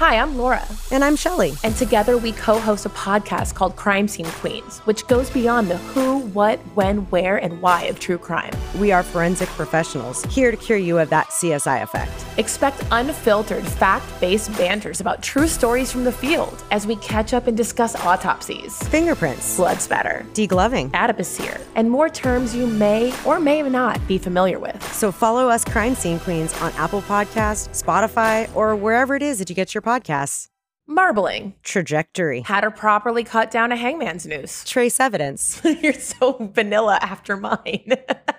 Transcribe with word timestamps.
Hi, 0.00 0.14
I'm 0.14 0.38
Laura. 0.38 0.66
And 0.90 1.04
I'm 1.04 1.14
Shelly. 1.14 1.52
And 1.62 1.76
together 1.76 2.16
we 2.16 2.32
co 2.32 2.58
host 2.58 2.86
a 2.86 2.88
podcast 2.88 3.54
called 3.54 3.76
Crime 3.76 4.08
Scene 4.08 4.24
Queens, 4.40 4.78
which 4.86 5.06
goes 5.08 5.28
beyond 5.28 5.68
the 5.68 5.76
who, 5.76 6.20
what, 6.28 6.58
when, 6.74 7.00
where, 7.10 7.36
and 7.36 7.60
why 7.60 7.82
of 7.82 8.00
true 8.00 8.16
crime. 8.16 8.50
We 8.78 8.92
are 8.92 9.02
forensic 9.02 9.50
professionals 9.50 10.24
here 10.24 10.50
to 10.50 10.56
cure 10.56 10.78
you 10.78 10.98
of 10.98 11.10
that 11.10 11.26
CSI 11.28 11.82
effect. 11.82 12.24
Expect 12.38 12.82
unfiltered, 12.90 13.62
fact 13.62 14.06
based 14.22 14.50
banters 14.56 15.02
about 15.02 15.22
true 15.22 15.46
stories 15.46 15.92
from 15.92 16.04
the 16.04 16.12
field 16.12 16.64
as 16.70 16.86
we 16.86 16.96
catch 16.96 17.34
up 17.34 17.46
and 17.46 17.54
discuss 17.54 17.94
autopsies, 17.94 18.82
fingerprints, 18.84 19.58
blood 19.58 19.82
spatter, 19.82 20.24
degloving, 20.32 20.90
adipocere, 20.92 21.60
and 21.74 21.90
more 21.90 22.08
terms 22.08 22.56
you 22.56 22.66
may 22.66 23.12
or 23.26 23.38
may 23.38 23.60
not 23.60 24.00
be 24.08 24.16
familiar 24.16 24.58
with. 24.58 24.82
So 24.94 25.12
follow 25.12 25.50
us, 25.50 25.62
Crime 25.62 25.94
Scene 25.94 26.20
Queens, 26.20 26.58
on 26.62 26.72
Apple 26.78 27.02
Podcasts, 27.02 27.68
Spotify, 27.78 28.48
or 28.56 28.74
wherever 28.74 29.14
it 29.14 29.22
is 29.22 29.38
that 29.40 29.50
you 29.50 29.54
get 29.54 29.74
your 29.74 29.82
podcasts. 29.90 30.46
Marbling. 30.86 31.54
Trajectory. 31.64 32.42
How 32.42 32.60
to 32.60 32.70
properly 32.70 33.24
cut 33.24 33.50
down 33.50 33.72
a 33.72 33.76
hangman's 33.76 34.24
noose. 34.24 34.62
Trace 34.64 35.00
evidence. 35.00 35.60
You're 35.82 35.92
so 35.92 36.50
vanilla 36.54 36.98
after 37.02 37.36
mine. 37.36 37.94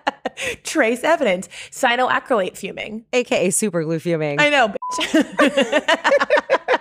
Trace 0.63 1.03
evidence. 1.03 1.49
Cyanoacrylate 1.71 2.57
fuming. 2.57 3.03
AKA 3.11 3.49
super 3.49 3.83
glue 3.83 3.99
fuming. 3.99 4.39
I 4.39 4.49
know, 4.49 4.73
bitch. 4.93 6.77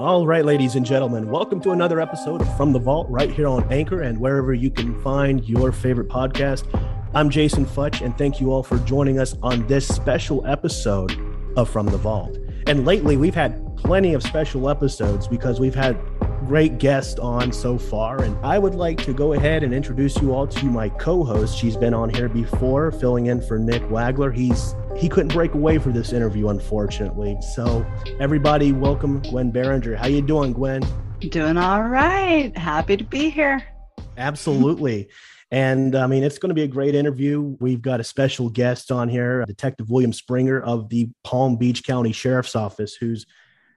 All 0.00 0.26
right, 0.26 0.46
ladies 0.46 0.76
and 0.76 0.86
gentlemen, 0.86 1.30
welcome 1.30 1.60
to 1.60 1.72
another 1.72 2.00
episode 2.00 2.40
of 2.40 2.56
From 2.56 2.72
the 2.72 2.78
Vault 2.78 3.06
right 3.10 3.30
here 3.30 3.46
on 3.46 3.70
Anchor 3.70 4.00
and 4.00 4.18
wherever 4.18 4.54
you 4.54 4.70
can 4.70 4.98
find 5.02 5.46
your 5.46 5.72
favorite 5.72 6.08
podcast. 6.08 6.64
I'm 7.12 7.28
Jason 7.28 7.66
Futch, 7.66 8.02
and 8.02 8.16
thank 8.16 8.40
you 8.40 8.50
all 8.50 8.62
for 8.62 8.78
joining 8.78 9.18
us 9.18 9.36
on 9.42 9.66
this 9.66 9.86
special 9.86 10.42
episode 10.46 11.14
of 11.54 11.68
From 11.68 11.84
the 11.84 11.98
Vault. 11.98 12.38
And 12.66 12.86
lately, 12.86 13.18
we've 13.18 13.34
had 13.34 13.76
plenty 13.76 14.14
of 14.14 14.22
special 14.22 14.70
episodes 14.70 15.28
because 15.28 15.60
we've 15.60 15.74
had 15.74 15.98
great 16.46 16.78
guest 16.78 17.18
on 17.18 17.52
so 17.52 17.78
far. 17.78 18.22
And 18.22 18.36
I 18.44 18.58
would 18.58 18.74
like 18.74 18.98
to 19.04 19.12
go 19.12 19.34
ahead 19.34 19.62
and 19.62 19.74
introduce 19.74 20.20
you 20.20 20.34
all 20.34 20.46
to 20.46 20.66
my 20.66 20.88
co-host. 20.88 21.56
She's 21.56 21.76
been 21.76 21.94
on 21.94 22.10
here 22.10 22.28
before, 22.28 22.90
filling 22.90 23.26
in 23.26 23.40
for 23.42 23.58
Nick 23.58 23.82
Wagler. 23.84 24.34
He's 24.34 24.74
he 24.96 25.08
couldn't 25.08 25.32
break 25.32 25.54
away 25.54 25.78
for 25.78 25.90
this 25.90 26.12
interview, 26.12 26.48
unfortunately. 26.48 27.36
So 27.54 27.86
everybody, 28.18 28.72
welcome 28.72 29.20
Gwen 29.22 29.50
Barringer. 29.50 29.96
How 29.96 30.06
you 30.06 30.22
doing, 30.22 30.52
Gwen? 30.52 30.82
Doing 31.20 31.56
all 31.56 31.82
right. 31.82 32.56
Happy 32.56 32.96
to 32.96 33.04
be 33.04 33.30
here. 33.30 33.62
Absolutely. 34.16 35.08
And 35.50 35.96
I 35.96 36.06
mean, 36.06 36.22
it's 36.22 36.38
going 36.38 36.50
to 36.50 36.54
be 36.54 36.62
a 36.62 36.68
great 36.68 36.94
interview. 36.94 37.56
We've 37.60 37.82
got 37.82 38.00
a 38.00 38.04
special 38.04 38.48
guest 38.48 38.92
on 38.92 39.08
here, 39.08 39.44
Detective 39.46 39.90
William 39.90 40.12
Springer 40.12 40.60
of 40.60 40.88
the 40.88 41.10
Palm 41.24 41.56
Beach 41.56 41.84
County 41.84 42.12
Sheriff's 42.12 42.54
Office, 42.54 42.94
whose 42.94 43.26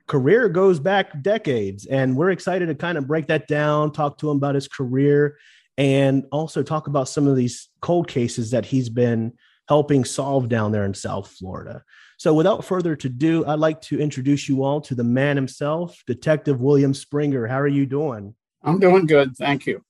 career 0.06 0.48
goes 0.48 0.78
back 0.80 1.22
decades. 1.22 1.86
And 1.86 2.16
we're 2.16 2.30
excited 2.30 2.66
to 2.66 2.74
kind 2.74 2.98
of 2.98 3.06
break 3.06 3.26
that 3.28 3.48
down, 3.48 3.92
talk 3.92 4.18
to 4.18 4.30
him 4.30 4.36
about 4.36 4.54
his 4.54 4.68
career, 4.68 5.38
and 5.76 6.24
also 6.30 6.62
talk 6.62 6.86
about 6.86 7.08
some 7.08 7.26
of 7.26 7.36
these 7.36 7.68
cold 7.80 8.08
cases 8.08 8.50
that 8.50 8.64
he's 8.64 8.88
been 8.88 9.32
helping 9.68 10.04
solve 10.04 10.48
down 10.48 10.72
there 10.72 10.84
in 10.84 10.94
South 10.94 11.28
Florida. 11.28 11.82
So, 12.16 12.32
without 12.32 12.64
further 12.64 12.92
ado, 12.92 13.44
I'd 13.46 13.58
like 13.58 13.80
to 13.82 14.00
introduce 14.00 14.48
you 14.48 14.62
all 14.62 14.80
to 14.82 14.94
the 14.94 15.04
man 15.04 15.36
himself, 15.36 16.02
Detective 16.06 16.60
William 16.60 16.94
Springer. 16.94 17.46
How 17.46 17.60
are 17.60 17.66
you 17.66 17.86
doing? 17.86 18.34
I'm 18.62 18.78
doing 18.78 19.06
good. 19.06 19.36
Thank 19.36 19.66
you. 19.66 19.84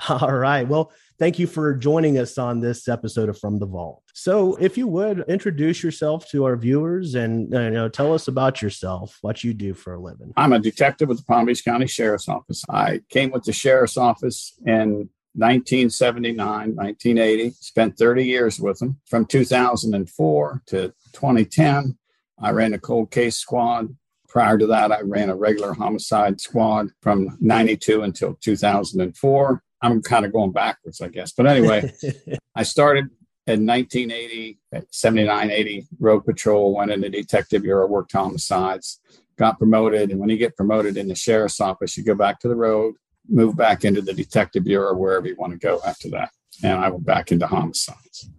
All 0.08 0.32
right. 0.32 0.66
Well, 0.66 0.92
thank 1.18 1.38
you 1.38 1.46
for 1.46 1.74
joining 1.74 2.18
us 2.18 2.38
on 2.38 2.60
this 2.60 2.88
episode 2.88 3.28
of 3.28 3.38
From 3.38 3.58
the 3.58 3.66
Vault. 3.66 4.02
So, 4.12 4.56
if 4.56 4.76
you 4.76 4.86
would 4.88 5.24
introduce 5.28 5.82
yourself 5.82 6.28
to 6.30 6.44
our 6.44 6.56
viewers 6.56 7.14
and 7.14 7.54
uh, 7.54 7.60
you 7.60 7.70
know 7.70 7.88
tell 7.88 8.14
us 8.14 8.28
about 8.28 8.62
yourself, 8.62 9.18
what 9.22 9.44
you 9.44 9.54
do 9.54 9.74
for 9.74 9.94
a 9.94 10.00
living. 10.00 10.32
I'm 10.36 10.52
a 10.52 10.58
detective 10.58 11.08
with 11.08 11.18
the 11.18 11.24
Palm 11.24 11.46
Beach 11.46 11.64
County 11.64 11.86
Sheriff's 11.86 12.28
Office. 12.28 12.64
I 12.68 13.00
came 13.08 13.30
with 13.30 13.44
the 13.44 13.52
Sheriff's 13.52 13.96
Office 13.96 14.54
in 14.66 15.08
1979, 15.36 16.76
1980, 16.76 17.50
spent 17.60 17.98
30 17.98 18.24
years 18.24 18.60
with 18.60 18.78
them. 18.78 19.00
From 19.06 19.26
2004 19.26 20.62
to 20.66 20.94
2010, 21.12 21.98
I 22.40 22.50
ran 22.50 22.72
a 22.72 22.78
cold 22.78 23.10
case 23.10 23.36
squad. 23.36 23.96
Prior 24.28 24.58
to 24.58 24.66
that, 24.68 24.92
I 24.92 25.00
ran 25.00 25.30
a 25.30 25.36
regular 25.36 25.72
homicide 25.74 26.40
squad 26.40 26.90
from 27.02 27.36
92 27.40 28.02
until 28.02 28.34
2004. 28.40 29.62
I'm 29.82 30.02
kind 30.02 30.24
of 30.24 30.32
going 30.32 30.52
backwards, 30.52 31.00
I 31.00 31.08
guess. 31.08 31.32
But 31.32 31.46
anyway, 31.46 31.92
I 32.54 32.62
started 32.62 33.10
in 33.46 33.66
1980, 33.66 34.58
79, 34.90 35.50
80, 35.50 35.86
road 35.98 36.24
patrol, 36.24 36.74
went 36.74 36.90
into 36.90 37.10
detective 37.10 37.62
bureau, 37.62 37.86
worked 37.86 38.12
homicides, 38.12 39.00
got 39.36 39.58
promoted. 39.58 40.10
And 40.10 40.20
when 40.20 40.30
you 40.30 40.38
get 40.38 40.56
promoted 40.56 40.96
in 40.96 41.08
the 41.08 41.14
sheriff's 41.14 41.60
office, 41.60 41.96
you 41.96 42.04
go 42.04 42.14
back 42.14 42.40
to 42.40 42.48
the 42.48 42.56
road, 42.56 42.94
move 43.28 43.56
back 43.56 43.84
into 43.84 44.00
the 44.00 44.14
detective 44.14 44.64
bureau 44.64 44.94
wherever 44.94 45.26
you 45.26 45.36
want 45.36 45.52
to 45.52 45.58
go 45.58 45.80
after 45.86 46.08
that. 46.10 46.30
And 46.62 46.72
I 46.72 46.88
went 46.88 47.04
back 47.04 47.32
into 47.32 47.46
homicides. 47.46 48.30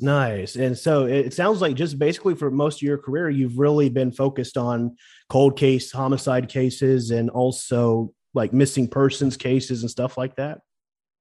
Nice. 0.00 0.56
And 0.56 0.78
so 0.78 1.06
it 1.06 1.34
sounds 1.34 1.60
like 1.60 1.74
just 1.74 1.98
basically 1.98 2.34
for 2.34 2.50
most 2.50 2.78
of 2.78 2.82
your 2.82 2.98
career, 2.98 3.30
you've 3.30 3.58
really 3.58 3.88
been 3.88 4.12
focused 4.12 4.56
on 4.56 4.96
cold 5.28 5.56
case 5.56 5.90
homicide 5.90 6.48
cases 6.48 7.10
and 7.10 7.30
also 7.30 8.12
like 8.32 8.52
missing 8.52 8.88
persons 8.88 9.36
cases 9.36 9.82
and 9.82 9.90
stuff 9.90 10.16
like 10.16 10.36
that. 10.36 10.60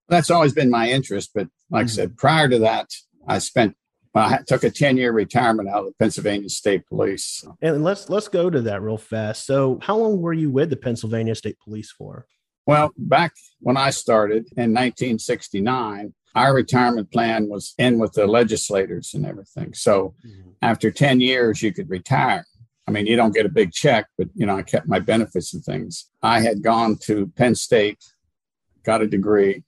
That's 0.10 0.32
always 0.32 0.54
been 0.54 0.70
my 0.70 0.90
interest. 0.90 1.32
But 1.34 1.48
like 1.70 1.86
mm-hmm. 1.86 1.92
I 1.92 1.96
said, 1.96 2.18
prior 2.18 2.48
to 2.50 2.60
that, 2.60 2.90
I 3.28 3.40
spent 3.40 3.76
I 4.18 4.40
took 4.48 4.64
a 4.64 4.72
10 4.72 4.98
year 4.98 5.12
retirement 5.12 5.70
out 5.70 5.80
of 5.80 5.86
the 5.86 5.94
Pennsylvania 6.00 6.50
State 6.50 6.88
Police. 6.88 7.46
And 7.62 7.84
let's 7.84 8.10
let's 8.10 8.28
go 8.28 8.50
to 8.50 8.62
that 8.62 8.82
real 8.82 8.98
fast. 8.98 9.46
So, 9.46 9.80
how 9.82 9.98
long 9.98 10.22
were 10.22 10.34
you 10.34 10.50
with 10.50 10.70
the 10.70 10.76
Pennsylvania 10.76 11.36
State 11.36 11.58
Police 11.64 11.92
for? 11.92 12.26
Well, 12.66 12.92
back 12.98 13.34
when 13.60 13.78
I 13.78 13.92
started 13.92 14.48
in 14.58 14.74
1969, 14.74 16.14
our 16.36 16.54
retirement 16.54 17.12
plan 17.12 17.48
was 17.48 17.74
in 17.78 17.98
with 17.98 18.14
the 18.14 18.28
legislators 18.28 19.14
and 19.14 19.26
everything. 19.26 19.74
So 19.74 20.14
mm-hmm. 20.26 20.50
after 20.62 20.92
10 20.92 21.22
years, 21.22 21.64
you 21.64 21.72
could 21.72 21.90
retire. 21.90 22.46
I 22.86 22.92
mean, 22.92 23.06
you 23.06 23.16
don't 23.16 23.34
get 23.34 23.46
a 23.46 23.50
big 23.50 23.72
check, 23.72 24.08
but 24.18 24.28
you 24.36 24.46
know, 24.46 24.58
I 24.58 24.64
kept 24.64 24.88
my 24.88 25.00
benefits 25.00 25.54
and 25.54 25.64
things. 25.64 26.10
I 26.22 26.42
had 26.42 26.62
gone 26.62 26.98
to 27.04 27.32
Penn 27.38 27.56
State, 27.56 28.04
got 28.84 29.02
a 29.02 29.08
degree, 29.08 29.64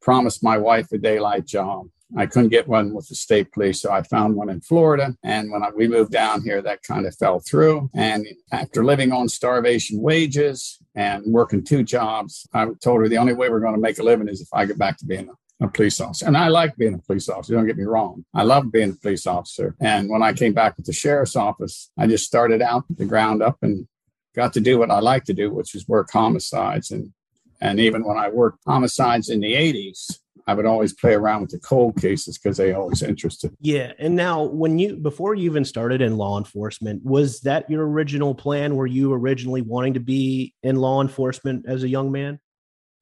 promised 0.00 0.42
my 0.42 0.58
wife 0.58 0.92
a 0.92 0.98
daylight 0.98 1.46
job. 1.46 1.86
I 2.16 2.26
couldn't 2.26 2.48
get 2.48 2.66
one 2.66 2.92
with 2.92 3.08
the 3.08 3.14
state 3.14 3.52
police, 3.52 3.80
so 3.80 3.92
I 3.92 4.02
found 4.02 4.34
one 4.34 4.50
in 4.50 4.60
Florida. 4.60 5.14
And 5.22 5.50
when 5.52 5.62
I, 5.62 5.70
we 5.70 5.86
moved 5.86 6.10
down 6.10 6.42
here, 6.42 6.60
that 6.62 6.82
kind 6.82 7.06
of 7.06 7.14
fell 7.14 7.38
through. 7.40 7.88
And 7.94 8.26
after 8.50 8.84
living 8.84 9.12
on 9.12 9.28
starvation 9.28 10.00
wages 10.00 10.78
and 10.94 11.24
working 11.26 11.64
two 11.64 11.84
jobs, 11.84 12.48
I 12.52 12.66
told 12.82 13.00
her 13.00 13.08
the 13.08 13.18
only 13.18 13.34
way 13.34 13.48
we're 13.48 13.60
going 13.60 13.74
to 13.74 13.80
make 13.80 13.98
a 13.98 14.02
living 14.02 14.28
is 14.28 14.40
if 14.40 14.48
I 14.52 14.66
get 14.66 14.78
back 14.78 14.96
to 14.98 15.06
being 15.06 15.28
a, 15.28 15.66
a 15.66 15.68
police 15.68 16.00
officer. 16.00 16.26
And 16.26 16.36
I 16.36 16.48
like 16.48 16.76
being 16.76 16.94
a 16.94 16.98
police 16.98 17.28
officer. 17.28 17.54
Don't 17.54 17.66
get 17.66 17.78
me 17.78 17.84
wrong. 17.84 18.24
I 18.34 18.42
love 18.42 18.72
being 18.72 18.90
a 18.90 18.94
police 18.94 19.26
officer. 19.26 19.76
And 19.80 20.10
when 20.10 20.22
I 20.22 20.32
came 20.32 20.52
back 20.52 20.76
with 20.76 20.86
the 20.86 20.92
sheriff's 20.92 21.36
office, 21.36 21.92
I 21.96 22.08
just 22.08 22.26
started 22.26 22.60
out 22.60 22.84
the 22.90 23.06
ground 23.06 23.40
up 23.40 23.58
and 23.62 23.86
got 24.34 24.52
to 24.54 24.60
do 24.60 24.78
what 24.78 24.90
I 24.90 24.98
like 24.98 25.24
to 25.24 25.34
do, 25.34 25.52
which 25.52 25.76
is 25.76 25.86
work 25.86 26.10
homicides. 26.12 26.90
And 26.90 27.12
and 27.60 27.78
even 27.80 28.04
when 28.04 28.18
I 28.18 28.28
worked 28.28 28.58
homicides 28.66 29.28
in 29.28 29.40
the 29.40 29.52
80s, 29.52 30.18
I 30.46 30.54
would 30.54 30.66
always 30.66 30.92
play 30.92 31.12
around 31.14 31.42
with 31.42 31.50
the 31.50 31.60
cold 31.60 32.00
cases 32.00 32.38
because 32.38 32.56
they 32.56 32.72
always 32.72 33.02
interested. 33.02 33.54
Yeah. 33.60 33.92
And 33.98 34.16
now 34.16 34.42
when 34.42 34.78
you 34.78 34.96
before 34.96 35.34
you 35.34 35.44
even 35.44 35.64
started 35.64 36.00
in 36.00 36.16
law 36.16 36.38
enforcement, 36.38 37.04
was 37.04 37.40
that 37.42 37.70
your 37.70 37.86
original 37.86 38.34
plan? 38.34 38.74
Were 38.74 38.86
you 38.86 39.12
originally 39.12 39.62
wanting 39.62 39.94
to 39.94 40.00
be 40.00 40.54
in 40.62 40.76
law 40.76 41.02
enforcement 41.02 41.66
as 41.68 41.82
a 41.82 41.88
young 41.88 42.10
man? 42.10 42.40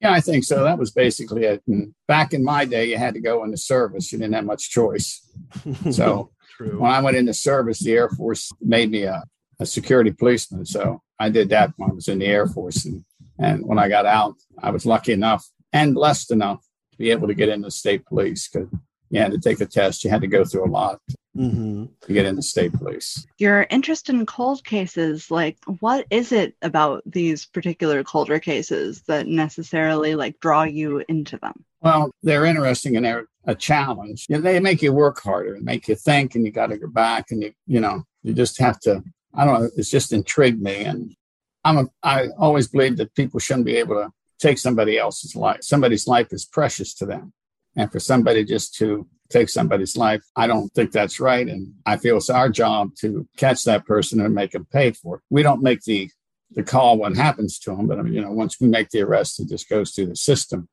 Yeah, 0.01 0.13
I 0.13 0.21
think 0.21 0.43
so. 0.43 0.63
That 0.63 0.77
was 0.77 0.91
basically 0.91 1.43
it. 1.45 1.61
And 1.67 1.93
back 2.07 2.33
in 2.33 2.43
my 2.43 2.65
day, 2.65 2.89
you 2.89 2.97
had 2.97 3.15
to 3.15 3.19
go 3.19 3.43
into 3.43 3.57
service. 3.57 4.11
You 4.11 4.19
didn't 4.19 4.35
have 4.35 4.45
much 4.45 4.69
choice. 4.69 5.25
So 5.91 6.31
when 6.59 6.91
I 6.91 7.01
went 7.01 7.17
into 7.17 7.33
service, 7.33 7.79
the 7.79 7.93
Air 7.93 8.09
Force 8.09 8.51
made 8.61 8.91
me 8.91 9.03
a, 9.03 9.23
a 9.59 9.65
security 9.65 10.11
policeman. 10.11 10.65
So 10.65 11.01
I 11.17 11.29
did 11.29 11.49
that 11.49 11.71
when 11.77 11.89
I 11.89 11.93
was 11.93 12.07
in 12.07 12.19
the 12.19 12.25
Air 12.25 12.47
Force. 12.47 12.85
And, 12.85 13.03
and 13.39 13.65
when 13.65 13.79
I 13.79 13.89
got 13.89 14.05
out, 14.05 14.35
I 14.61 14.69
was 14.69 14.85
lucky 14.85 15.13
enough 15.13 15.45
and 15.73 15.95
blessed 15.95 16.31
enough 16.31 16.61
to 16.91 16.97
be 16.97 17.11
able 17.11 17.27
to 17.27 17.33
get 17.33 17.49
into 17.49 17.71
state 17.71 18.05
police 18.05 18.47
because 18.47 18.67
you 19.09 19.19
had 19.19 19.31
to 19.31 19.39
take 19.39 19.61
a 19.61 19.65
test. 19.65 20.03
You 20.03 20.09
had 20.09 20.21
to 20.21 20.27
go 20.27 20.45
through 20.45 20.65
a 20.65 20.69
lot 20.69 20.99
mm-hmm. 21.35 21.85
to 22.01 22.13
get 22.13 22.25
into 22.25 22.41
state 22.41 22.73
police. 22.73 23.25
Your 23.37 23.65
interest 23.69 24.09
in 24.09 24.25
cold 24.25 24.63
cases, 24.63 25.31
like 25.31 25.57
what 25.79 26.05
is 26.09 26.31
it 26.31 26.55
about 26.61 27.01
these 27.05 27.45
particular 27.45 28.03
colder 28.03 28.39
cases 28.39 29.01
that 29.03 29.27
necessarily 29.27 30.15
like 30.15 30.39
draw 30.39 30.63
you 30.63 31.03
into 31.07 31.37
them? 31.37 31.65
Well, 31.81 32.11
they're 32.23 32.45
interesting 32.45 32.97
and 32.97 33.05
they're 33.05 33.25
a 33.45 33.55
challenge. 33.55 34.25
You 34.27 34.35
know, 34.35 34.41
they 34.41 34.59
make 34.59 34.81
you 34.81 34.91
work 34.91 35.21
harder 35.21 35.55
and 35.55 35.63
make 35.63 35.87
you 35.87 35.95
think, 35.95 36.35
and 36.35 36.45
you 36.45 36.51
got 36.51 36.67
to 36.67 36.77
go 36.77 36.87
back 36.87 37.31
and 37.31 37.41
you, 37.41 37.53
you 37.67 37.79
know, 37.79 38.03
you 38.21 38.33
just 38.33 38.59
have 38.59 38.79
to. 38.81 39.01
I 39.33 39.45
don't 39.45 39.61
know. 39.61 39.69
It's 39.77 39.91
just 39.91 40.11
intrigued 40.11 40.61
me, 40.61 40.83
and 40.83 41.15
I'm 41.63 41.77
a. 41.77 41.85
I 42.03 42.27
always 42.37 42.67
believe 42.67 42.97
that 42.97 43.15
people 43.15 43.39
shouldn't 43.39 43.65
be 43.65 43.77
able 43.77 43.95
to 43.95 44.11
take 44.39 44.57
somebody 44.57 44.97
else's 44.97 45.35
life. 45.35 45.59
Somebody's 45.61 46.07
life 46.07 46.31
is 46.31 46.45
precious 46.45 46.93
to 46.95 47.05
them. 47.05 47.33
And 47.75 47.91
for 47.91 47.99
somebody 47.99 48.43
just 48.43 48.75
to 48.75 49.07
take 49.29 49.49
somebody's 49.49 49.95
life, 49.95 50.23
I 50.35 50.47
don't 50.47 50.69
think 50.69 50.91
that's 50.91 51.19
right. 51.19 51.47
And 51.47 51.73
I 51.85 51.97
feel 51.97 52.17
it's 52.17 52.29
our 52.29 52.49
job 52.49 52.95
to 53.01 53.27
catch 53.37 53.63
that 53.65 53.85
person 53.85 54.19
and 54.19 54.33
make 54.33 54.51
them 54.51 54.67
pay 54.71 54.91
for 54.91 55.17
it. 55.17 55.21
We 55.29 55.43
don't 55.43 55.61
make 55.61 55.83
the 55.83 56.09
the 56.51 56.63
call 56.63 56.97
what 56.97 57.15
happens 57.15 57.59
to 57.59 57.75
them, 57.75 57.85
but 57.85 57.99
I 57.99 58.01
mean, 58.01 58.13
you 58.13 58.21
know, 58.21 58.31
once 58.31 58.59
we 58.59 58.67
make 58.67 58.89
the 58.89 59.03
arrest, 59.03 59.39
it 59.39 59.49
just 59.49 59.69
goes 59.69 59.91
through 59.91 60.07
the 60.07 60.15
system. 60.15 60.67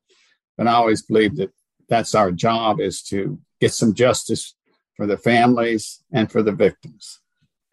But 0.57 0.67
I 0.67 0.73
always 0.73 1.03
believe 1.03 1.35
that 1.35 1.51
that's 1.87 2.15
our 2.15 2.31
job 2.31 2.79
is 2.79 3.03
to 3.03 3.39
get 3.61 3.73
some 3.73 3.93
justice 3.93 4.55
for 4.95 5.05
the 5.05 5.17
families 5.17 6.03
and 6.11 6.31
for 6.31 6.41
the 6.41 6.51
victims. 6.51 7.19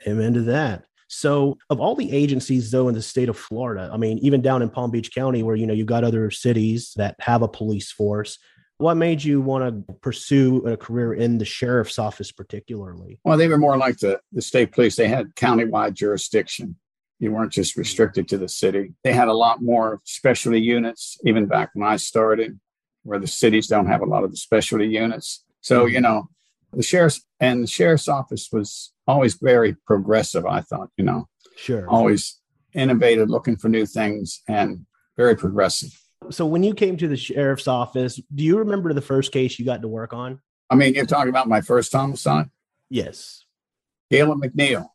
Amen 0.06 0.34
to 0.34 0.43
that. 0.43 0.84
So, 1.16 1.58
of 1.70 1.81
all 1.81 1.94
the 1.94 2.11
agencies, 2.11 2.72
though, 2.72 2.88
in 2.88 2.94
the 2.94 3.02
state 3.02 3.28
of 3.28 3.38
Florida, 3.38 3.88
I 3.93 3.96
mean, 3.96 4.19
even 4.19 4.43
down 4.43 4.62
in 4.62 4.69
Palm 4.69 4.90
Beach 4.90 5.14
County, 5.14 5.44
where 5.44 5.55
you 5.55 5.64
know 5.64 5.72
you've 5.72 5.87
got 5.87 6.02
other 6.02 6.31
cities 6.31 6.93
that 6.96 7.14
have 7.20 7.43
a 7.43 7.49
police 7.49 7.93
force, 7.93 8.38
what 8.78 8.96
made 8.96 9.22
you 9.22 9.40
want 9.40 9.87
to 9.87 9.94
pursue 9.94 10.66
a 10.66 10.76
career 10.76 11.14
in 11.14 11.38
the 11.38 11.44
sheriff's 11.44 12.00
office, 12.00 12.32
particularly? 12.32 13.20
Well, 13.22 13.38
they 13.38 13.46
were 13.46 13.58
more 13.58 13.76
like 13.76 13.99
the 13.99 14.20
the 14.32 14.43
state 14.43 14.72
police. 14.72 14.96
They 14.96 15.06
had 15.06 15.34
countywide 15.37 15.94
jurisdiction. 15.94 16.76
You 17.20 17.31
weren't 17.31 17.52
just 17.52 17.76
restricted 17.76 18.26
to 18.28 18.38
the 18.38 18.49
city. 18.49 18.94
They 19.05 19.12
had 19.12 19.28
a 19.28 19.34
lot 19.34 19.62
more 19.62 20.00
specialty 20.05 20.60
units, 20.60 21.17
even 21.25 21.46
back 21.46 21.70
when 21.75 21.88
I 21.88 21.96
started, 21.96 22.58
where 23.05 23.20
the 23.20 23.28
cities 23.28 23.69
don't 23.69 23.87
have 23.87 24.02
a 24.02 24.06
lot 24.06 24.25
of 24.25 24.32
the 24.32 24.37
specialty 24.37 24.88
units. 24.88 25.44
So, 25.60 25.87
you 25.87 26.00
know, 26.00 26.28
the 26.76 26.82
sheriff's 26.82 27.23
and 27.41 27.62
the 27.62 27.67
sheriff's 27.67 28.09
office 28.09 28.49
was 28.53 28.93
always 29.06 29.35
very 29.35 29.75
progressive, 29.87 30.47
I 30.47 30.61
thought, 30.61 30.91
you 30.97 31.05
know. 31.05 31.29
Sure. 31.56 31.88
Always 31.88 32.41
innovative, 32.75 33.31
looking 33.31 33.56
for 33.56 33.69
new 33.69 33.87
things 33.87 34.43
and 34.49 34.87
very 35.17 35.37
progressive. 35.37 35.91
So 36.31 36.47
when 36.47 36.62
you 36.62 36.75
came 36.75 36.97
to 36.97 37.09
the 37.09 37.17
sheriff's 37.17 37.69
office, 37.69 38.21
do 38.35 38.44
you 38.44 38.59
remember 38.59 38.93
the 38.93 39.00
first 39.00 39.31
case 39.31 39.59
you 39.59 39.65
got 39.65 39.82
to 39.82 39.88
work 39.88 40.12
on? 40.12 40.41
I 40.71 40.75
mean, 40.75 40.94
you're 40.94 41.06
talking 41.06 41.29
about 41.29 41.49
my 41.49 41.61
first 41.61 41.93
homicide? 41.93 42.47
Yes. 42.88 43.44
Gayla 44.12 44.35
McNeil, 44.35 44.88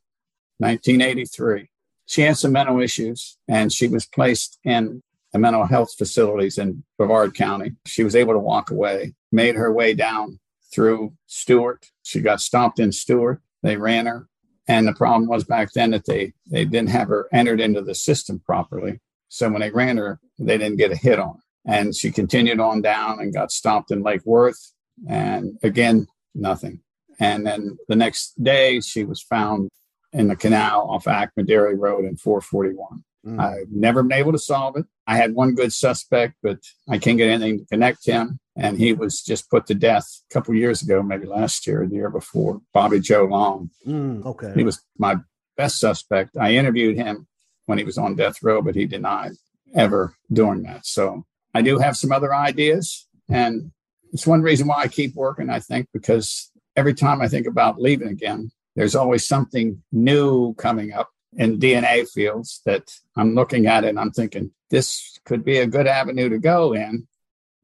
1983. 0.58 1.70
She 2.06 2.22
had 2.22 2.38
some 2.38 2.52
mental 2.52 2.82
issues 2.82 3.38
and 3.48 3.72
she 3.72 3.88
was 3.88 4.06
placed 4.06 4.60
in 4.64 5.04
the 5.32 5.40
mental 5.40 5.66
health 5.66 5.94
facilities 5.96 6.58
in 6.58 6.84
Brevard 6.98 7.36
County. 7.36 7.74
She 7.86 8.04
was 8.04 8.16
able 8.16 8.34
to 8.34 8.40
walk 8.40 8.72
away, 8.72 9.14
made 9.32 9.56
her 9.56 9.72
way 9.72 9.94
down 9.94 10.40
through 10.74 11.14
Stuart. 11.26 11.88
She 12.04 12.22
got 12.22 12.42
stopped 12.42 12.80
in 12.80 12.92
Stuart. 12.92 13.42
They 13.64 13.78
ran 13.78 14.06
her. 14.06 14.28
And 14.68 14.88
the 14.88 14.94
problem 14.94 15.28
was 15.28 15.44
back 15.44 15.74
then 15.74 15.92
that 15.92 16.06
they, 16.06 16.34
they 16.50 16.64
didn't 16.64 16.90
have 16.90 17.08
her 17.08 17.28
entered 17.34 17.60
into 17.60 17.82
the 17.82 17.96
system 17.96 18.40
properly. 18.46 19.00
So 19.28 19.50
when 19.50 19.62
they 19.62 19.72
ran 19.72 19.98
her, 19.98 20.20
they 20.38 20.58
didn't 20.58 20.78
get 20.78 20.92
a 20.92 20.96
hit 20.96 21.20
on 21.20 21.36
her. 21.36 21.44
And 21.66 21.96
she 21.96 22.12
continued 22.12 22.60
on 22.60 22.82
down 22.82 23.20
and 23.20 23.34
got 23.34 23.52
stopped 23.52 23.92
in 23.92 24.04
Lake 24.04 24.26
Worth. 24.26 24.74
And 25.08 25.58
again, 25.64 26.08
nothing. 26.36 26.82
And 27.20 27.46
then 27.46 27.78
the 27.88 27.96
next 27.96 28.42
day, 28.42 28.80
she 28.80 29.04
was 29.04 29.22
found 29.22 29.70
in 30.14 30.28
the 30.28 30.36
canal 30.36 30.88
off 30.90 31.08
Acme 31.08 31.44
Road 31.54 32.06
in 32.06 32.16
441. 32.16 33.04
Mm. 33.26 33.40
I've 33.40 33.72
never 33.72 34.04
been 34.04 34.18
able 34.18 34.32
to 34.32 34.40
solve 34.40 34.78
it. 34.78 34.86
I 35.06 35.18
had 35.18 35.34
one 35.34 35.56
good 35.56 35.74
suspect, 35.74 36.36
but 36.42 36.60
I 36.88 36.98
can't 36.98 37.18
get 37.18 37.30
anything 37.30 37.60
to 37.60 37.66
connect 37.66 38.06
him. 38.06 38.40
And 38.60 38.78
he 38.78 38.94
was 38.94 39.22
just 39.22 39.50
put 39.50 39.68
to 39.68 39.76
death 39.76 40.06
a 40.30 40.34
couple 40.34 40.54
years 40.54 40.82
ago, 40.82 41.02
maybe 41.02 41.26
last 41.26 41.66
year, 41.66 41.88
the 41.88 41.96
year 41.96 42.10
before. 42.10 42.62
Bobby 42.74 43.00
Joe 43.00 43.26
Long. 43.26 43.70
Mm, 43.88 44.26
okay. 44.26 44.52
He 44.54 44.64
was 44.64 44.82
my 44.98 45.18
best 45.56 45.80
suspect. 45.80 46.36
I 46.38 46.56
interviewed 46.56 46.98
him 46.98 47.28
when 47.68 47.78
he 47.78 47.84
was 47.84 47.98
on 47.98 48.16
death 48.16 48.44
row, 48.44 48.62
but 48.62 48.76
he 48.76 48.86
denied 48.86 49.32
ever 49.74 50.16
doing 50.32 50.64
that. 50.64 50.86
So 50.86 51.26
I 51.54 51.62
do 51.62 51.78
have 51.78 51.96
some 51.96 52.12
other 52.12 52.34
ideas. 52.34 53.08
And 53.30 53.72
it's 54.12 54.28
one 54.28 54.42
reason 54.42 54.68
why 54.68 54.82
I 54.82 54.88
keep 54.88 55.16
working, 55.16 55.50
I 55.50 55.60
think, 55.60 55.88
because 55.94 56.52
every 56.76 56.94
time 56.94 57.22
I 57.22 57.28
think 57.28 57.48
about 57.48 57.82
leaving 57.82 58.08
again, 58.08 58.52
there's 58.76 58.96
always 58.96 59.28
something 59.28 59.84
new 59.92 60.54
coming 60.56 60.94
up 60.94 61.10
in 61.38 61.60
DNA 61.60 62.10
fields 62.10 62.62
that 62.66 62.92
I'm 63.16 63.36
looking 63.36 63.68
at 63.68 63.84
and 63.84 64.00
I'm 64.00 64.12
thinking 64.12 64.52
this 64.70 65.20
could 65.26 65.44
be 65.44 65.58
a 65.58 65.68
good 65.68 65.88
avenue 65.88 66.30
to 66.30 66.40
go 66.40 66.74
in. 66.74 67.08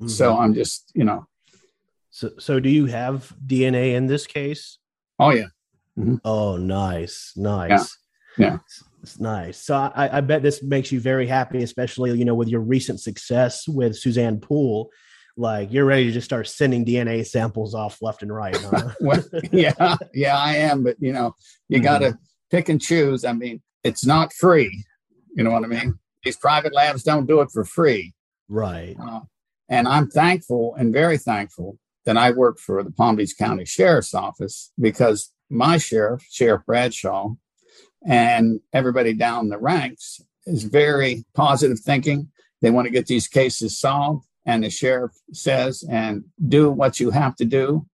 Mm-hmm. 0.02 0.08
So 0.08 0.38
I'm 0.38 0.54
just, 0.54 0.92
you 0.94 1.04
know. 1.04 1.26
So, 2.10 2.32
so 2.40 2.60
do 2.60 2.70
you 2.70 2.86
have 2.86 3.34
DNA 3.46 3.96
in 3.96 4.08
this 4.08 4.26
case? 4.26 4.78
Oh 5.20 5.32
yeah. 5.32 5.48
Mm-hmm. 5.98 6.16
Oh, 6.24 6.58
nice, 6.58 7.34
nice. 7.36 7.98
Yeah. 8.38 8.46
yeah. 8.46 8.58
It's 9.04 9.20
nice. 9.20 9.64
So 9.64 9.76
I, 9.76 10.18
I 10.18 10.22
bet 10.22 10.42
this 10.42 10.64
makes 10.64 10.92
you 10.92 11.00
very 11.00 11.28
happy, 11.28 11.62
especially 11.62 12.18
you 12.18 12.26
know 12.26 12.36
with 12.36 12.48
your 12.48 12.62
recent 12.62 13.00
success 13.00 13.68
with 13.68 13.96
Suzanne 13.96 14.40
Poole. 14.40 14.90
Like 15.38 15.72
you're 15.72 15.86
ready 15.86 16.06
to 16.06 16.12
just 16.12 16.26
start 16.26 16.48
sending 16.48 16.86
DNA 16.86 17.26
samples 17.26 17.76
off 17.76 18.02
left 18.02 18.24
and 18.24 18.34
right. 18.34 18.56
Huh? 18.56 18.90
well, 19.00 19.24
yeah, 19.52 19.96
yeah, 20.14 20.38
I 20.38 20.56
am. 20.56 20.84
But 20.84 20.98
you 21.00 21.14
know, 21.14 21.36
you 21.70 21.78
mm-hmm. 21.78 21.84
got 21.84 22.00
to 22.00 22.18
pick 22.50 22.70
and 22.70 22.82
choose. 22.82 23.26
I 23.26 23.34
mean, 23.34 23.62
it's 23.84 24.06
not 24.06 24.34
free. 24.34 24.86
You 25.36 25.44
know 25.44 25.52
what 25.52 25.64
I 25.64 25.68
mean? 25.68 26.00
These 26.24 26.38
private 26.38 26.74
labs 26.74 27.04
don't 27.04 27.28
do 27.28 27.42
it 27.42 27.52
for 27.52 27.64
free. 27.64 28.14
Right. 28.50 28.96
Uh, 29.00 29.22
and 29.70 29.88
I'm 29.88 30.10
thankful 30.10 30.76
and 30.76 30.94
very 30.94 31.18
thankful 31.18 31.80
that 32.06 32.18
I 32.18 32.32
work 32.32 32.60
for 32.60 32.84
the 32.84 32.92
Palm 32.92 33.16
Beach 33.16 33.38
County 33.38 33.66
Sheriff's 33.66 34.14
Office 34.14 34.72
because 34.80 35.32
my 35.50 35.78
sheriff, 35.78 36.26
Sheriff 36.30 36.66
Bradshaw, 36.66 37.34
and 38.06 38.60
everybody 38.74 39.14
down 39.14 39.50
the 39.50 39.58
ranks 39.58 40.22
is 40.46 40.64
very 40.64 41.26
positive 41.34 41.80
thinking. 41.80 42.30
They 42.62 42.70
want 42.70 42.86
to 42.86 42.92
get 42.92 43.08
these 43.08 43.28
cases 43.28 43.80
solved. 43.80 44.26
And 44.46 44.64
the 44.64 44.70
sheriff 44.70 45.12
says, 45.34 45.84
and 45.90 46.24
do 46.48 46.70
what 46.70 47.00
you 47.00 47.10
have 47.10 47.36
to 47.38 47.46
do, 47.46 47.88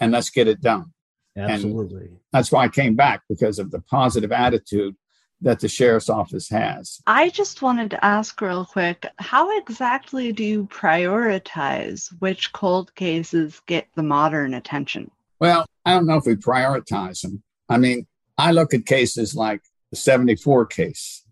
and 0.00 0.12
let's 0.12 0.30
get 0.30 0.48
it 0.48 0.62
done. 0.62 0.94
Absolutely. 1.36 2.06
And 2.06 2.16
that's 2.32 2.50
why 2.50 2.64
I 2.64 2.68
came 2.68 2.96
back 2.96 3.20
because 3.28 3.58
of 3.58 3.70
the 3.70 3.80
positive 3.80 4.32
attitude 4.32 4.96
that 5.42 5.60
the 5.60 5.68
sheriff's 5.68 6.10
office 6.10 6.48
has. 6.50 7.00
I 7.06 7.30
just 7.30 7.62
wanted 7.62 7.90
to 7.90 8.04
ask 8.04 8.40
real 8.40 8.64
quick 8.64 9.06
how 9.18 9.56
exactly 9.58 10.32
do 10.32 10.44
you 10.44 10.66
prioritize 10.66 12.08
which 12.18 12.52
cold 12.52 12.94
cases 12.94 13.60
get 13.66 13.88
the 13.94 14.02
modern 14.02 14.54
attention? 14.54 15.10
Well, 15.38 15.64
I 15.84 15.94
don't 15.94 16.06
know 16.06 16.16
if 16.16 16.26
we 16.26 16.36
prioritize 16.36 17.22
them. 17.22 17.42
I 17.68 17.78
mean, 17.78 18.06
I 18.36 18.52
look 18.52 18.74
at 18.74 18.84
cases 18.86 19.34
like 19.34 19.62
the 19.90 19.96
74 19.96 20.66
case. 20.66 21.24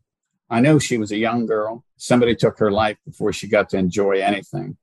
I 0.50 0.60
know 0.60 0.78
she 0.78 0.96
was 0.96 1.12
a 1.12 1.18
young 1.18 1.46
girl. 1.46 1.84
Somebody 1.96 2.34
took 2.34 2.58
her 2.58 2.70
life 2.70 2.96
before 3.04 3.32
she 3.32 3.48
got 3.48 3.68
to 3.70 3.76
enjoy 3.76 4.20
anything. 4.20 4.78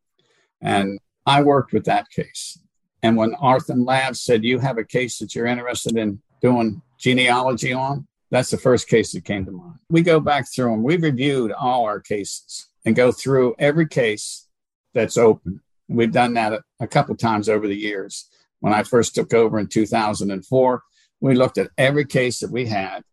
And 0.61 0.99
I 1.25 1.41
worked 1.41 1.73
with 1.73 1.85
that 1.85 2.09
case. 2.09 2.59
And 3.01 3.17
when 3.17 3.33
Othram 3.35 3.85
Labs 3.85 4.21
said, 4.21 4.43
You 4.43 4.59
have 4.59 4.77
a 4.77 4.83
case 4.83 5.17
that 5.19 5.33
you're 5.33 5.45
interested 5.45 5.97
in 5.97 6.21
doing 6.41 6.81
genealogy 6.99 7.73
on, 7.73 8.07
that's 8.31 8.49
the 8.49 8.57
first 8.57 8.87
case 8.87 9.11
that 9.13 9.25
came 9.25 9.45
to 9.45 9.51
mind. 9.51 9.79
We 9.89 10.01
go 10.01 10.19
back 10.19 10.45
through 10.51 10.71
them. 10.71 10.83
We've 10.83 11.03
reviewed 11.03 11.51
all 11.51 11.85
our 11.85 11.99
cases 11.99 12.67
and 12.85 12.95
go 12.95 13.11
through 13.11 13.55
every 13.59 13.87
case 13.87 14.47
that's 14.93 15.17
open. 15.17 15.61
We've 15.87 16.11
done 16.11 16.33
that 16.33 16.53
a, 16.53 16.61
a 16.79 16.87
couple 16.87 17.15
times 17.15 17.49
over 17.49 17.67
the 17.67 17.75
years. 17.75 18.29
When 18.59 18.73
I 18.73 18.83
first 18.83 19.13
took 19.13 19.33
over 19.33 19.59
in 19.59 19.67
2004, 19.67 20.83
we 21.21 21.35
looked 21.35 21.57
at 21.57 21.69
every 21.77 22.05
case 22.05 22.39
that 22.39 22.51
we 22.51 22.65
had. 22.65 23.03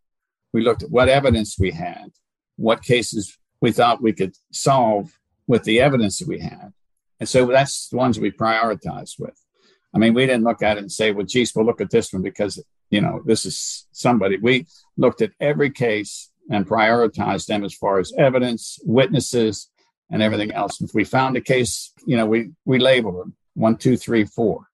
We 0.51 0.61
looked 0.61 0.83
at 0.83 0.91
what 0.91 1.09
evidence 1.09 1.57
we 1.59 1.71
had, 1.71 2.11
what 2.55 2.83
cases 2.83 3.37
we 3.61 3.71
thought 3.71 4.01
we 4.01 4.13
could 4.13 4.35
solve 4.51 5.17
with 5.47 5.63
the 5.63 5.79
evidence 5.79 6.19
that 6.19 6.27
we 6.27 6.39
had. 6.39 6.73
And 7.19 7.29
so 7.29 7.45
that's 7.45 7.89
the 7.89 7.97
ones 7.97 8.19
we 8.19 8.31
prioritized 8.31 9.19
with. 9.19 9.39
I 9.93 9.99
mean, 9.99 10.13
we 10.13 10.25
didn't 10.25 10.43
look 10.43 10.63
at 10.63 10.77
it 10.77 10.81
and 10.81 10.91
say, 10.91 11.11
well, 11.11 11.25
geez, 11.25 11.53
we'll 11.55 11.65
look 11.65 11.81
at 11.81 11.91
this 11.91 12.11
one 12.11 12.23
because, 12.23 12.63
you 12.89 13.01
know, 13.01 13.21
this 13.25 13.45
is 13.45 13.87
somebody. 13.91 14.37
We 14.37 14.65
looked 14.97 15.21
at 15.21 15.31
every 15.39 15.69
case 15.69 16.31
and 16.49 16.67
prioritized 16.67 17.45
them 17.45 17.63
as 17.63 17.73
far 17.73 17.99
as 17.99 18.11
evidence, 18.17 18.79
witnesses, 18.83 19.69
and 20.09 20.21
everything 20.21 20.51
else. 20.51 20.81
If 20.81 20.93
we 20.93 21.03
found 21.03 21.37
a 21.37 21.41
case, 21.41 21.93
you 22.05 22.17
know, 22.17 22.25
we, 22.25 22.51
we 22.65 22.79
labeled 22.79 23.19
them 23.19 23.35
one, 23.53 23.77
two, 23.77 23.97
three, 23.97 24.25
four. 24.25 24.67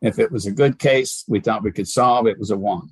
If 0.00 0.18
it 0.18 0.32
was 0.32 0.46
a 0.46 0.52
good 0.52 0.78
case, 0.78 1.24
we 1.28 1.40
thought 1.40 1.62
we 1.62 1.72
could 1.72 1.88
solve 1.88 2.26
it 2.26 2.38
was 2.38 2.50
a 2.50 2.56
one. 2.56 2.90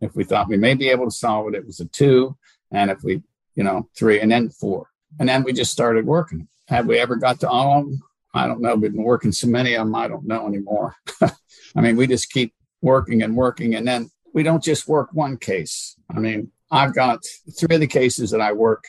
If 0.00 0.14
we 0.14 0.24
thought 0.24 0.48
we 0.48 0.56
may 0.56 0.74
be 0.74 0.90
able 0.90 1.06
to 1.06 1.10
solve 1.10 1.48
it, 1.48 1.54
it 1.54 1.66
was 1.66 1.80
a 1.80 1.86
two. 1.86 2.36
And 2.70 2.90
if 2.90 3.02
we, 3.02 3.22
you 3.54 3.64
know, 3.64 3.88
three 3.96 4.20
and 4.20 4.30
then 4.30 4.50
four. 4.50 4.88
And 5.18 5.28
then 5.28 5.42
we 5.42 5.52
just 5.52 5.72
started 5.72 6.06
working. 6.06 6.48
Have 6.68 6.86
we 6.86 6.98
ever 6.98 7.16
got 7.16 7.40
to 7.40 7.48
all 7.48 7.80
of 7.80 7.86
them? 7.86 8.02
I 8.32 8.46
don't 8.46 8.60
know. 8.60 8.74
We've 8.76 8.92
been 8.92 9.02
working 9.02 9.32
so 9.32 9.48
many 9.48 9.74
of 9.74 9.86
them, 9.86 9.94
I 9.94 10.08
don't 10.08 10.26
know 10.26 10.46
anymore. 10.46 10.94
I 11.20 11.80
mean, 11.80 11.96
we 11.96 12.06
just 12.06 12.30
keep 12.30 12.54
working 12.80 13.22
and 13.22 13.36
working. 13.36 13.74
And 13.74 13.86
then 13.86 14.10
we 14.32 14.42
don't 14.42 14.62
just 14.62 14.88
work 14.88 15.10
one 15.12 15.36
case. 15.36 15.96
I 16.14 16.20
mean, 16.20 16.52
I've 16.70 16.94
got 16.94 17.24
three 17.58 17.74
of 17.74 17.80
the 17.80 17.86
cases 17.86 18.30
that 18.30 18.40
I 18.40 18.52
work 18.52 18.84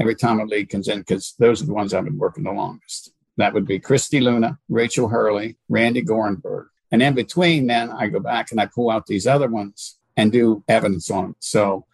every 0.00 0.14
time 0.14 0.40
a 0.40 0.44
lead 0.44 0.70
comes 0.70 0.88
in 0.88 1.00
because 1.00 1.34
those 1.38 1.62
are 1.62 1.66
the 1.66 1.74
ones 1.74 1.92
I've 1.92 2.04
been 2.04 2.18
working 2.18 2.44
the 2.44 2.52
longest. 2.52 3.12
That 3.36 3.52
would 3.52 3.66
be 3.66 3.78
Christy 3.78 4.20
Luna, 4.20 4.58
Rachel 4.68 5.08
Hurley, 5.08 5.58
Randi 5.68 6.02
Gorenberg. 6.02 6.66
And 6.90 7.02
in 7.02 7.14
between, 7.14 7.66
then 7.66 7.90
I 7.90 8.08
go 8.08 8.20
back 8.20 8.50
and 8.50 8.60
I 8.60 8.66
pull 8.66 8.90
out 8.90 9.06
these 9.06 9.26
other 9.26 9.48
ones 9.48 9.98
and 10.16 10.32
do 10.32 10.64
evidence 10.68 11.10
on 11.10 11.22
them. 11.22 11.36
So, 11.38 11.86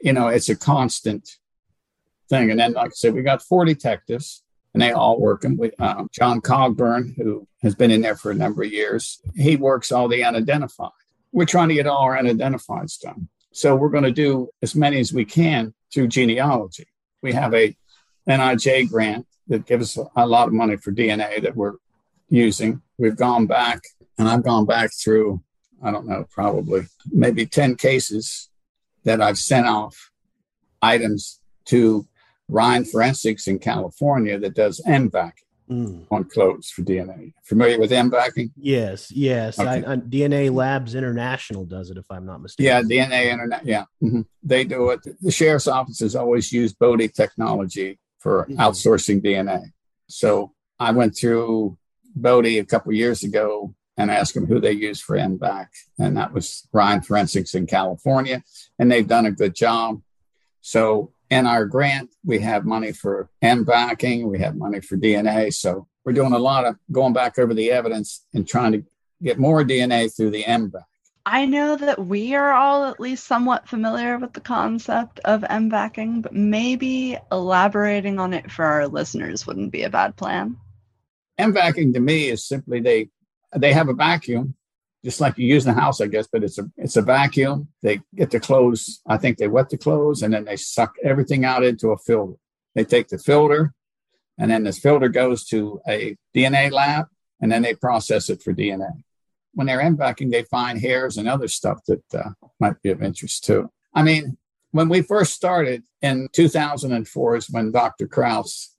you 0.00 0.12
know, 0.12 0.28
it's 0.28 0.48
a 0.48 0.56
constant 0.56 1.36
thing. 2.28 2.50
And 2.50 2.58
then, 2.58 2.72
like 2.72 2.90
I 2.90 2.94
said, 2.94 3.14
we 3.14 3.22
got 3.22 3.42
four 3.42 3.64
detectives 3.64 4.42
and 4.74 4.82
they 4.82 4.92
all 4.92 5.20
work 5.20 5.42
them 5.42 5.56
with 5.56 5.78
um, 5.80 6.08
John 6.12 6.40
Cogburn, 6.40 7.16
who 7.16 7.46
has 7.62 7.74
been 7.74 7.90
in 7.90 8.02
there 8.02 8.16
for 8.16 8.30
a 8.30 8.34
number 8.34 8.62
of 8.62 8.72
years. 8.72 9.20
He 9.34 9.56
works 9.56 9.90
all 9.90 10.08
the 10.08 10.24
unidentified. 10.24 10.90
We're 11.32 11.46
trying 11.46 11.68
to 11.68 11.74
get 11.74 11.86
all 11.86 12.04
our 12.04 12.18
unidentified 12.18 12.88
done. 13.02 13.28
So 13.52 13.74
we're 13.74 13.88
going 13.88 14.04
to 14.04 14.12
do 14.12 14.50
as 14.62 14.74
many 14.74 15.00
as 15.00 15.12
we 15.12 15.24
can 15.24 15.74
through 15.92 16.08
genealogy. 16.08 16.86
We 17.22 17.32
have 17.32 17.54
a 17.54 17.76
NIJ 18.28 18.90
grant 18.90 19.26
that 19.48 19.66
gives 19.66 19.98
us 19.98 20.06
a 20.14 20.26
lot 20.26 20.48
of 20.48 20.54
money 20.54 20.76
for 20.76 20.92
DNA 20.92 21.42
that 21.42 21.56
we're 21.56 21.74
using. 22.28 22.82
We've 22.98 23.16
gone 23.16 23.46
back, 23.46 23.82
and 24.18 24.28
I've 24.28 24.44
gone 24.44 24.66
back 24.66 24.90
through, 24.92 25.42
I 25.82 25.90
don't 25.90 26.06
know, 26.06 26.26
probably 26.30 26.86
maybe 27.10 27.46
10 27.46 27.76
cases 27.76 28.50
that 29.04 29.22
I've 29.22 29.38
sent 29.38 29.66
off 29.66 30.10
items 30.82 31.40
to 31.66 32.06
Ryan 32.48 32.84
Forensics 32.84 33.46
in 33.46 33.58
California 33.58 34.38
that 34.38 34.54
does 34.54 34.80
MVAC 34.86 35.32
mm. 35.70 36.06
on 36.10 36.24
clothes 36.24 36.70
for 36.70 36.82
DNA. 36.82 37.32
Familiar 37.44 37.78
with 37.78 37.90
MVACing? 37.90 38.50
Yes, 38.56 39.10
yes. 39.10 39.58
Okay. 39.58 39.68
I, 39.68 39.92
I, 39.92 39.96
DNA 39.96 40.52
Labs 40.52 40.94
International 40.94 41.64
does 41.64 41.90
it, 41.90 41.98
if 41.98 42.10
I'm 42.10 42.26
not 42.26 42.40
mistaken. 42.40 42.66
Yeah, 42.66 43.06
DNA 43.06 43.26
Internet. 43.26 43.66
Yeah, 43.66 43.84
mm-hmm. 44.02 44.22
they 44.42 44.64
do 44.64 44.90
it. 44.90 45.00
The 45.20 45.30
sheriff's 45.30 45.68
office 45.68 46.00
has 46.00 46.16
always 46.16 46.52
used 46.52 46.78
Bode 46.78 47.12
technology 47.14 47.98
for 48.18 48.44
mm-hmm. 48.44 48.60
outsourcing 48.60 49.22
DNA. 49.22 49.72
So 50.08 50.52
I 50.78 50.92
went 50.92 51.16
through 51.16 51.76
Bode 52.14 52.46
a 52.46 52.64
couple 52.64 52.92
years 52.92 53.22
ago 53.22 53.74
and 53.96 54.10
asked 54.10 54.34
them 54.34 54.46
who 54.46 54.60
they 54.60 54.72
use 54.72 55.00
for 55.00 55.16
MVAC, 55.16 55.66
and 55.98 56.16
that 56.16 56.32
was 56.32 56.68
Ryan 56.72 57.02
Forensics 57.02 57.54
in 57.54 57.66
California, 57.66 58.44
and 58.78 58.90
they've 58.90 59.06
done 59.06 59.26
a 59.26 59.32
good 59.32 59.56
job. 59.56 60.00
So 60.60 61.12
in 61.30 61.46
our 61.46 61.66
grant, 61.66 62.10
we 62.24 62.38
have 62.40 62.64
money 62.64 62.92
for 62.92 63.28
MVACing, 63.42 64.24
we 64.24 64.38
have 64.38 64.56
money 64.56 64.80
for 64.80 64.96
DNA. 64.96 65.52
So 65.52 65.86
we're 66.04 66.12
doing 66.12 66.32
a 66.32 66.38
lot 66.38 66.64
of 66.64 66.76
going 66.90 67.12
back 67.12 67.38
over 67.38 67.54
the 67.54 67.70
evidence 67.70 68.24
and 68.32 68.48
trying 68.48 68.72
to 68.72 68.84
get 69.22 69.38
more 69.38 69.62
DNA 69.62 70.14
through 70.14 70.30
the 70.30 70.44
MVAC. 70.44 70.82
I 71.26 71.44
know 71.44 71.76
that 71.76 71.98
we 72.06 72.34
are 72.34 72.52
all 72.52 72.86
at 72.86 73.00
least 73.00 73.26
somewhat 73.26 73.68
familiar 73.68 74.16
with 74.16 74.32
the 74.32 74.40
concept 74.40 75.20
of 75.26 75.42
MVACing, 75.42 76.22
but 76.22 76.32
maybe 76.32 77.18
elaborating 77.30 78.18
on 78.18 78.32
it 78.32 78.50
for 78.50 78.64
our 78.64 78.88
listeners 78.88 79.46
wouldn't 79.46 79.70
be 79.70 79.82
a 79.82 79.90
bad 79.90 80.16
plan. 80.16 80.56
MVACing 81.38 81.92
to 81.92 82.00
me 82.00 82.28
is 82.28 82.46
simply 82.46 82.80
they 82.80 83.10
they 83.54 83.72
have 83.72 83.88
a 83.88 83.94
vacuum 83.94 84.54
just 85.08 85.22
like 85.22 85.38
you 85.38 85.46
use 85.46 85.66
in 85.66 85.74
the 85.74 85.80
house, 85.80 86.02
I 86.02 86.06
guess, 86.06 86.28
but 86.30 86.44
it's 86.44 86.58
a 86.58 86.70
it's 86.76 86.98
a 86.98 87.00
vacuum. 87.00 87.68
They 87.80 88.02
get 88.14 88.30
the 88.30 88.38
clothes, 88.38 89.00
I 89.06 89.16
think 89.16 89.38
they 89.38 89.48
wet 89.48 89.70
the 89.70 89.78
clothes 89.78 90.20
and 90.20 90.34
then 90.34 90.44
they 90.44 90.56
suck 90.56 90.96
everything 91.02 91.46
out 91.46 91.64
into 91.64 91.92
a 91.92 91.96
filter. 91.96 92.34
They 92.74 92.84
take 92.84 93.08
the 93.08 93.16
filter 93.16 93.72
and 94.36 94.50
then 94.50 94.64
this 94.64 94.78
filter 94.78 95.08
goes 95.08 95.46
to 95.46 95.80
a 95.88 96.14
DNA 96.36 96.70
lab 96.70 97.06
and 97.40 97.50
then 97.50 97.62
they 97.62 97.74
process 97.74 98.28
it 98.28 98.42
for 98.42 98.52
DNA. 98.52 99.02
When 99.54 99.66
they're 99.66 99.80
MVACing, 99.80 100.30
they 100.30 100.42
find 100.42 100.78
hairs 100.78 101.16
and 101.16 101.26
other 101.26 101.48
stuff 101.48 101.78
that 101.86 102.04
uh, 102.14 102.32
might 102.60 102.82
be 102.82 102.90
of 102.90 103.02
interest 103.02 103.44
too. 103.44 103.70
I 103.94 104.02
mean, 104.02 104.36
when 104.72 104.90
we 104.90 105.00
first 105.00 105.32
started 105.32 105.84
in 106.02 106.28
2004 106.34 107.36
is 107.36 107.48
when 107.48 107.72
Dr. 107.72 108.06
Kraus 108.08 108.76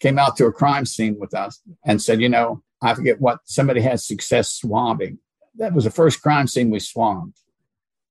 came 0.00 0.18
out 0.18 0.36
to 0.38 0.46
a 0.46 0.52
crime 0.52 0.84
scene 0.84 1.16
with 1.16 1.32
us 1.32 1.62
and 1.84 2.02
said, 2.02 2.20
you 2.20 2.28
know, 2.28 2.64
I 2.82 2.92
forget 2.94 3.20
what 3.20 3.38
somebody 3.44 3.82
had 3.82 4.00
success 4.00 4.52
swabbing 4.52 5.20
that 5.56 5.72
was 5.72 5.84
the 5.84 5.90
first 5.90 6.22
crime 6.22 6.46
scene 6.46 6.70
we 6.70 6.80
swabbed. 6.80 7.38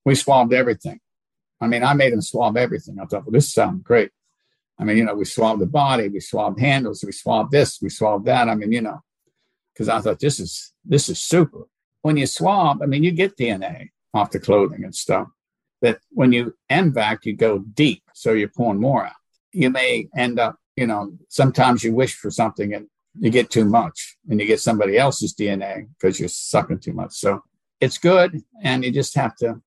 We 0.06 0.16
swabbed 0.16 0.54
everything. 0.54 1.00
I 1.62 1.68
mean, 1.68 1.84
I 1.84 1.94
made 1.94 2.14
them 2.14 2.22
swab 2.22 2.58
everything. 2.58 2.98
I 3.00 3.06
thought, 3.06 3.26
well, 3.26 3.32
this 3.32 3.54
sounds 3.54 3.84
great. 3.84 4.12
I 4.80 4.86
mean, 4.86 4.98
you 4.98 5.04
know, 5.04 5.16
we 5.16 5.26
swabbed 5.26 5.62
the 5.62 5.66
body, 5.66 6.08
we 6.08 6.22
swabbed 6.22 6.60
handles, 6.60 7.04
we 7.04 7.12
swabbed 7.12 7.52
this, 7.52 7.82
we 7.82 7.90
swabbed 7.90 8.26
that. 8.26 8.48
I 8.48 8.56
mean, 8.56 8.72
you 8.72 8.82
know, 8.82 9.02
because 9.74 9.90
I 9.90 10.00
thought 10.00 10.20
this 10.20 10.40
is 10.40 10.74
this 10.86 11.10
is 11.10 11.20
super. 11.20 11.64
When 12.02 12.16
you 12.16 12.28
swab, 12.28 12.82
I 12.82 12.86
mean, 12.86 13.04
you 13.04 13.12
get 13.12 13.36
DNA 13.36 13.90
off 14.14 14.32
the 14.32 14.40
clothing 14.40 14.86
and 14.86 14.96
stuff. 14.96 15.28
That 15.82 16.00
when 16.12 16.32
you 16.32 16.56
MVAC, 16.70 17.26
you 17.26 17.36
go 17.36 17.60
deep, 17.60 18.04
so 18.14 18.34
you're 18.34 18.50
pulling 18.50 18.80
more 18.80 19.06
out. 19.06 19.14
You 19.52 19.70
may 19.70 20.08
end 20.16 20.40
up, 20.40 20.58
you 20.76 20.88
know, 20.88 21.14
sometimes 21.28 21.84
you 21.84 21.94
wish 21.94 22.16
for 22.16 22.32
something 22.32 22.74
and 22.74 22.88
you 23.18 23.30
get 23.30 23.50
too 23.50 23.66
much 23.66 24.18
and 24.30 24.40
you 24.40 24.46
get 24.46 24.60
somebody 24.60 24.98
else's 24.98 25.34
DNA 25.34 25.88
because 26.00 26.20
you're 26.20 26.30
sucking 26.30 26.80
too 26.80 26.94
much. 26.94 27.14
So 27.14 27.44
it's 27.82 27.98
good. 27.98 28.42
And 28.64 28.84
you 28.84 28.92
just 28.92 29.16
have 29.16 29.36
to 29.38 29.62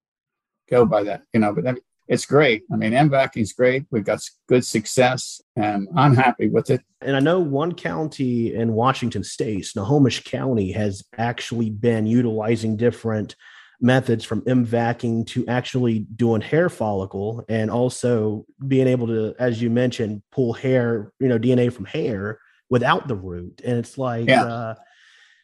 go 0.70 0.84
by 0.84 1.02
that, 1.04 1.22
you 1.32 1.40
know, 1.40 1.54
but 1.54 1.78
it's 2.08 2.26
great. 2.26 2.62
I 2.72 2.76
mean, 2.76 2.92
MVAC 2.92 3.36
is 3.36 3.52
great. 3.52 3.86
We've 3.90 4.04
got 4.04 4.20
good 4.48 4.64
success 4.64 5.40
and 5.56 5.88
I'm 5.96 6.14
happy 6.14 6.48
with 6.48 6.70
it. 6.70 6.82
And 7.00 7.16
I 7.16 7.20
know 7.20 7.40
one 7.40 7.72
county 7.74 8.54
in 8.54 8.74
Washington 8.74 9.24
state, 9.24 9.66
Snohomish 9.66 10.22
County, 10.24 10.72
has 10.72 11.04
actually 11.16 11.70
been 11.70 12.06
utilizing 12.06 12.76
different 12.76 13.34
methods 13.80 14.24
from 14.24 14.42
MVACing 14.42 15.26
to 15.28 15.46
actually 15.48 16.00
doing 16.00 16.40
hair 16.40 16.68
follicle 16.68 17.44
and 17.48 17.70
also 17.70 18.44
being 18.68 18.86
able 18.86 19.08
to, 19.08 19.34
as 19.38 19.60
you 19.60 19.70
mentioned, 19.70 20.22
pull 20.30 20.52
hair, 20.52 21.12
you 21.18 21.28
know, 21.28 21.38
DNA 21.38 21.72
from 21.72 21.84
hair 21.84 22.38
without 22.72 23.06
the 23.06 23.14
root. 23.14 23.60
And 23.62 23.78
it's 23.78 23.98
like, 23.98 24.26
yeah. 24.26 24.44
Uh, 24.44 24.74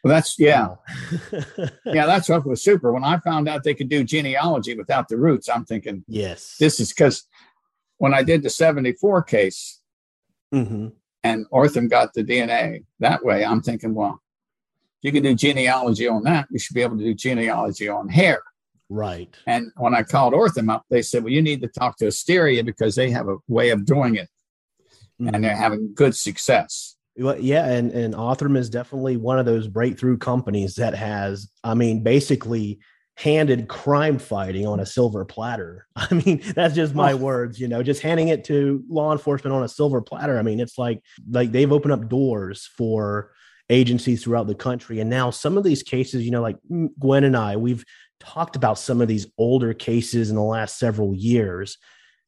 well, 0.03 0.15
that's 0.15 0.39
yeah, 0.39 0.77
yeah. 1.85 2.07
That's 2.07 2.29
what 2.29 2.47
was 2.47 2.63
super. 2.63 2.93
When 2.93 3.03
I 3.03 3.19
found 3.19 3.49
out 3.49 3.65
they 3.65 3.75
could 3.75 3.89
do 3.89 4.05
genealogy 4.05 4.77
without 4.77 5.09
the 5.09 5.19
roots, 5.19 5.49
I'm 5.49 5.65
thinking, 5.65 6.05
yes, 6.07 6.57
this 6.59 6.79
is 6.79 6.93
because 6.93 7.27
when 7.99 8.15
I 8.15 8.23
did 8.23 8.45
the 8.45 8.49
'74 8.49 9.25
case, 9.25 9.81
mm-hmm. 10.55 10.89
and 11.25 11.51
Othram 11.51 11.91
got 11.91 12.15
the 12.15 12.23
DNA 12.23 12.85
that 13.01 13.25
way, 13.25 13.45
I'm 13.45 13.61
thinking, 13.61 13.93
well, 13.93 14.23
if 15.03 15.09
you 15.09 15.13
can 15.13 15.25
do 15.25 15.35
genealogy 15.35 16.07
on 16.07 16.23
that. 16.23 16.47
We 16.53 16.61
should 16.61 16.75
be 16.75 16.83
able 16.83 16.99
to 16.99 17.05
do 17.05 17.15
genealogy 17.15 17.89
on 17.89 18.09
hair. 18.09 18.41
Right. 18.89 19.35
And 19.49 19.73
when 19.77 19.97
I 19.97 20.05
called 20.05 20.33
Othram 20.33 20.73
up, 20.73 20.85
they 20.91 21.03
said, 21.03 21.25
well, 21.25 21.33
you 21.33 21.43
need 21.43 21.61
to 21.63 21.69
talk 21.69 21.97
to 21.99 22.07
Astrea 22.07 22.65
because 22.65 22.95
they 22.95 23.11
have 23.11 23.29
a 23.29 23.39
way 23.49 23.71
of 23.71 23.85
doing 23.85 24.15
it, 24.15 24.29
mm-hmm. 25.21 25.35
and 25.35 25.43
they're 25.43 25.57
having 25.57 25.93
good 25.93 26.15
success. 26.15 26.95
Well, 27.19 27.39
yeah, 27.39 27.67
and 27.67 27.91
and 27.93 28.15
Othram 28.15 28.57
is 28.57 28.71
definitely 28.71 29.17
one 29.17 29.39
of 29.39 29.47
those 29.47 29.67
breakthrough 29.67 30.19
companies 30.19 30.77
that 30.77 30.95
has, 30.95 31.51
I 31.65 31.75
mean, 31.75 32.03
basically 32.03 32.79
handed 33.17 33.67
crime 33.67 34.17
fighting 34.17 34.65
on 34.65 34.79
a 34.79 34.87
silver 34.87 35.25
platter. 35.25 35.87
I 35.97 36.15
mean, 36.15 36.41
that's 36.55 36.75
just 36.75 36.95
my 36.95 37.13
oh. 37.13 37.17
words, 37.17 37.59
you 37.59 37.67
know, 37.67 37.83
just 37.83 38.01
handing 38.01 38.29
it 38.29 38.45
to 38.45 38.85
law 38.89 39.11
enforcement 39.11 39.55
on 39.55 39.65
a 39.65 39.69
silver 39.69 40.01
platter. 40.01 40.39
I 40.39 40.43
mean, 40.43 40.61
it's 40.61 40.79
like 40.79 41.03
like 41.31 41.51
they've 41.51 41.73
opened 41.73 41.93
up 41.93 42.09
doors 42.09 42.71
for 42.77 43.33
agencies 43.69 44.23
throughout 44.23 44.47
the 44.47 44.55
country. 44.55 45.01
And 45.01 45.11
now 45.11 45.31
some 45.31 45.59
of 45.59 45.65
these 45.65 45.83
cases, 45.83 46.25
you 46.25 46.31
know, 46.31 46.41
like 46.41 46.57
Gwen 47.01 47.25
and 47.25 47.37
I, 47.37 47.57
we've 47.57 47.85
talked 48.21 48.57
about 48.57 48.79
some 48.79 49.01
of 49.01 49.09
these 49.09 49.27
older 49.37 49.75
cases 49.75 50.31
in 50.31 50.37
the 50.37 50.43
last 50.43 50.79
several 50.79 51.15
years 51.15 51.77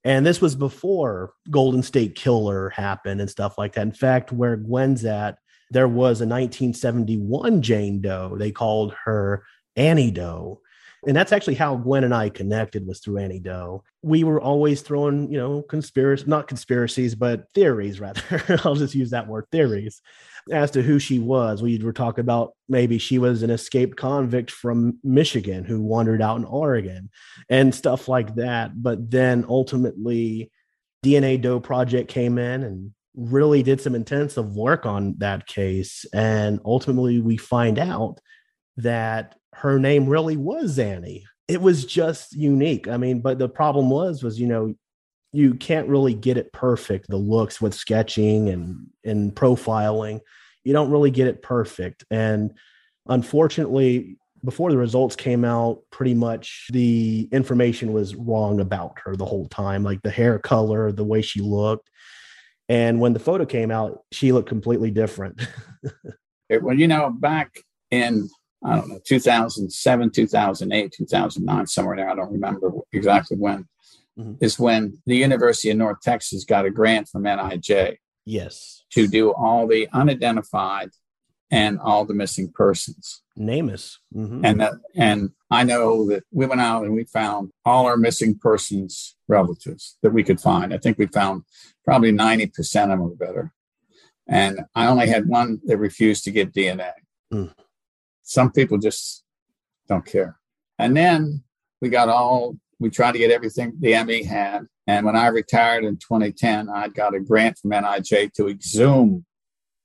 and 0.05 0.25
this 0.25 0.41
was 0.41 0.55
before 0.55 1.33
Golden 1.51 1.83
State 1.83 2.15
Killer 2.15 2.71
happened 2.71 3.21
and 3.21 3.29
stuff 3.29 3.59
like 3.59 3.75
that. 3.75 3.83
In 3.83 3.93
fact, 3.93 4.33
where 4.33 4.57
Gwen's 4.57 5.05
at, 5.05 5.39
there 5.71 5.89
was 5.89 6.21
a 6.21 6.27
1971 6.27 7.63
Jane 7.63 8.01
Doe. 8.01 8.37
They 8.39 8.51
called 8.51 8.95
her 9.05 9.45
Annie 9.77 10.11
Doe. 10.11 10.61
And 11.07 11.17
that's 11.17 11.33
actually 11.33 11.55
how 11.55 11.77
Gwen 11.77 12.05
and 12.05 12.15
I 12.15 12.29
connected 12.29 12.87
was 12.87 13.01
through 13.01 13.19
Annie 13.19 13.41
Doe. 13.41 13.83
We 14.03 14.23
were 14.23 14.41
always 14.41 14.83
throwing, 14.83 15.33
you 15.33 15.39
know, 15.39 15.63
conspiracy, 15.63 16.25
not 16.27 16.47
conspiracies, 16.47 17.15
but 17.15 17.51
theories 17.55 18.01
rather. 18.01 18.23
I'll 18.65 18.75
just 18.75 18.95
use 18.95 19.11
that 19.11 19.27
word 19.27 19.47
theories 19.51 20.03
as 20.53 20.71
to 20.73 20.83
who 20.83 20.99
she 20.99 21.19
was. 21.19 21.63
We 21.63 21.79
were 21.79 21.93
talking 21.93 22.23
about 22.23 22.53
maybe 22.69 22.99
she 22.99 23.19
was 23.19 23.43
an 23.43 23.51
escaped 23.51 23.97
convict 23.97 24.51
from 24.51 24.99
Michigan 25.03 25.65
who 25.65 25.81
wandered 25.81 26.21
out 26.21 26.39
in 26.39 26.45
Oregon 26.45 27.11
and 27.49 27.75
stuff 27.75 28.07
like 28.07 28.35
that. 28.35 28.83
But 28.83 29.11
then 29.11 29.47
ultimately, 29.49 30.51
DNA 31.05 31.41
Doe 31.41 31.61
Project 31.61 32.11
came 32.11 32.37
in 32.37 32.63
and 32.63 32.93
really 33.15 33.63
did 33.63 33.81
some 33.81 33.95
intensive 33.95 34.55
work 34.55 34.85
on 34.85 35.15
that 35.19 35.47
case. 35.47 36.05
And 36.13 36.61
ultimately, 36.65 37.21
we 37.21 37.39
find 37.39 37.79
out 37.79 38.19
that 38.77 39.37
her 39.55 39.79
name 39.79 40.07
really 40.07 40.37
was 40.37 40.79
Annie. 40.79 41.25
It 41.49 41.61
was 41.61 41.85
just 41.85 42.33
unique. 42.35 42.89
I 42.89 42.97
mean, 42.97 43.21
but 43.21 43.39
the 43.39 43.49
problem 43.49 43.91
was, 43.91 44.23
was, 44.23 44.39
you 44.39 44.47
know, 44.47 44.75
you 45.33 45.55
can't 45.55 45.89
really 45.89 46.15
get 46.15 46.37
it 46.37 46.53
perfect 46.53 47.09
the 47.09 47.17
looks 47.17 47.61
with 47.61 47.75
sketching 47.75 48.49
and 48.49 48.87
and 49.05 49.35
profiling 49.35 50.21
you 50.65 50.73
don't 50.73 50.91
really 50.91 51.11
get 51.11 51.27
it 51.27 51.43
perfect 51.43 52.05
and 52.11 52.53
unfortunately 53.09 54.17
before 54.45 54.71
the 54.71 54.77
results 54.77 55.17
came 55.17 55.45
out 55.45 55.81
pretty 55.91 56.15
much 56.15 56.67
the 56.73 57.29
information 57.33 57.93
was 57.93 58.15
wrong 58.15 58.61
about 58.61 58.99
her 59.05 59.17
the 59.17 59.25
whole 59.25 59.47
time 59.49 59.83
like 59.83 60.03
the 60.03 60.11
hair 60.11 60.39
color 60.39 60.93
the 60.93 61.05
way 61.05 61.23
she 61.23 61.41
looked 61.41 61.89
and 62.69 63.01
when 63.01 63.13
the 63.13 63.19
photo 63.19 63.45
came 63.45 63.71
out 63.71 64.03
she 64.13 64.33
looked 64.33 64.49
completely 64.49 64.91
different 64.91 65.41
well 66.61 66.75
you 66.75 66.89
know 66.89 67.11
back 67.11 67.59
in 67.91 68.29
i 68.65 68.77
don't 68.77 68.89
know 68.89 69.01
2007 69.05 70.11
2008 70.11 70.93
2009 70.93 71.67
somewhere 71.67 71.97
there 71.97 72.11
i 72.11 72.15
don't 72.15 72.33
remember 72.33 72.71
exactly 72.93 73.37
when 73.37 73.67
mm-hmm. 74.21 74.45
is 74.45 74.59
when 74.59 74.99
the 75.07 75.17
University 75.17 75.71
of 75.71 75.77
North 75.77 76.01
Texas 76.03 76.45
got 76.45 76.67
a 76.67 76.71
grant 76.71 77.09
from 77.09 77.25
NIJ. 77.25 77.97
Yes. 78.25 78.85
To 78.93 79.07
do 79.07 79.33
all 79.33 79.67
the 79.67 79.89
unidentified 79.93 80.91
and 81.51 81.81
all 81.81 82.05
the 82.05 82.15
missing 82.15 82.53
persons. 82.53 83.23
NamUs. 83.39 83.99
Mm-hmm. 84.15 84.45
And 84.45 84.61
that, 84.61 84.73
and 84.95 85.31
I 85.51 85.65
know 85.65 86.09
that 86.09 86.23
we 86.31 86.47
went 86.47 86.61
out 86.61 86.85
and 86.85 86.95
we 86.95 87.05
found 87.05 87.51
all 87.65 87.87
our 87.87 87.97
missing 87.97 88.39
persons 88.39 89.17
relatives 89.27 89.97
that 90.03 90.13
we 90.13 90.23
could 90.23 90.41
find. 90.41 90.73
I 90.73 90.79
think 90.79 90.99
we 90.99 91.07
found 91.07 91.43
probably 91.85 92.13
90% 92.13 92.83
of 92.85 92.89
them 92.91 93.01
or 93.01 93.11
better. 93.11 93.53
And 94.29 94.61
I 94.77 94.87
only 94.87 95.09
had 95.09 95.27
one 95.27 95.61
that 95.65 95.79
refused 95.79 96.23
to 96.25 96.31
give 96.31 96.53
DNA. 96.53 96.93
Mm. 97.33 97.53
Some 98.31 98.53
people 98.53 98.79
just 98.79 99.25
don't 99.89 100.07
care. 100.07 100.39
And 100.79 100.97
then 100.97 101.43
we 101.81 101.89
got 101.89 102.09
all, 102.09 102.57
we 102.79 102.89
tried 102.89 103.13
to 103.13 103.19
get 103.19 103.33
everything 103.33 103.73
the 103.81 104.05
ME 104.05 104.23
had. 104.23 104.67
And 104.87 105.05
when 105.05 105.17
I 105.17 105.27
retired 105.27 105.85
in 105.85 105.97
2010, 105.97 106.69
I 106.69 106.87
got 106.87 107.17
a 107.17 107.19
grant 107.19 107.59
from 107.59 107.73
NIJ 107.73 108.33
to 108.35 108.49
exhume 108.49 109.27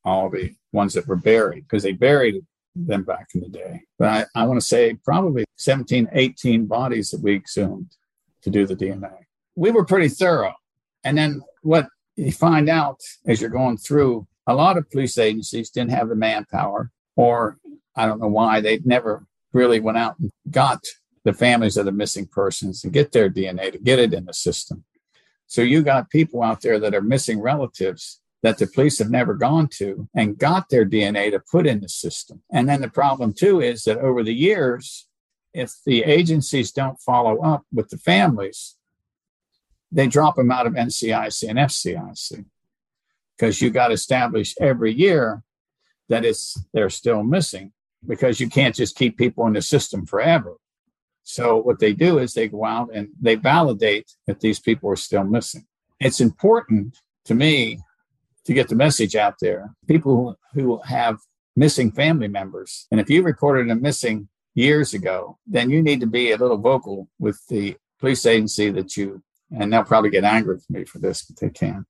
all 0.03 0.29
the 0.29 0.53
ones 0.71 0.93
that 0.93 1.07
were 1.07 1.15
buried 1.15 1.63
because 1.63 1.81
they 1.81 1.93
buried 1.93 2.45
them 2.75 3.03
back 3.03 3.29
in 3.33 3.41
the 3.41 3.49
day. 3.49 3.81
But 3.97 4.27
I, 4.35 4.41
I 4.43 4.45
want 4.45 4.59
to 4.59 4.65
say 4.65 4.95
probably 5.03 5.45
17, 5.55 6.09
18 6.11 6.67
bodies 6.67 7.09
that 7.09 7.23
we 7.23 7.33
exhumed 7.33 7.95
to 8.43 8.51
do 8.51 8.67
the 8.67 8.75
DNA. 8.75 9.25
We 9.55 9.71
were 9.71 9.85
pretty 9.85 10.09
thorough. 10.09 10.53
And 11.03 11.17
then 11.17 11.41
what 11.63 11.87
you 12.15 12.31
find 12.31 12.69
out 12.69 12.99
as 13.25 13.41
you're 13.41 13.49
going 13.49 13.77
through, 13.77 14.27
a 14.45 14.53
lot 14.53 14.77
of 14.77 14.87
police 14.91 15.17
agencies 15.17 15.71
didn't 15.71 15.93
have 15.93 16.09
the 16.09 16.15
manpower, 16.15 16.91
or 17.15 17.57
I 17.95 18.05
don't 18.05 18.19
know 18.19 18.27
why, 18.27 18.61
they 18.61 18.79
never 18.83 19.25
really 19.53 19.79
went 19.79 19.97
out 19.97 20.19
and 20.19 20.31
got 20.49 20.83
the 21.23 21.33
families 21.33 21.77
of 21.77 21.85
the 21.85 21.91
missing 21.91 22.27
persons 22.27 22.83
and 22.83 22.93
get 22.93 23.11
their 23.11 23.29
DNA 23.29 23.71
to 23.71 23.79
get 23.79 23.99
it 23.99 24.13
in 24.13 24.25
the 24.25 24.33
system. 24.33 24.83
So 25.47 25.61
you 25.61 25.81
got 25.81 26.09
people 26.09 26.43
out 26.43 26.61
there 26.61 26.79
that 26.79 26.93
are 26.93 27.01
missing 27.01 27.39
relatives 27.39 28.21
that 28.43 28.57
the 28.57 28.67
police 28.67 28.99
have 28.99 29.09
never 29.09 29.33
gone 29.33 29.67
to 29.67 30.07
and 30.15 30.37
got 30.37 30.69
their 30.69 30.85
DNA 30.85 31.31
to 31.31 31.39
put 31.39 31.65
in 31.65 31.81
the 31.81 31.89
system. 31.89 32.43
And 32.51 32.69
then 32.69 32.81
the 32.81 32.89
problem, 32.89 33.33
too, 33.33 33.59
is 33.59 33.83
that 33.85 33.97
over 33.97 34.23
the 34.23 34.35
years, 34.35 35.07
if 35.53 35.71
the 35.85 36.03
agencies 36.03 36.71
don't 36.71 36.99
follow 36.99 37.41
up 37.41 37.63
with 37.73 37.89
the 37.89 37.97
families, 37.97 38.75
they 39.91 40.07
drop 40.07 40.35
them 40.35 40.51
out 40.51 40.67
of 40.67 40.73
NCIC 40.73 41.49
and 41.49 41.57
FCIC 41.57 42.45
because 43.37 43.61
you 43.61 43.69
got 43.69 43.87
to 43.87 43.93
establish 43.93 44.53
every 44.59 44.93
year 44.93 45.41
that 46.09 46.25
it's 46.25 46.63
they're 46.73 46.89
still 46.89 47.23
missing 47.23 47.71
because 48.07 48.39
you 48.39 48.49
can't 48.49 48.75
just 48.75 48.95
keep 48.95 49.17
people 49.17 49.45
in 49.47 49.53
the 49.53 49.61
system 49.61 50.05
forever. 50.05 50.55
So 51.23 51.57
what 51.57 51.79
they 51.79 51.93
do 51.93 52.19
is 52.19 52.33
they 52.33 52.47
go 52.47 52.65
out 52.65 52.89
and 52.93 53.09
they 53.19 53.35
validate 53.35 54.11
that 54.27 54.39
these 54.39 54.59
people 54.59 54.89
are 54.91 54.95
still 54.95 55.23
missing. 55.23 55.65
It's 55.99 56.21
important 56.21 56.97
to 57.25 57.33
me 57.33 57.79
to 58.45 58.53
get 58.53 58.69
the 58.69 58.75
message 58.75 59.15
out 59.15 59.35
there. 59.41 59.73
People 59.87 60.37
who 60.53 60.79
have 60.85 61.17
missing 61.55 61.91
family 61.91 62.27
members, 62.27 62.87
and 62.91 62.99
if 62.99 63.09
you 63.09 63.23
reported 63.23 63.69
a 63.71 63.75
missing 63.75 64.29
years 64.53 64.93
ago, 64.93 65.37
then 65.47 65.69
you 65.69 65.81
need 65.81 65.99
to 66.01 66.07
be 66.07 66.31
a 66.31 66.37
little 66.37 66.57
vocal 66.57 67.09
with 67.19 67.41
the 67.49 67.75
police 67.99 68.25
agency 68.25 68.69
that 68.69 68.95
you 68.95 69.23
and 69.57 69.71
they'll 69.71 69.83
probably 69.83 70.09
get 70.09 70.23
angry 70.23 70.55
with 70.55 70.69
me 70.69 70.83
for 70.83 70.99
this, 70.99 71.23
but 71.23 71.39
they 71.39 71.49
can. 71.49 71.85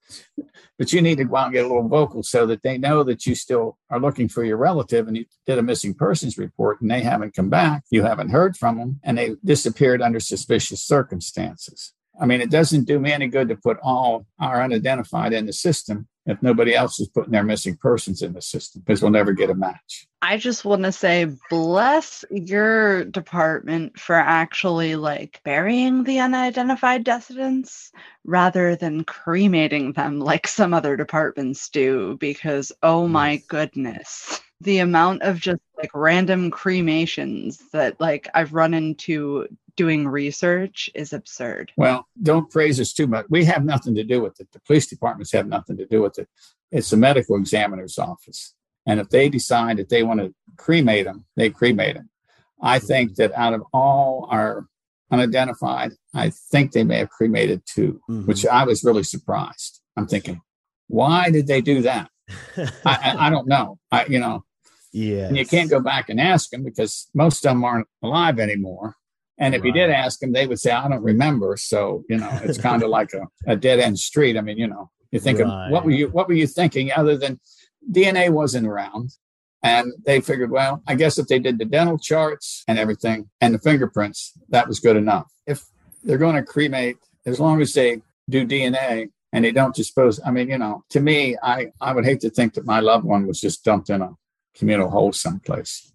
But 0.77 0.93
you 0.93 1.01
need 1.01 1.17
to 1.17 1.25
go 1.25 1.35
out 1.35 1.45
and 1.45 1.53
get 1.53 1.65
a 1.65 1.67
little 1.67 1.87
vocal 1.87 2.23
so 2.23 2.45
that 2.47 2.63
they 2.63 2.77
know 2.77 3.03
that 3.03 3.25
you 3.25 3.35
still 3.35 3.77
are 3.89 3.99
looking 3.99 4.27
for 4.27 4.43
your 4.43 4.57
relative 4.57 5.07
and 5.07 5.17
you 5.17 5.25
did 5.45 5.57
a 5.57 5.63
missing 5.63 5.93
persons 5.93 6.37
report 6.37 6.81
and 6.81 6.91
they 6.91 7.01
haven't 7.01 7.35
come 7.35 7.49
back. 7.49 7.83
You 7.89 8.03
haven't 8.03 8.29
heard 8.29 8.57
from 8.57 8.77
them 8.77 8.99
and 9.03 9.17
they 9.17 9.35
disappeared 9.43 10.01
under 10.01 10.19
suspicious 10.19 10.83
circumstances. 10.83 11.93
I 12.19 12.25
mean, 12.25 12.41
it 12.41 12.49
doesn't 12.49 12.85
do 12.85 12.99
me 12.99 13.11
any 13.11 13.27
good 13.27 13.49
to 13.49 13.55
put 13.55 13.77
all 13.83 14.25
our 14.39 14.61
unidentified 14.61 15.33
in 15.33 15.45
the 15.45 15.53
system 15.53 16.07
if 16.25 16.41
nobody 16.41 16.73
else 16.73 16.99
is 16.99 17.07
putting 17.07 17.31
their 17.31 17.43
missing 17.43 17.77
persons 17.77 18.21
in 18.21 18.33
the 18.33 18.41
system 18.41 18.81
because 18.81 19.01
we'll 19.01 19.11
never 19.11 19.31
get 19.31 19.49
a 19.49 19.55
match. 19.55 20.07
I 20.21 20.37
just 20.37 20.65
want 20.65 20.83
to 20.83 20.91
say, 20.91 21.27
bless 21.49 22.25
your 22.31 23.05
department 23.05 23.99
for 23.99 24.15
actually 24.15 24.95
like 24.95 25.39
burying 25.43 26.03
the 26.03 26.19
unidentified 26.19 27.03
dissidents 27.03 27.91
rather 28.23 28.75
than 28.75 29.03
cremating 29.03 29.93
them 29.93 30.19
like 30.19 30.47
some 30.47 30.73
other 30.73 30.97
departments 30.97 31.69
do, 31.69 32.17
because 32.19 32.71
oh 32.81 33.07
my 33.07 33.37
goodness 33.47 34.41
the 34.61 34.79
amount 34.79 35.21
of 35.21 35.39
just 35.39 35.61
like 35.77 35.91
random 35.93 36.49
cremations 36.49 37.61
that 37.73 37.99
like 37.99 38.27
I've 38.33 38.53
run 38.53 38.73
into 38.73 39.47
doing 39.75 40.07
research 40.07 40.89
is 40.95 41.13
absurd. 41.13 41.71
Well, 41.77 42.07
don't 42.21 42.49
praise 42.49 42.79
us 42.79 42.93
too 42.93 43.07
much. 43.07 43.25
We 43.29 43.45
have 43.45 43.65
nothing 43.65 43.95
to 43.95 44.03
do 44.03 44.21
with 44.21 44.39
it. 44.39 44.47
The 44.51 44.59
police 44.61 44.87
departments 44.87 45.31
have 45.33 45.47
nothing 45.47 45.77
to 45.77 45.85
do 45.85 46.01
with 46.01 46.17
it. 46.19 46.27
It's 46.71 46.89
the 46.89 46.97
medical 46.97 47.37
examiner's 47.37 47.97
office. 47.97 48.53
And 48.85 48.99
if 48.99 49.09
they 49.09 49.29
decide 49.29 49.77
that 49.77 49.89
they 49.89 50.03
want 50.03 50.19
to 50.19 50.33
cremate 50.57 51.05
them, 51.05 51.25
they 51.35 51.49
cremate 51.49 51.95
them. 51.95 52.09
I 52.61 52.79
think 52.79 53.15
that 53.15 53.33
out 53.33 53.53
of 53.53 53.63
all 53.73 54.27
our 54.29 54.67
unidentified, 55.11 55.93
I 56.13 56.29
think 56.29 56.71
they 56.71 56.83
may 56.83 56.99
have 56.99 57.09
cremated 57.09 57.63
2 57.65 57.93
mm-hmm. 58.09 58.21
which 58.25 58.45
I 58.45 58.63
was 58.63 58.83
really 58.83 59.03
surprised. 59.03 59.81
I'm 59.97 60.07
thinking, 60.07 60.41
why 60.87 61.29
did 61.29 61.47
they 61.47 61.61
do 61.61 61.81
that? 61.81 62.09
I, 62.57 62.71
I, 62.85 63.15
I, 63.27 63.29
don't 63.29 63.47
know. 63.47 63.79
I, 63.91 64.05
you 64.05 64.19
know, 64.19 64.43
yeah. 64.91 65.27
And 65.27 65.37
you 65.37 65.45
can't 65.45 65.69
go 65.69 65.79
back 65.79 66.09
and 66.09 66.19
ask 66.19 66.49
them 66.49 66.63
because 66.63 67.07
most 67.13 67.45
of 67.45 67.51
them 67.51 67.63
aren't 67.63 67.87
alive 68.03 68.39
anymore. 68.39 68.95
And 69.37 69.53
if 69.53 69.61
right. 69.61 69.67
you 69.67 69.73
did 69.73 69.89
ask 69.89 70.19
them, 70.19 70.31
they 70.31 70.47
would 70.47 70.59
say, 70.59 70.71
I 70.71 70.87
don't 70.87 71.03
remember. 71.03 71.57
So, 71.57 72.03
you 72.09 72.17
know, 72.17 72.29
it's 72.43 72.57
kind 72.69 72.83
of 72.83 72.89
like 72.89 73.11
a, 73.13 73.27
a 73.47 73.55
dead 73.55 73.79
end 73.79 73.99
street. 73.99 74.37
I 74.37 74.41
mean, 74.41 74.57
you 74.57 74.67
know, 74.67 74.89
you 75.11 75.19
think 75.19 75.39
right. 75.39 75.47
of 75.47 75.71
what 75.71 75.85
were 75.85 75.91
you 75.91 76.09
what 76.09 76.27
were 76.27 76.33
you 76.33 76.47
thinking 76.47 76.91
other 76.91 77.17
than 77.17 77.39
DNA 77.91 78.29
wasn't 78.29 78.67
around? 78.67 79.11
And 79.63 79.93
they 80.05 80.21
figured, 80.21 80.51
well, 80.51 80.83
I 80.87 80.93
guess 80.93 81.17
if 81.17 81.27
they 81.27 81.39
did 81.39 81.57
the 81.57 81.65
dental 81.65 81.97
charts 81.97 82.63
and 82.67 82.77
everything 82.77 83.29
and 83.41 83.53
the 83.53 83.59
fingerprints, 83.59 84.33
that 84.49 84.67
was 84.67 84.79
good 84.79 84.95
enough. 84.95 85.31
If 85.47 85.65
they're 86.03 86.19
going 86.19 86.35
to 86.35 86.43
cremate, 86.43 86.97
as 87.25 87.39
long 87.39 87.61
as 87.61 87.73
they 87.73 88.03
do 88.29 88.45
DNA, 88.45 89.09
and 89.35 89.43
they 89.43 89.51
don't 89.51 89.75
dispose. 89.75 90.17
I 90.25 90.31
mean, 90.31 90.47
you 90.49 90.57
know, 90.57 90.85
to 90.91 91.01
me, 91.01 91.35
I, 91.43 91.67
I 91.81 91.93
would 91.93 92.05
hate 92.05 92.21
to 92.21 92.29
think 92.29 92.53
that 92.53 92.65
my 92.65 92.79
loved 92.79 93.03
one 93.03 93.27
was 93.27 93.41
just 93.41 93.65
dumped 93.65 93.89
in 93.89 94.01
a 94.01 94.11
communal 94.57 94.89
hole 94.89 95.11
someplace, 95.11 95.91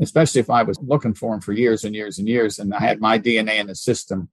especially 0.00 0.40
if 0.40 0.50
I 0.50 0.62
was 0.62 0.78
looking 0.80 1.14
for 1.14 1.34
him 1.34 1.40
for 1.40 1.52
years 1.52 1.84
and 1.84 1.94
years 1.94 2.18
and 2.18 2.28
years 2.28 2.58
and 2.58 2.74
I 2.74 2.80
had 2.80 3.00
my 3.00 3.18
DNA 3.18 3.58
in 3.58 3.66
the 3.66 3.74
system, 3.74 4.28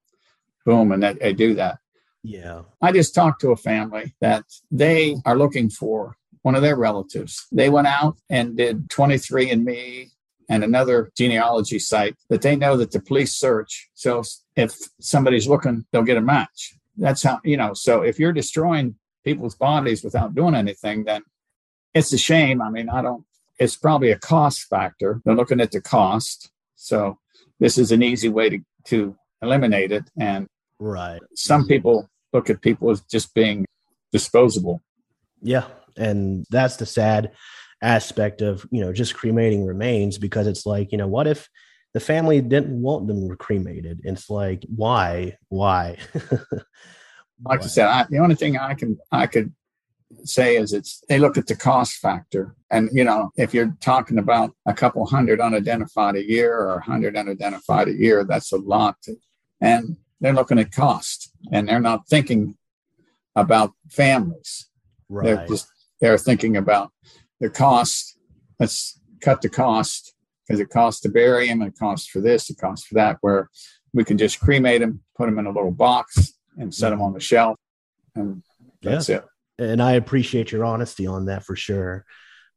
boom, 0.64 0.92
and 0.92 1.02
they, 1.02 1.32
do 1.32 1.54
that. 1.54 1.78
Yeah. 2.22 2.62
I 2.82 2.92
just 2.92 3.14
talked 3.14 3.40
to 3.42 3.52
a 3.52 3.56
family 3.56 4.14
that 4.20 4.44
they 4.70 5.16
are 5.24 5.36
looking 5.36 5.70
for 5.70 6.16
one 6.42 6.54
of 6.54 6.62
their 6.62 6.76
relatives. 6.76 7.46
They 7.52 7.70
went 7.70 7.86
out 7.86 8.16
and 8.30 8.56
did 8.56 8.88
23andMe 8.88 10.10
and 10.48 10.62
another 10.62 11.10
genealogy 11.16 11.78
site 11.78 12.16
that 12.28 12.42
they 12.42 12.56
know 12.56 12.76
that 12.76 12.92
the 12.92 13.00
police 13.00 13.34
search. 13.34 13.90
So 13.94 14.22
if 14.54 14.74
somebody's 15.00 15.48
looking, 15.48 15.86
they'll 15.90 16.02
get 16.02 16.16
a 16.16 16.20
match 16.20 16.76
that's 16.96 17.22
how 17.22 17.40
you 17.44 17.56
know 17.56 17.74
so 17.74 18.02
if 18.02 18.18
you're 18.18 18.32
destroying 18.32 18.94
people's 19.24 19.54
bodies 19.54 20.02
without 20.02 20.34
doing 20.34 20.54
anything 20.54 21.04
then 21.04 21.22
it's 21.94 22.12
a 22.12 22.18
shame 22.18 22.62
i 22.62 22.70
mean 22.70 22.88
i 22.88 23.02
don't 23.02 23.24
it's 23.58 23.76
probably 23.76 24.10
a 24.10 24.18
cost 24.18 24.62
factor. 24.62 25.20
They're 25.24 25.34
looking 25.34 25.60
at 25.60 25.72
the 25.72 25.80
cost. 25.80 26.50
So 26.74 27.18
this 27.60 27.78
is 27.78 27.92
an 27.92 28.02
easy 28.02 28.28
way 28.28 28.50
to 28.50 28.60
to 28.86 29.16
eliminate 29.42 29.92
it. 29.92 30.04
And 30.18 30.46
right. 30.78 31.20
some 31.34 31.62
mm-hmm. 31.62 31.68
people 31.68 32.08
look 32.32 32.50
at 32.50 32.62
people 32.62 32.90
as 32.90 33.00
just 33.02 33.34
being 33.34 33.66
disposable. 34.12 34.82
Yeah. 35.42 35.64
And 35.96 36.44
that's 36.50 36.76
the 36.76 36.86
sad 36.86 37.32
aspect 37.82 38.40
of 38.40 38.66
you 38.70 38.80
know 38.80 38.92
just 38.92 39.14
cremating 39.14 39.66
remains 39.66 40.16
because 40.16 40.46
it's 40.46 40.64
like 40.64 40.92
you 40.92 40.98
know 40.98 41.06
what 41.06 41.26
if 41.26 41.48
the 41.96 42.00
family 42.00 42.42
didn't 42.42 42.82
want 42.82 43.06
them 43.06 43.34
cremated. 43.38 44.00
It's 44.04 44.28
like, 44.28 44.64
why? 44.68 45.38
Why? 45.48 45.96
like 47.42 47.62
I 47.62 47.66
said, 47.66 47.86
I, 47.86 48.06
the 48.10 48.18
only 48.18 48.34
thing 48.34 48.58
I 48.58 48.74
can 48.74 48.98
I 49.10 49.26
could 49.26 49.54
say 50.24 50.56
is 50.56 50.72
it's 50.72 51.02
they 51.08 51.18
look 51.18 51.36
at 51.36 51.46
the 51.46 51.56
cost 51.56 51.94
factor, 51.94 52.54
and 52.70 52.88
you 52.92 53.04
know, 53.04 53.30
if 53.36 53.52
you're 53.52 53.76
talking 53.80 54.18
about 54.18 54.52
a 54.66 54.74
couple 54.74 55.04
hundred 55.06 55.40
unidentified 55.40 56.16
a 56.16 56.28
year 56.28 56.54
or 56.56 56.76
a 56.76 56.84
hundred 56.84 57.16
unidentified 57.16 57.88
a 57.88 57.94
year, 57.94 58.24
that's 58.24 58.52
a 58.52 58.56
lot. 58.56 58.96
To, 59.02 59.16
and 59.60 59.96
they're 60.20 60.32
looking 60.32 60.58
at 60.58 60.72
cost, 60.72 61.30
and 61.52 61.68
they're 61.68 61.80
not 61.80 62.08
thinking 62.08 62.56
about 63.34 63.72
families. 63.90 64.68
Right. 65.08 65.24
They're 65.24 65.46
just 65.46 65.68
they're 66.00 66.18
thinking 66.18 66.56
about 66.56 66.92
the 67.40 67.50
cost. 67.50 68.18
Let's 68.58 69.00
cut 69.20 69.42
the 69.42 69.48
cost 69.48 70.14
because 70.46 70.60
it 70.60 70.70
costs 70.70 71.00
to 71.00 71.08
bury 71.08 71.48
him, 71.48 71.62
it 71.62 71.78
costs 71.78 72.08
for 72.08 72.20
this, 72.20 72.48
it 72.50 72.58
costs 72.58 72.86
for 72.86 72.94
that. 72.94 73.18
Where 73.20 73.50
we 73.92 74.04
can 74.04 74.18
just 74.18 74.40
cremate 74.40 74.82
him, 74.82 75.00
put 75.16 75.28
him 75.28 75.38
in 75.38 75.46
a 75.46 75.50
little 75.50 75.72
box, 75.72 76.34
and 76.56 76.74
set 76.74 76.92
him 76.92 76.98
mm-hmm. 76.98 77.06
on 77.06 77.12
the 77.14 77.20
shelf, 77.20 77.58
and 78.14 78.42
that's 78.82 79.08
yeah. 79.08 79.16
it. 79.16 79.24
And 79.58 79.82
I 79.82 79.92
appreciate 79.92 80.52
your 80.52 80.64
honesty 80.64 81.06
on 81.06 81.26
that 81.26 81.44
for 81.44 81.56
sure. 81.56 82.04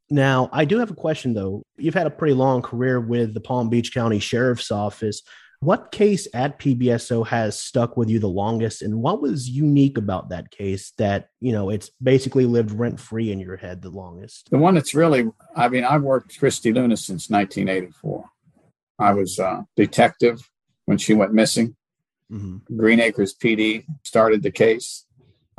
Now, 0.10 0.50
I 0.52 0.66
do 0.66 0.80
have 0.80 0.92
a 0.92 0.96
question 0.96 1.34
though. 1.34 1.64
You've 1.78 1.94
had 1.94 2.08
a 2.08 2.12
pretty 2.12 2.34
long 2.34 2.62
career 2.62 3.00
with 3.00 3.34
the 3.34 3.42
Palm 3.42 3.70
Beach 3.70 3.94
County 3.94 4.20
Sheriff's 4.20 4.72
Office. 4.72 5.22
What 5.62 5.92
case 5.92 6.26
at 6.34 6.58
PBSO 6.58 7.28
has 7.28 7.60
stuck 7.60 7.98
with 7.98 8.10
you 8.10 8.20
the 8.20 8.30
longest, 8.30 8.82
and 8.82 9.02
what 9.02 9.22
was 9.22 9.50
unique 9.50 9.98
about 9.98 10.30
that 10.30 10.52
case 10.52 10.94
that 10.98 11.28
you 11.42 11.52
know 11.52 11.70
it's 11.70 11.92
basically 12.02 12.46
lived 12.46 12.72
rent 12.72 12.98
free 12.98 13.30
in 13.30 13.40
your 13.40 13.58
head 13.58 13.82
the 13.82 13.90
longest? 13.90 14.50
The 14.52 14.58
one 14.58 14.76
that's 14.76 14.96
really, 14.96 15.28
I 15.58 15.68
mean, 15.68 15.84
I've 15.84 16.02
worked 16.02 16.40
Christy 16.40 16.72
Luna 16.72 16.96
since 16.96 17.30
1984. 17.30 18.24
I 19.00 19.12
was 19.12 19.38
a 19.38 19.66
detective 19.76 20.50
when 20.86 20.98
she 20.98 21.14
went 21.14 21.34
missing. 21.34 21.76
Mm-hmm. 22.32 22.78
Green 22.78 23.02
Acres 23.02 23.36
PD 23.36 23.86
started 24.04 24.44
the 24.44 24.52
case. 24.52 25.06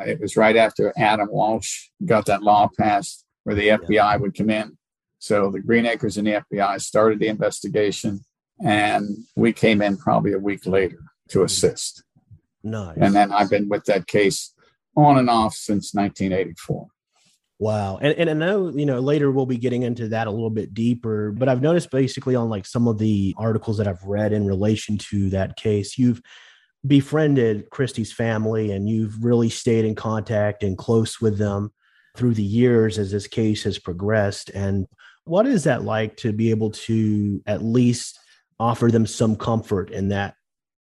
It 0.06 0.20
was 0.20 0.36
right 0.36 0.56
after 0.56 0.92
Adam 0.96 1.28
Walsh 1.30 1.88
got 2.04 2.26
that 2.26 2.42
law 2.42 2.68
passed 2.78 3.24
where 3.44 3.54
the 3.54 3.68
FBI 3.68 3.90
yeah. 3.90 4.16
would 4.16 4.36
come 4.36 4.50
in. 4.50 4.76
So 5.18 5.50
the 5.50 5.60
Green 5.60 5.86
Acres 5.86 6.16
and 6.16 6.26
the 6.26 6.42
FBI 6.52 6.80
started 6.80 7.18
the 7.18 7.28
investigation 7.28 8.20
and 8.62 9.18
we 9.36 9.52
came 9.52 9.80
in 9.82 9.96
probably 9.96 10.32
a 10.32 10.38
week 10.38 10.66
later 10.66 10.98
to 11.28 11.40
hmm. 11.40 11.44
assist. 11.44 12.04
Nice. 12.62 12.96
And 13.00 13.14
then 13.14 13.32
I've 13.32 13.50
been 13.50 13.68
with 13.68 13.84
that 13.86 14.06
case 14.06 14.54
on 14.96 15.18
and 15.18 15.30
off 15.30 15.54
since 15.54 15.94
1984. 15.94 16.86
Wow. 17.58 17.98
And, 17.98 18.14
and 18.14 18.30
I 18.30 18.32
know, 18.32 18.70
you 18.70 18.86
know, 18.86 19.00
later 19.00 19.30
we'll 19.30 19.46
be 19.46 19.58
getting 19.58 19.82
into 19.82 20.08
that 20.08 20.26
a 20.26 20.30
little 20.30 20.50
bit 20.50 20.72
deeper, 20.72 21.30
but 21.30 21.48
I've 21.48 21.60
noticed 21.60 21.90
basically 21.90 22.34
on 22.34 22.48
like 22.48 22.64
some 22.64 22.88
of 22.88 22.98
the 22.98 23.34
articles 23.38 23.76
that 23.78 23.86
I've 23.86 24.02
read 24.02 24.32
in 24.32 24.46
relation 24.46 24.96
to 25.10 25.28
that 25.30 25.56
case, 25.56 25.98
you've 25.98 26.22
befriended 26.86 27.68
Christy's 27.70 28.12
family 28.12 28.72
and 28.72 28.88
you've 28.88 29.22
really 29.22 29.48
stayed 29.48 29.84
in 29.84 29.94
contact 29.94 30.62
and 30.62 30.78
close 30.78 31.20
with 31.20 31.38
them 31.38 31.72
through 32.16 32.34
the 32.34 32.42
years 32.42 32.98
as 32.98 33.10
this 33.10 33.26
case 33.26 33.64
has 33.64 33.78
progressed. 33.78 34.50
And 34.50 34.86
what 35.24 35.46
is 35.46 35.64
that 35.64 35.84
like 35.84 36.16
to 36.18 36.32
be 36.32 36.50
able 36.50 36.70
to 36.70 37.42
at 37.46 37.62
least 37.62 38.18
offer 38.58 38.90
them 38.90 39.06
some 39.06 39.36
comfort 39.36 39.90
in 39.90 40.08
that 40.08 40.34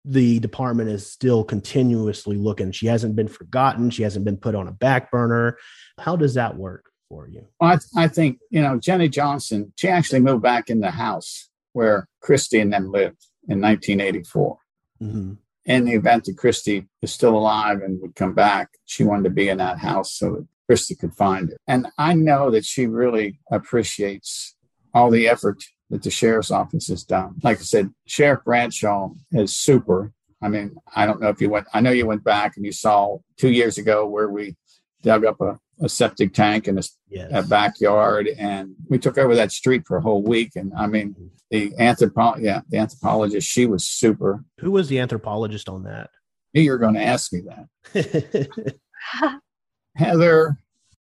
the 0.06 0.40
department 0.40 0.90
is 0.90 1.12
still 1.12 1.44
continuously 1.44 2.38
looking. 2.38 2.72
She 2.72 2.88
hasn't 2.88 3.16
been 3.16 3.28
forgotten. 3.28 3.90
She 3.90 4.04
hasn't 4.04 4.26
been 4.26 4.38
put 4.38 4.56
on 4.56 4.68
a 4.68 4.72
back 4.72 5.12
burner. 5.12 5.58
How 6.00 6.16
does 6.16 6.34
that 6.36 6.56
work 6.56 6.90
for 7.10 7.28
you? 7.28 7.46
Well, 7.60 7.72
I, 7.72 7.76
th- 7.76 7.90
I 7.96 8.08
think, 8.08 8.40
you 8.50 8.62
know, 8.62 8.80
Jenny 8.80 9.10
Johnson, 9.10 9.74
she 9.76 9.88
actually 9.88 10.22
moved 10.22 10.42
back 10.42 10.70
in 10.70 10.80
the 10.80 10.92
house 10.92 11.50
where 11.74 12.08
Christy 12.22 12.60
and 12.60 12.72
them 12.72 12.92
lived 12.92 13.26
in 13.48 13.62
1984. 13.62 14.58
Mm-hmm. 15.02 15.34
In 15.70 15.86
the 15.86 15.94
event 15.94 16.26
that 16.26 16.38
Christy 16.38 16.88
is 17.04 17.14
still 17.14 17.38
alive 17.38 17.82
and 17.82 18.02
would 18.02 18.16
come 18.16 18.34
back, 18.34 18.70
she 18.86 19.04
wanted 19.04 19.26
to 19.26 19.30
be 19.30 19.50
in 19.50 19.60
that 19.60 19.78
house 19.78 20.14
so 20.14 20.32
that 20.32 20.48
Christy 20.68 20.96
could 20.96 21.14
find 21.14 21.50
her. 21.50 21.58
And 21.68 21.88
I 21.98 22.16
know 22.16 22.50
that 22.50 22.66
she 22.66 22.88
really 22.88 23.40
appreciates 23.52 24.56
all 24.96 25.12
the 25.12 25.28
effort 25.28 25.64
that 25.92 26.02
the 26.02 26.10
sheriff's 26.10 26.50
office 26.50 26.88
has 26.88 27.04
done. 27.04 27.36
Like 27.44 27.60
I 27.60 27.62
said, 27.62 27.92
Sheriff 28.08 28.44
Bradshaw 28.44 29.12
is 29.32 29.56
super. 29.56 30.12
I 30.42 30.48
mean, 30.48 30.76
I 30.96 31.06
don't 31.06 31.22
know 31.22 31.30
if 31.30 31.40
you 31.40 31.52
went, 31.52 31.68
I 31.72 31.82
know 31.82 31.92
you 31.92 32.08
went 32.08 32.24
back 32.24 32.58
and 32.58 32.66
you 32.66 32.72
saw 32.72 33.20
two 33.38 33.52
years 33.52 33.78
ago 33.78 34.08
where 34.08 34.30
we 34.30 34.56
dug 35.04 35.24
up 35.24 35.40
a, 35.40 35.60
a 35.82 35.90
septic 35.90 36.34
tank 36.34 36.68
in 36.68 36.78
a, 36.78 36.82
yes. 37.10 37.30
a, 37.34 37.44
backyard 37.44 38.28
and 38.38 38.76
we 38.90 38.98
took 38.98 39.18
over 39.18 39.36
that 39.36 39.52
street 39.52 39.84
for 39.88 39.98
a 39.98 40.02
whole 40.02 40.24
week. 40.24 40.52
And 40.56 40.72
I 40.78 40.88
mean, 40.88 41.16
the 41.50 41.72
anthropo- 41.80 42.42
yeah, 42.42 42.62
the 42.70 42.78
anthropologist, 42.78 43.48
she 43.48 43.66
was 43.66 43.88
super. 43.88 44.44
Who 44.60 44.72
was 44.72 44.90
the 44.90 45.00
anthropologist 45.00 45.70
on 45.70 45.84
that? 45.84 46.10
You 46.54 46.72
were 46.72 46.78
going 46.78 46.96
to 46.96 47.04
ask 47.04 47.32
me 47.32 47.42
that. 47.94 48.76
Heather. 49.96 50.58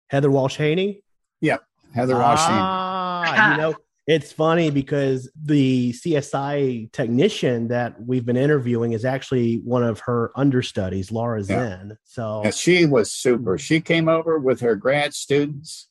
Heather 0.08 0.30
Walsh 0.30 0.56
Haney? 0.56 1.02
Yep. 1.40 1.62
Heather 1.94 2.16
Walsh 2.16 2.40
Ah, 2.40 3.52
you 3.52 3.56
know, 3.58 3.74
it's 4.08 4.32
funny 4.32 4.70
because 4.70 5.30
the 5.36 5.92
CSI 5.92 6.90
technician 6.92 7.68
that 7.68 8.00
we've 8.00 8.24
been 8.24 8.38
interviewing 8.38 8.94
is 8.94 9.04
actually 9.04 9.56
one 9.56 9.84
of 9.84 10.00
her 10.00 10.32
understudies, 10.34 11.12
Laura 11.12 11.44
Zinn. 11.44 11.98
So 12.04 12.40
yeah, 12.42 12.50
she 12.50 12.86
was 12.86 13.12
super. 13.12 13.58
She 13.58 13.82
came 13.82 14.08
over 14.08 14.38
with 14.38 14.60
her 14.60 14.76
grad 14.76 15.12
students. 15.12 15.90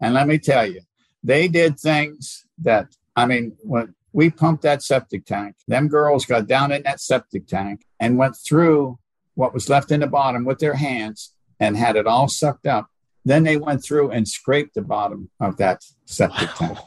And 0.00 0.14
let 0.14 0.26
me 0.26 0.38
tell 0.38 0.66
you, 0.66 0.80
they 1.22 1.46
did 1.46 1.78
things 1.78 2.46
that, 2.62 2.88
I 3.14 3.26
mean, 3.26 3.54
when 3.60 3.94
we 4.14 4.30
pumped 4.30 4.62
that 4.62 4.82
septic 4.82 5.26
tank, 5.26 5.56
them 5.68 5.88
girls 5.88 6.24
got 6.24 6.46
down 6.46 6.72
in 6.72 6.82
that 6.84 7.00
septic 7.00 7.46
tank 7.46 7.84
and 8.00 8.16
went 8.16 8.36
through 8.36 8.98
what 9.34 9.52
was 9.52 9.68
left 9.68 9.90
in 9.90 10.00
the 10.00 10.06
bottom 10.06 10.46
with 10.46 10.60
their 10.60 10.76
hands 10.76 11.34
and 11.60 11.76
had 11.76 11.96
it 11.96 12.06
all 12.06 12.26
sucked 12.26 12.66
up 12.66 12.88
then 13.24 13.42
they 13.42 13.56
went 13.56 13.82
through 13.82 14.10
and 14.10 14.28
scraped 14.28 14.74
the 14.74 14.82
bottom 14.82 15.30
of 15.40 15.56
that 15.56 15.82
septic 16.04 16.50
tank. 16.54 16.78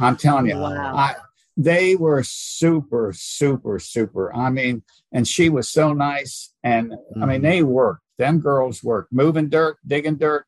I'm 0.00 0.16
telling 0.16 0.46
you, 0.46 0.58
wow. 0.58 0.96
I, 0.96 1.14
they 1.56 1.96
were 1.96 2.22
super, 2.22 3.12
super, 3.14 3.78
super. 3.78 4.34
I 4.34 4.50
mean, 4.50 4.82
and 5.12 5.26
she 5.26 5.48
was 5.48 5.68
so 5.68 5.92
nice. 5.92 6.52
And 6.62 6.92
mm-hmm. 6.92 7.22
I 7.22 7.26
mean, 7.26 7.36
mm-hmm. 7.36 7.46
they 7.50 7.62
worked. 7.62 8.02
Them 8.18 8.40
girls 8.40 8.82
worked, 8.82 9.12
moving 9.12 9.48
dirt, 9.48 9.78
digging 9.86 10.16
dirt, 10.16 10.46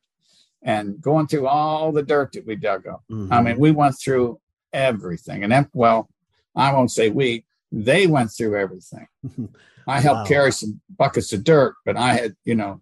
and 0.61 0.99
going 0.99 1.27
through 1.27 1.47
all 1.47 1.91
the 1.91 2.03
dirt 2.03 2.33
that 2.33 2.45
we 2.45 2.55
dug 2.55 2.87
up. 2.87 3.03
Mm-hmm. 3.09 3.31
I 3.33 3.41
mean, 3.41 3.59
we 3.59 3.71
went 3.71 3.97
through 3.97 4.39
everything. 4.73 5.43
And 5.43 5.51
then, 5.51 5.69
well, 5.73 6.09
I 6.55 6.73
won't 6.73 6.91
say 6.91 7.09
we, 7.09 7.45
they 7.71 8.07
went 8.07 8.31
through 8.31 8.57
everything. 8.57 9.07
I 9.87 9.99
helped 9.99 10.21
wow. 10.21 10.25
carry 10.25 10.51
some 10.51 10.81
buckets 10.97 11.31
of 11.33 11.43
dirt, 11.43 11.75
but 11.85 11.95
I 11.95 12.13
had, 12.13 12.35
you 12.43 12.55
know, 12.55 12.81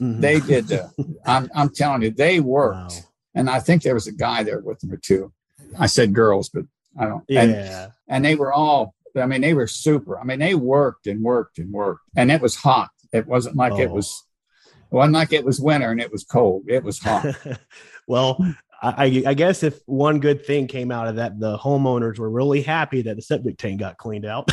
Mm-hmm. 0.00 0.20
They 0.20 0.40
did. 0.40 0.72
Uh, 0.72 0.88
I'm, 1.26 1.50
I'm 1.54 1.68
telling 1.70 2.02
you, 2.02 2.10
they 2.10 2.40
worked. 2.40 2.92
Wow. 2.92 3.00
And 3.34 3.50
I 3.50 3.60
think 3.60 3.82
there 3.82 3.94
was 3.94 4.06
a 4.06 4.12
guy 4.12 4.42
there 4.42 4.60
with 4.60 4.80
them 4.80 4.92
or 4.92 4.96
two. 4.96 5.32
I 5.78 5.86
said 5.86 6.14
girls, 6.14 6.48
but 6.48 6.64
I 6.98 7.06
don't. 7.06 7.24
Yeah. 7.28 7.42
And, 7.42 7.92
and 8.08 8.24
they 8.24 8.36
were 8.36 8.52
all, 8.52 8.94
I 9.16 9.26
mean, 9.26 9.40
they 9.40 9.54
were 9.54 9.66
super. 9.66 10.18
I 10.18 10.24
mean, 10.24 10.38
they 10.38 10.54
worked 10.54 11.06
and 11.06 11.22
worked 11.22 11.58
and 11.58 11.72
worked. 11.72 12.02
And 12.16 12.30
it 12.30 12.40
was 12.40 12.54
hot. 12.54 12.90
It 13.12 13.26
wasn't 13.26 13.56
like 13.56 13.72
oh. 13.74 13.80
it 13.80 13.90
was, 13.90 14.24
it 14.66 14.94
wasn't 14.94 15.14
like 15.14 15.32
it 15.32 15.44
was 15.44 15.60
winter 15.60 15.90
and 15.90 16.00
it 16.00 16.12
was 16.12 16.24
cold. 16.24 16.64
It 16.68 16.84
was 16.84 16.98
hot. 16.98 17.26
well, 18.08 18.38
I, 18.82 19.22
I, 19.26 19.34
guess 19.34 19.62
if 19.62 19.80
one 19.86 20.20
good 20.20 20.44
thing 20.44 20.66
came 20.66 20.90
out 20.90 21.08
of 21.08 21.16
that, 21.16 21.40
the 21.40 21.56
homeowners 21.56 22.18
were 22.18 22.28
really 22.28 22.60
happy 22.60 23.02
that 23.02 23.16
the 23.16 23.22
septic 23.22 23.56
tank 23.56 23.80
got 23.80 23.96
cleaned 23.96 24.26
out. 24.26 24.50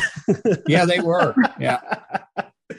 yeah, 0.66 0.84
they 0.84 1.00
were. 1.00 1.34
Yeah. 1.60 1.80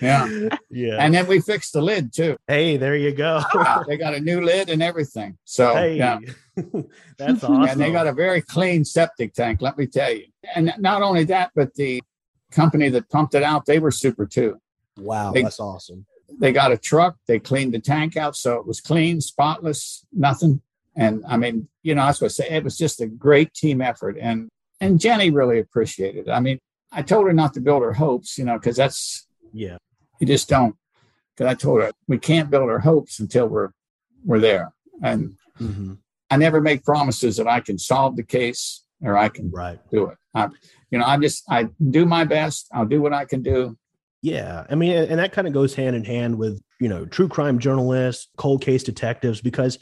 Yeah. 0.02 0.50
Yeah. 0.70 0.98
And 0.98 1.14
then 1.14 1.28
we 1.28 1.40
fixed 1.40 1.74
the 1.74 1.82
lid 1.84 2.12
too. 2.12 2.36
Hey, 2.48 2.78
there 2.78 2.96
you 2.96 3.12
go. 3.12 3.44
yeah, 3.54 3.84
they 3.88 3.96
got 3.96 4.16
a 4.16 4.20
new 4.20 4.42
lid 4.42 4.72
and 4.72 4.82
everything. 4.82 5.38
So 5.44 5.76
hey, 5.76 5.98
yeah. 5.98 6.20
that's 7.18 7.44
awesome. 7.44 7.62
And 7.62 7.80
they 7.80 7.92
got 7.92 8.08
a 8.08 8.14
very 8.14 8.42
clean 8.42 8.84
septic 8.84 9.36
tank, 9.36 9.62
let 9.62 9.78
me 9.78 9.86
tell 9.86 10.12
you. 10.12 10.26
And 10.56 10.74
not 10.80 11.04
only 11.04 11.26
that, 11.26 11.52
but 11.54 11.76
the 11.76 12.02
company 12.52 12.90
that 12.90 13.08
pumped 13.10 13.36
it 13.36 13.44
out, 13.44 13.68
they 13.68 13.78
were 13.78 13.92
super 13.92 14.26
too. 14.26 14.60
Wow, 14.98 15.32
they, 15.32 15.44
that's 15.44 15.60
awesome. 15.60 16.08
They 16.40 16.52
got 16.52 16.72
a 16.72 16.78
truck, 16.78 17.18
they 17.28 17.38
cleaned 17.38 17.76
the 17.76 17.80
tank 17.80 18.18
out 18.18 18.36
so 18.36 18.56
it 18.56 18.66
was 18.66 18.82
clean, 18.82 19.22
spotless, 19.22 20.06
nothing. 20.12 20.62
And 20.96 21.24
I 21.28 21.38
mean, 21.38 21.68
you 21.84 21.94
know, 21.94 22.02
I 22.02 22.08
was 22.08 22.20
going 22.20 22.30
to 22.30 22.34
say 22.34 22.50
it 22.50 22.64
was 22.64 22.78
just 22.78 23.00
a 23.00 23.08
great 23.08 23.54
team 23.54 23.80
effort. 23.80 24.18
And 24.20 24.50
and 24.82 25.00
Jenny 25.00 25.30
really 25.30 25.60
appreciated 25.60 26.28
it. 26.28 26.32
I 26.32 26.40
mean, 26.40 26.60
I 26.92 27.02
told 27.02 27.28
her 27.28 27.34
not 27.34 27.54
to 27.54 27.62
build 27.62 27.84
her 27.84 27.94
hopes, 27.94 28.38
you 28.38 28.46
know, 28.46 28.58
because 28.58 28.76
that's 28.76 29.28
yeah. 29.54 29.78
You 30.20 30.28
just 30.28 30.50
don't. 30.50 30.76
Because 31.36 31.52
I 31.52 31.56
told 31.56 31.82
her 31.82 31.92
we 32.08 32.18
can't 32.18 32.50
build 32.50 32.70
our 32.70 32.80
hopes 32.80 33.20
until 33.20 33.48
we're 33.48 33.72
we're 34.26 34.40
there. 34.40 34.74
And 35.02 35.36
mm-hmm. 35.60 35.94
I 36.30 36.38
never 36.38 36.62
make 36.62 36.84
promises 36.84 37.38
that 37.38 37.48
I 37.48 37.60
can 37.60 37.78
solve 37.78 38.16
the 38.16 38.24
case 38.24 38.84
or 39.02 39.18
I 39.18 39.30
can 39.30 39.52
right. 39.52 39.80
do 39.92 40.08
it. 40.08 40.18
I, 40.34 40.50
you 40.92 41.00
know, 41.00 41.06
I 41.06 41.18
just 41.18 41.44
I 41.50 41.70
do 41.90 42.06
my 42.06 42.24
best. 42.24 42.68
I'll 42.74 42.86
do 42.86 43.02
what 43.02 43.14
I 43.14 43.26
can 43.26 43.42
do. 43.42 43.78
Yeah, 44.22 44.66
I 44.70 44.76
mean, 44.76 44.94
and 44.94 45.20
that 45.20 45.34
kind 45.34 45.48
of 45.48 45.54
goes 45.54 45.76
hand 45.76 45.96
in 45.96 46.06
hand 46.06 46.38
with 46.38 46.62
you 46.80 46.88
know 46.88 47.06
true 47.06 47.28
crime 47.28 47.60
journalists, 47.60 48.30
cold 48.38 48.62
case 48.62 48.84
detectives, 48.84 49.42
because 49.42 49.80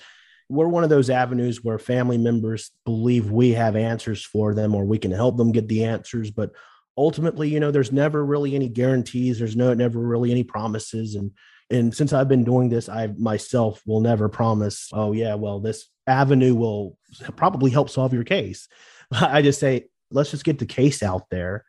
we're 0.49 0.67
one 0.67 0.83
of 0.83 0.89
those 0.89 1.09
avenues 1.09 1.63
where 1.63 1.79
family 1.79 2.17
members 2.17 2.71
believe 2.85 3.31
we 3.31 3.51
have 3.51 3.75
answers 3.75 4.25
for 4.25 4.53
them 4.53 4.75
or 4.75 4.83
we 4.83 4.97
can 4.97 5.11
help 5.11 5.37
them 5.37 5.51
get 5.51 5.67
the 5.67 5.85
answers, 5.85 6.31
but 6.31 6.51
ultimately, 6.97 7.49
you 7.49 7.59
know, 7.59 7.71
there's 7.71 7.91
never 7.91 8.23
really 8.23 8.55
any 8.55 8.69
guarantees. 8.69 9.39
There's 9.39 9.55
no 9.55 9.73
never 9.73 9.99
really 9.99 10.31
any 10.31 10.43
promises. 10.43 11.15
And 11.15 11.31
and 11.69 11.95
since 11.95 12.11
I've 12.11 12.27
been 12.27 12.43
doing 12.43 12.69
this, 12.69 12.89
I 12.89 13.07
myself 13.17 13.81
will 13.85 14.01
never 14.01 14.27
promise, 14.29 14.89
oh 14.91 15.13
yeah, 15.13 15.35
well, 15.35 15.59
this 15.59 15.87
avenue 16.05 16.55
will 16.55 16.97
probably 17.37 17.71
help 17.71 17.89
solve 17.89 18.13
your 18.13 18.23
case. 18.23 18.67
I 19.11 19.41
just 19.41 19.59
say, 19.59 19.87
let's 20.11 20.31
just 20.31 20.43
get 20.43 20.59
the 20.59 20.65
case 20.65 21.01
out 21.01 21.29
there, 21.29 21.65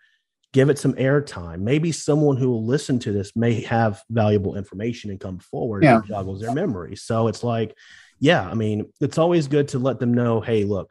give 0.52 0.70
it 0.70 0.78
some 0.78 0.94
airtime. 0.94 1.61
Maybe 1.61 1.92
someone 1.92 2.37
who 2.37 2.50
will 2.50 2.66
listen 2.66 2.98
to 3.00 3.12
this 3.12 3.37
may 3.37 3.62
have 3.62 4.02
valuable 4.11 4.56
information 4.56 5.11
and 5.11 5.20
come 5.20 5.38
forward 5.38 5.85
yeah. 5.85 5.96
and 5.96 6.06
juggles 6.06 6.40
their 6.40 6.52
memory. 6.52 6.96
So 6.96 7.28
it's 7.28 7.44
like, 7.44 7.76
yeah, 8.18 8.48
I 8.48 8.54
mean, 8.54 8.92
it's 9.00 9.18
always 9.18 9.48
good 9.48 9.68
to 9.68 9.78
let 9.78 10.00
them 10.00 10.14
know, 10.14 10.40
hey, 10.40 10.64
look, 10.64 10.90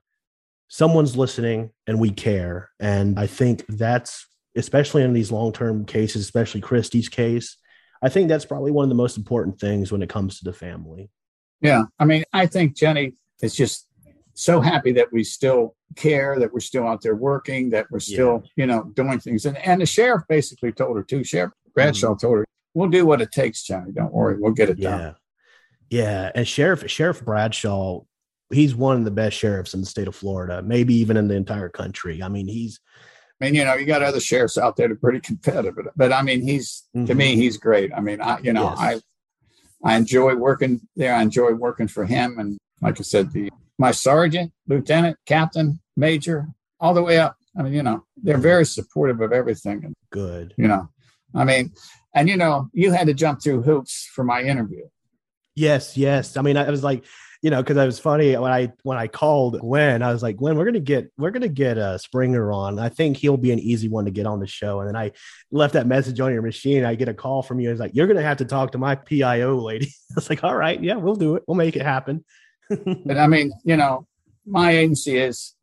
someone's 0.71 1.17
listening 1.17 1.69
and 1.85 1.99
we 1.99 2.09
care. 2.09 2.71
And 2.79 3.19
I 3.19 3.27
think 3.27 3.65
that's 3.67 4.25
especially 4.55 5.03
in 5.03 5.11
these 5.11 5.31
long 5.31 5.51
term 5.51 5.85
cases, 5.85 6.23
especially 6.23 6.61
Christy's 6.61 7.09
case. 7.09 7.57
I 8.01 8.07
think 8.09 8.29
that's 8.29 8.45
probably 8.45 8.71
one 8.71 8.83
of 8.83 8.89
the 8.89 8.95
most 8.95 9.17
important 9.17 9.59
things 9.59 9.91
when 9.91 10.01
it 10.01 10.09
comes 10.09 10.39
to 10.39 10.45
the 10.45 10.53
family. 10.53 11.11
Yeah. 11.59 11.83
I 11.99 12.05
mean, 12.05 12.23
I 12.33 12.47
think 12.47 12.75
Jenny 12.75 13.13
is 13.41 13.53
just 13.53 13.85
so 14.33 14.61
happy 14.61 14.93
that 14.93 15.11
we 15.11 15.25
still 15.25 15.75
care, 15.97 16.39
that 16.39 16.53
we're 16.53 16.61
still 16.61 16.87
out 16.87 17.01
there 17.01 17.15
working, 17.15 17.69
that 17.71 17.87
we're 17.91 17.99
still, 17.99 18.41
yeah. 18.43 18.49
you 18.55 18.65
know, 18.65 18.83
doing 18.95 19.19
things. 19.19 19.45
And 19.45 19.57
and 19.57 19.81
the 19.81 19.85
sheriff 19.85 20.23
basically 20.29 20.71
told 20.71 20.95
her 20.95 21.03
too. 21.03 21.25
Sheriff 21.25 21.51
Bradshaw 21.75 22.11
mm-hmm. 22.11 22.25
told 22.25 22.37
her, 22.39 22.45
"We'll 22.73 22.89
do 22.89 23.05
what 23.05 23.21
it 23.21 23.31
takes, 23.31 23.61
Johnny. 23.63 23.91
Don't 23.91 24.13
worry, 24.13 24.37
we'll 24.39 24.53
get 24.53 24.69
it 24.69 24.79
yeah. 24.79 24.89
done." 24.89 25.15
Yeah, 25.89 26.31
and 26.33 26.47
Sheriff 26.47 26.89
Sheriff 26.89 27.23
Bradshaw, 27.23 28.01
he's 28.53 28.75
one 28.75 28.97
of 28.97 29.05
the 29.05 29.11
best 29.11 29.37
sheriffs 29.37 29.73
in 29.73 29.81
the 29.81 29.85
state 29.85 30.07
of 30.07 30.15
Florida, 30.15 30.61
maybe 30.61 30.93
even 30.95 31.17
in 31.17 31.27
the 31.27 31.35
entire 31.35 31.69
country. 31.69 32.21
I 32.21 32.29
mean, 32.29 32.47
he's 32.47 32.79
I 33.41 33.45
mean, 33.45 33.55
you 33.55 33.65
know, 33.65 33.73
you 33.73 33.85
got 33.85 34.03
other 34.03 34.19
sheriffs 34.19 34.57
out 34.57 34.75
there 34.75 34.87
that 34.87 34.93
are 34.93 34.97
pretty 34.97 35.19
competitive, 35.19 35.75
but, 35.75 35.85
but 35.95 36.13
I 36.13 36.21
mean, 36.21 36.41
he's 36.41 36.83
mm-hmm. 36.95 37.05
to 37.05 37.15
me, 37.15 37.31
mm-hmm. 37.31 37.41
he's 37.41 37.57
great. 37.57 37.91
I 37.93 37.99
mean, 37.99 38.21
I 38.21 38.39
you 38.39 38.53
know, 38.53 38.69
yes. 38.69 38.77
I 38.79 39.01
I 39.83 39.97
enjoy 39.97 40.35
working 40.35 40.81
there. 40.95 41.15
I 41.15 41.23
enjoy 41.23 41.53
working 41.53 41.87
for 41.87 42.05
him, 42.05 42.37
and 42.37 42.59
like 42.81 42.99
I 42.99 43.03
said, 43.03 43.31
the 43.31 43.49
my 43.79 43.91
sergeant, 43.91 44.51
lieutenant, 44.67 45.17
captain, 45.25 45.79
major, 45.97 46.47
all 46.79 46.93
the 46.93 47.01
way 47.01 47.17
up. 47.17 47.35
I 47.57 47.63
mean, 47.63 47.73
you 47.73 47.81
know, 47.81 48.05
they're 48.15 48.37
very 48.37 48.65
supportive 48.65 49.21
of 49.21 49.33
everything. 49.33 49.91
Good. 50.11 50.53
You 50.55 50.67
know, 50.67 50.89
I 51.33 51.43
mean, 51.43 51.73
and 52.13 52.29
you 52.29 52.37
know, 52.37 52.69
you 52.73 52.91
had 52.91 53.07
to 53.07 53.13
jump 53.15 53.41
through 53.41 53.63
hoops 53.63 54.07
for 54.13 54.23
my 54.23 54.43
interview. 54.43 54.83
Yes, 55.55 55.97
yes. 55.97 56.37
I 56.37 56.43
mean, 56.43 56.57
I 56.57 56.69
was 56.69 56.83
like, 56.83 57.05
you 57.41 57.49
know, 57.49 57.61
because 57.61 57.75
it 57.75 57.85
was 57.85 57.99
funny 57.99 58.35
when 58.37 58.51
I 58.51 58.71
when 58.83 58.99
I 58.99 59.07
called 59.07 59.59
Gwen, 59.59 60.03
I 60.03 60.13
was 60.13 60.21
like, 60.21 60.37
Gwen, 60.37 60.57
we're 60.57 60.65
gonna 60.65 60.79
get 60.79 61.11
we're 61.17 61.31
gonna 61.31 61.47
get 61.47 61.77
uh, 61.77 61.97
Springer 61.97 62.51
on. 62.51 62.77
I 62.77 62.89
think 62.89 63.17
he'll 63.17 63.37
be 63.37 63.51
an 63.51 63.59
easy 63.59 63.89
one 63.89 64.05
to 64.05 64.11
get 64.11 64.27
on 64.27 64.39
the 64.39 64.47
show. 64.47 64.79
And 64.79 64.87
then 64.87 64.95
I 64.95 65.11
left 65.51 65.73
that 65.73 65.87
message 65.87 66.19
on 66.19 66.31
your 66.31 66.43
machine. 66.43 66.85
I 66.85 66.93
get 66.93 67.09
a 67.09 67.15
call 67.15 67.41
from 67.41 67.59
you. 67.59 67.71
It's 67.71 67.79
like, 67.79 67.95
you're 67.95 68.07
gonna 68.07 68.21
have 68.21 68.37
to 68.37 68.45
talk 68.45 68.73
to 68.73 68.77
my 68.77 68.93
PIO 68.93 69.55
lady. 69.57 69.87
I 70.11 70.15
was 70.15 70.29
like, 70.29 70.43
all 70.43 70.55
right, 70.55 70.81
yeah, 70.81 70.95
we'll 70.95 71.15
do 71.15 71.35
it. 71.35 71.43
We'll 71.47 71.55
make 71.55 71.75
it 71.75 71.81
happen. 71.81 72.23
but 72.69 73.17
I 73.17 73.25
mean, 73.25 73.51
you 73.63 73.75
know, 73.75 74.07
my 74.45 74.71
agency 74.71 75.17
is 75.17 75.55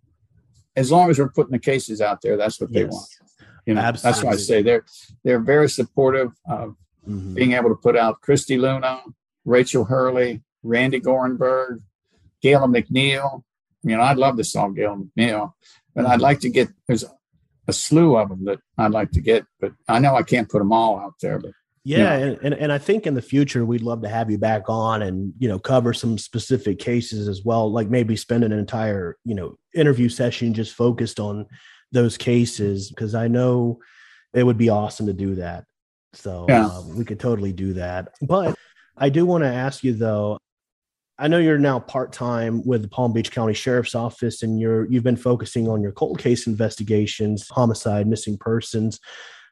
as 0.75 0.91
long 0.91 1.11
as 1.11 1.19
we're 1.19 1.31
putting 1.31 1.53
the 1.53 1.59
cases 1.61 2.01
out 2.01 2.23
there, 2.23 2.37
that's 2.37 2.61
what 2.61 2.73
they 2.73 2.83
yes. 2.83 2.93
want. 2.93 3.09
You 3.67 3.75
know, 3.75 3.83
Absolutely. 3.83 4.13
that's 4.13 4.25
why 4.25 4.33
I 4.33 4.37
say 4.37 4.63
they're 4.63 4.85
they're 5.23 5.41
very 5.41 5.69
supportive 5.69 6.33
of 6.49 6.75
mm-hmm. 7.07 7.35
being 7.35 7.53
able 7.53 7.69
to 7.69 7.77
put 7.77 7.97
out 7.97 8.21
Christy 8.21 8.59
Luna, 8.59 9.01
Rachel 9.45 9.85
Hurley, 9.85 10.43
Randi 10.63 11.01
Gorenberg, 11.01 11.81
Galen 12.43 12.73
McNeil. 12.73 13.43
You 13.83 13.97
know, 13.97 14.03
I'd 14.03 14.19
love 14.19 14.37
to 14.37 14.45
saw 14.45 14.69
Galen 14.69 15.11
McNeil, 15.17 15.53
but 15.95 16.07
I'd 16.07 16.21
like 16.21 16.41
to 16.41 16.51
get 16.51 16.69
there's 16.87 17.05
a 17.69 17.73
slew 17.73 18.17
of 18.17 18.31
them 18.31 18.45
that 18.47 18.59
I'd 18.77 18.93
like 18.93 19.13
to 19.13 19.21
get, 19.21 19.45
but 19.61 19.73
I 19.87 19.99
know 19.99 20.17
I 20.17 20.23
can't 20.23 20.49
put 20.49 20.59
them 20.59 20.73
all 20.73 20.99
out 20.99 21.15
there. 21.21 21.39
But 21.39 21.53
yeah, 21.85 22.15
and, 22.15 22.39
and, 22.43 22.55
and 22.55 22.73
I 22.73 22.79
think 22.79 23.07
in 23.07 23.15
the 23.15 23.23
future 23.23 23.65
we'd 23.65 23.83
love 23.83 24.03
to 24.03 24.09
have 24.09 24.31
you 24.31 24.39
back 24.39 24.65
on 24.69 25.03
and 25.03 25.33
you 25.39 25.49
know 25.49 25.59
cover 25.59 25.93
some 25.93 26.19
specific 26.19 26.79
cases 26.79 27.29
as 27.29 27.45
well, 27.45 27.71
like 27.71 27.89
maybe 27.89 28.17
spend 28.17 28.45
an 28.45 28.53
entire 28.53 29.17
you 29.25 29.35
know 29.35 29.57
interview 29.75 30.09
session 30.09 30.55
just 30.55 30.75
focused 30.75 31.21
on 31.21 31.47
those 31.93 32.17
cases 32.19 32.91
because 32.91 33.15
I 33.15 33.29
know 33.29 33.79
it 34.35 34.45
would 34.45 34.59
be 34.59 34.69
awesome 34.69 35.07
to 35.07 35.13
do 35.13 35.37
that. 35.37 35.65
So 36.15 36.47
yeah. 36.49 36.67
uh, 36.67 36.83
we 36.95 37.05
could 37.05 37.21
totally 37.21 37.53
do 37.53 37.75
that. 37.75 38.09
But 38.23 38.57
I 38.97 39.09
do 39.09 39.25
want 39.25 39.45
to 39.45 39.53
ask 39.53 39.85
you 39.85 39.95
though. 39.95 40.39
I 41.19 41.27
know 41.27 41.39
you're 41.39 41.59
now 41.59 41.81
part 41.81 42.13
time 42.13 42.63
with 42.65 42.83
the 42.83 42.89
Palm 42.89 43.13
Beach 43.13 43.33
County 43.33 43.55
Sheriff's 43.55 43.95
Office, 43.97 44.43
and 44.43 44.61
you're 44.61 44.89
you've 44.91 45.03
been 45.03 45.17
focusing 45.17 45.69
on 45.69 45.83
your 45.83 45.91
cold 45.91 46.19
case 46.19 46.47
investigations, 46.47 47.49
homicide, 47.49 48.07
missing 48.07 48.39
persons. 48.39 49.01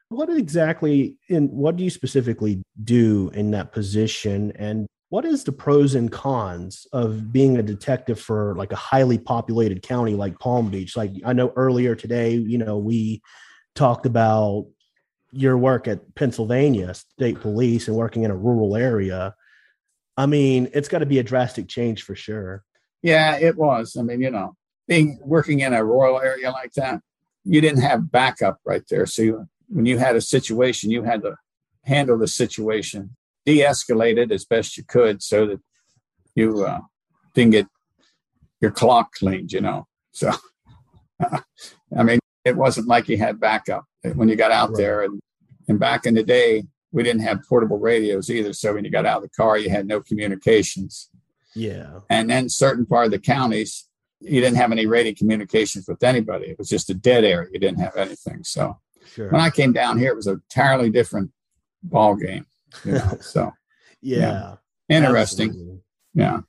What 0.09 0.29
exactly 0.29 1.17
in 1.27 1.49
what 1.49 1.75
do 1.75 1.83
you 1.83 1.89
specifically 1.89 2.63
do 2.83 3.29
in 3.33 3.51
that 3.51 3.73
position, 3.73 4.53
and 4.55 4.87
what 5.09 5.25
is 5.25 5.43
the 5.43 5.51
pros 5.51 5.95
and 5.95 6.11
cons 6.11 6.87
of 6.93 7.33
being 7.33 7.57
a 7.57 7.63
detective 7.63 8.19
for 8.19 8.55
like 8.55 8.71
a 8.71 8.77
highly 8.77 9.17
populated 9.17 9.81
county 9.81 10.15
like 10.15 10.39
Palm 10.39 10.69
Beach? 10.69 10.95
Like 10.95 11.11
I 11.25 11.33
know 11.33 11.51
earlier 11.57 11.95
today, 11.95 12.35
you 12.35 12.57
know, 12.57 12.77
we 12.77 13.21
talked 13.75 14.05
about 14.05 14.67
your 15.31 15.57
work 15.57 15.89
at 15.89 16.15
Pennsylvania 16.15 16.93
State 16.93 17.41
Police 17.41 17.89
and 17.89 17.97
working 17.97 18.23
in 18.23 18.31
a 18.31 18.37
rural 18.37 18.77
area. 18.77 19.35
I 20.17 20.25
mean, 20.25 20.69
it's 20.73 20.87
got 20.87 20.99
to 20.99 21.05
be 21.05 21.19
a 21.19 21.23
drastic 21.23 21.67
change 21.67 22.03
for 22.03 22.15
sure. 22.15 22.63
Yeah, 23.03 23.37
it 23.37 23.55
was. 23.55 23.95
I 23.97 24.01
mean, 24.01 24.21
you 24.21 24.31
know, 24.31 24.55
being 24.87 25.19
working 25.21 25.59
in 25.59 25.73
a 25.73 25.85
rural 25.85 26.19
area 26.19 26.51
like 26.51 26.73
that, 26.73 27.01
you 27.43 27.61
didn't 27.61 27.81
have 27.81 28.11
backup 28.11 28.59
right 28.65 28.83
there. 28.89 29.05
So 29.05 29.21
you, 29.21 29.47
when 29.69 29.85
you 29.85 29.97
had 29.97 30.15
a 30.15 30.21
situation, 30.21 30.89
you 30.89 31.03
had 31.03 31.21
to 31.21 31.35
handle 31.83 32.17
the 32.17 32.27
situation, 32.27 33.15
de-escalate 33.45 34.17
it 34.17 34.31
as 34.31 34.43
best 34.43 34.75
you 34.77 34.83
could, 34.83 35.21
so 35.21 35.45
that 35.45 35.59
you 36.35 36.65
uh, 36.65 36.79
didn't 37.33 37.51
get 37.51 37.67
your 38.59 38.71
clock 38.71 39.13
cleaned. 39.13 39.51
You 39.51 39.61
know, 39.61 39.87
so 40.11 40.31
I 41.21 42.03
mean, 42.03 42.19
it 42.43 42.55
wasn't 42.55 42.87
like 42.87 43.07
you 43.07 43.17
had 43.17 43.39
backup 43.39 43.85
when 44.15 44.29
you 44.29 44.35
got 44.35 44.51
out 44.51 44.69
right. 44.69 44.77
there. 44.77 45.03
And, 45.03 45.19
and 45.67 45.79
back 45.79 46.05
in 46.05 46.15
the 46.15 46.23
day, 46.23 46.63
we 46.91 47.03
didn't 47.03 47.21
have 47.21 47.43
portable 47.47 47.79
radios 47.79 48.29
either. 48.29 48.53
So 48.53 48.73
when 48.73 48.85
you 48.85 48.91
got 48.91 49.05
out 49.05 49.17
of 49.17 49.23
the 49.23 49.29
car, 49.29 49.57
you 49.57 49.69
had 49.69 49.87
no 49.87 50.01
communications. 50.01 51.09
Yeah. 51.55 51.99
And 52.09 52.29
then 52.29 52.49
certain 52.49 52.85
part 52.85 53.05
of 53.05 53.11
the 53.11 53.19
counties, 53.19 53.87
you 54.19 54.41
didn't 54.41 54.57
have 54.57 54.71
any 54.71 54.85
radio 54.85 55.13
communications 55.13 55.87
with 55.87 56.03
anybody. 56.03 56.47
It 56.47 56.57
was 56.57 56.69
just 56.69 56.89
a 56.89 56.93
dead 56.93 57.23
area. 57.23 57.49
You 57.51 57.59
didn't 57.59 57.79
have 57.79 57.95
anything. 57.95 58.43
So 58.43 58.79
sure. 59.13 59.29
when 59.29 59.41
I 59.41 59.49
came 59.49 59.73
down 59.73 59.97
here, 59.97 60.11
it 60.11 60.15
was 60.15 60.27
a 60.27 60.33
entirely 60.33 60.89
different 60.89 61.31
ball 61.83 62.15
game. 62.15 62.45
You 62.85 62.93
know, 62.93 63.17
so 63.21 63.51
yeah. 64.01 64.17
yeah. 64.89 64.97
Interesting. 64.97 65.49
Absolutely. 65.49 65.79
Yeah. 66.13 66.39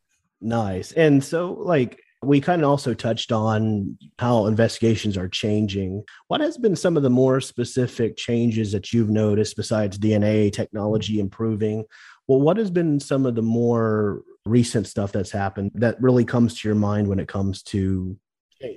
Nice. 0.40 0.92
And 0.92 1.22
so 1.22 1.52
like 1.52 2.00
we 2.22 2.40
kind 2.40 2.62
of 2.62 2.68
also 2.68 2.94
touched 2.94 3.30
on 3.30 3.96
how 4.18 4.46
investigations 4.46 5.16
are 5.16 5.28
changing. 5.28 6.02
What 6.26 6.40
has 6.40 6.58
been 6.58 6.74
some 6.74 6.96
of 6.96 7.02
the 7.02 7.10
more 7.10 7.40
specific 7.40 8.16
changes 8.16 8.72
that 8.72 8.92
you've 8.92 9.10
noticed 9.10 9.56
besides 9.56 9.98
DNA 9.98 10.52
technology 10.52 11.20
improving? 11.20 11.84
Well, 12.26 12.40
what 12.40 12.56
has 12.56 12.70
been 12.70 12.98
some 12.98 13.24
of 13.24 13.36
the 13.36 13.42
more 13.42 14.22
recent 14.44 14.86
stuff 14.86 15.12
that's 15.12 15.30
happened 15.30 15.70
that 15.74 16.00
really 16.00 16.24
comes 16.24 16.58
to 16.58 16.68
your 16.68 16.74
mind 16.74 17.06
when 17.06 17.20
it 17.20 17.28
comes 17.28 17.62
to 17.64 18.16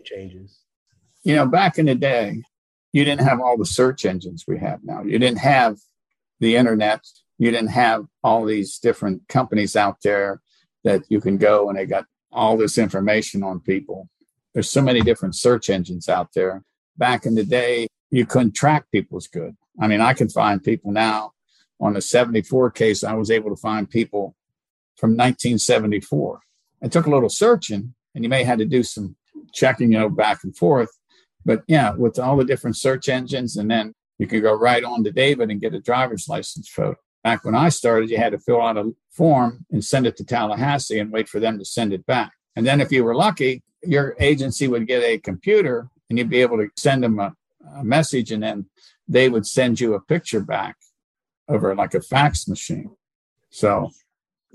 changes? 0.06 0.60
You 1.24 1.36
know, 1.36 1.48
back 1.48 1.80
in 1.80 1.88
the 1.88 1.96
day, 1.96 2.44
you 2.94 3.06
didn't 3.06 3.22
have 3.28 3.40
all 3.40 3.58
the 3.58 3.66
search 3.66 4.06
engines 4.06 4.46
we 4.48 4.60
have 4.60 4.80
now. 4.84 5.04
You 5.04 5.18
didn't 5.18 5.40
have 5.40 5.78
the 6.40 6.56
internet. 6.56 7.04
You 7.40 7.50
didn't 7.50 7.70
have 7.70 8.06
all 8.24 8.46
these 8.46 8.78
different 8.78 9.28
companies 9.28 9.76
out 9.76 9.98
there 10.04 10.42
that 10.84 11.04
you 11.10 11.22
can 11.22 11.38
go 11.38 11.70
and 11.70 11.78
they 11.78 11.86
got 11.86 12.06
all 12.32 12.58
this 12.58 12.78
information 12.78 13.44
on 13.44 13.60
people. 13.60 14.10
There's 14.54 14.70
so 14.70 14.82
many 14.82 15.02
different 15.02 15.36
search 15.36 15.70
engines 15.70 16.10
out 16.10 16.30
there. 16.34 16.64
Back 16.98 17.26
in 17.26 17.36
the 17.36 17.44
day, 17.44 17.88
you 18.10 18.26
couldn't 18.26 18.54
track 18.54 18.86
people 18.92 19.18
as 19.18 19.28
good. 19.28 19.56
I 19.80 19.88
mean, 19.88 20.02
I 20.02 20.14
can 20.14 20.30
find 20.30 20.64
people 20.64 20.92
now 20.92 21.34
on 21.80 21.94
the 21.94 22.02
74 22.02 22.72
case. 22.72 23.04
I 23.04 23.14
was 23.14 23.32
able 23.32 23.50
to 23.50 23.60
find 23.60 23.90
people 23.90 24.36
from 24.98 25.12
1974. 25.12 26.42
It 26.82 26.92
took 26.92 27.06
a 27.06 27.10
little 27.10 27.30
searching, 27.30 27.94
and 28.14 28.24
you 28.24 28.30
may 28.30 28.44
have 28.44 28.60
to 28.60 28.66
do 28.66 28.84
some 28.84 29.16
checking, 29.54 29.92
you 29.92 30.00
know, 30.00 30.10
back 30.10 30.44
and 30.44 30.56
forth. 30.56 30.90
But 31.46 31.64
yeah, 31.68 31.94
with 31.94 32.20
all 32.20 32.38
the 32.38 32.46
different 32.46 32.78
search 32.78 33.10
engines, 33.10 33.58
and 33.58 33.72
then 33.72 33.94
you 34.20 34.28
can 34.28 34.42
go 34.42 34.54
right 34.54 34.84
on 34.84 35.04
to 35.04 35.12
David 35.12 35.50
and 35.50 35.62
get 35.62 35.74
a 35.74 35.80
driver's 35.80 36.28
license 36.28 36.70
photo. 36.70 36.98
Back 37.24 37.46
when 37.46 37.56
I 37.56 37.70
started, 37.70 38.10
you 38.10 38.18
had 38.18 38.34
to 38.34 38.40
fill 38.40 38.62
out 38.62 38.78
a 38.78 38.92
form 39.12 39.66
and 39.72 39.84
send 39.84 40.08
it 40.08 40.18
to 40.18 40.26
Tallahassee 40.26 41.00
and 41.00 41.12
wait 41.12 41.30
for 41.30 41.40
them 41.40 41.60
to 41.60 41.66
send 41.66 41.94
it 41.94 42.06
back. 42.06 42.32
And 42.56 42.66
then, 42.66 42.82
if 42.82 42.92
you 42.92 43.04
were 43.04 43.16
lucky, 43.16 43.64
your 43.84 44.16
agency 44.20 44.68
would 44.68 44.88
get 44.88 45.04
a 45.04 45.18
computer 45.18 45.90
and 46.10 46.18
you'd 46.18 46.30
be 46.30 46.42
able 46.42 46.58
to 46.58 46.70
send 46.76 47.04
them 47.04 47.20
a, 47.20 47.34
a 47.78 47.84
message, 47.84 48.32
and 48.32 48.44
then 48.44 48.66
they 49.08 49.30
would 49.30 49.46
send 49.46 49.80
you 49.80 49.94
a 49.94 50.02
picture 50.02 50.42
back 50.42 50.76
over 51.48 51.74
like 51.76 51.94
a 51.94 52.02
fax 52.02 52.48
machine. 52.48 52.92
So 53.50 53.92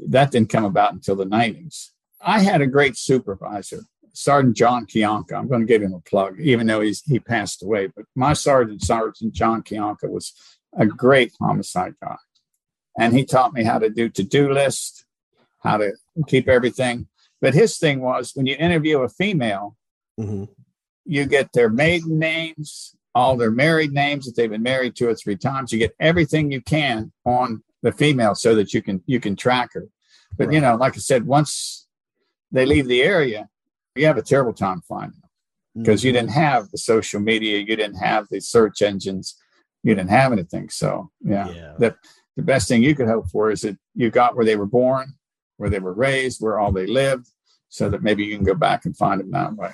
that 0.09 0.31
didn't 0.31 0.51
come 0.51 0.64
about 0.64 0.92
until 0.92 1.16
the 1.16 1.25
90s. 1.25 1.90
I 2.21 2.40
had 2.40 2.61
a 2.61 2.66
great 2.66 2.97
supervisor, 2.97 3.81
Sergeant 4.12 4.57
John 4.57 4.87
Kianka. 4.87 5.33
I'm 5.33 5.49
going 5.49 5.61
to 5.61 5.66
give 5.66 5.83
him 5.83 5.95
a 5.95 6.01
plug, 6.01 6.40
even 6.40 6.66
though 6.66 6.81
he's 6.81 7.03
he 7.03 7.19
passed 7.19 7.62
away. 7.62 7.88
But 7.95 8.07
my 8.14 8.33
sergeant, 8.33 8.83
Sergeant 8.83 9.33
John 9.33 9.62
Kianka, 9.62 10.09
was 10.09 10.33
a 10.77 10.87
great 10.87 11.33
homicide 11.40 11.95
guy 12.03 12.16
and 12.99 13.15
he 13.15 13.25
taught 13.25 13.53
me 13.53 13.65
how 13.65 13.79
to 13.79 13.91
do 13.91 14.09
to-do 14.09 14.53
list, 14.53 15.05
how 15.63 15.77
to 15.77 15.93
keep 16.27 16.49
everything. 16.49 17.09
But 17.41 17.55
his 17.55 17.79
thing 17.79 18.01
was 18.01 18.33
when 18.35 18.47
you 18.47 18.57
interview 18.57 19.01
a 19.01 19.09
female, 19.09 19.77
mm-hmm. 20.19 20.45
you 21.05 21.27
get 21.27 21.53
their 21.53 21.69
maiden 21.69 22.19
names, 22.19 22.97
all 23.15 23.37
their 23.37 23.51
married 23.51 23.93
names 23.93 24.27
that 24.27 24.37
they've 24.37 24.51
been 24.51 24.63
married 24.63 24.97
two 24.97 25.09
or 25.09 25.15
three 25.15 25.37
times. 25.37 25.73
You 25.73 25.79
get 25.79 25.95
everything 26.01 26.51
you 26.51 26.61
can 26.61 27.13
on 27.25 27.63
the 27.83 27.93
female 27.93 28.35
so 28.35 28.55
that 28.55 28.73
you 28.73 28.83
can 28.83 29.03
you 29.07 29.21
can 29.21 29.37
track 29.37 29.71
her. 29.75 29.87
But 30.37 30.49
right. 30.49 30.55
you 30.55 30.61
know, 30.61 30.77
like 30.77 30.95
I 30.95 30.99
said, 30.99 31.27
once 31.27 31.87
they 32.51 32.67
leave 32.67 32.89
the 32.89 33.03
area, 33.03 33.49
you 33.95 34.07
have 34.07 34.19
a 34.19 34.23
terrible 34.23 34.53
time 34.53 34.81
finding 34.89 35.21
them 35.21 35.31
because 35.83 36.01
mm-hmm. 36.01 36.07
you 36.07 36.13
didn't 36.13 36.31
have 36.33 36.71
the 36.71 36.79
social 36.79 37.21
media, 37.21 37.59
you 37.59 37.77
didn't 37.77 37.99
have 37.99 38.27
the 38.31 38.41
search 38.41 38.83
engines, 38.83 39.37
you 39.83 39.95
didn't 39.95 40.11
have 40.11 40.33
anything. 40.33 40.69
So 40.71 41.11
yeah, 41.23 41.49
yeah. 41.51 41.75
that 41.79 41.97
the 42.37 42.42
best 42.42 42.68
thing 42.68 42.83
you 42.83 42.94
could 42.94 43.09
hope 43.09 43.29
for 43.31 43.51
is 43.51 43.62
that 43.62 43.77
you 43.94 44.11
got 44.11 44.37
where 44.37 44.44
they 44.44 44.57
were 44.57 44.66
born, 44.66 45.14
where 45.57 45.70
they 45.70 45.79
were 45.79 45.94
raised, 45.94 46.40
where 46.40 46.59
all 46.59 46.72
they 46.72 46.87
lived, 46.87 47.27
so 47.68 47.88
that 47.88 48.03
maybe 48.03 48.25
you 48.25 48.37
can 48.37 48.44
go 48.44 48.55
back 48.55 48.85
and 48.85 48.96
find 48.96 49.20
them 49.20 49.31
that 49.31 49.55
way. 49.57 49.72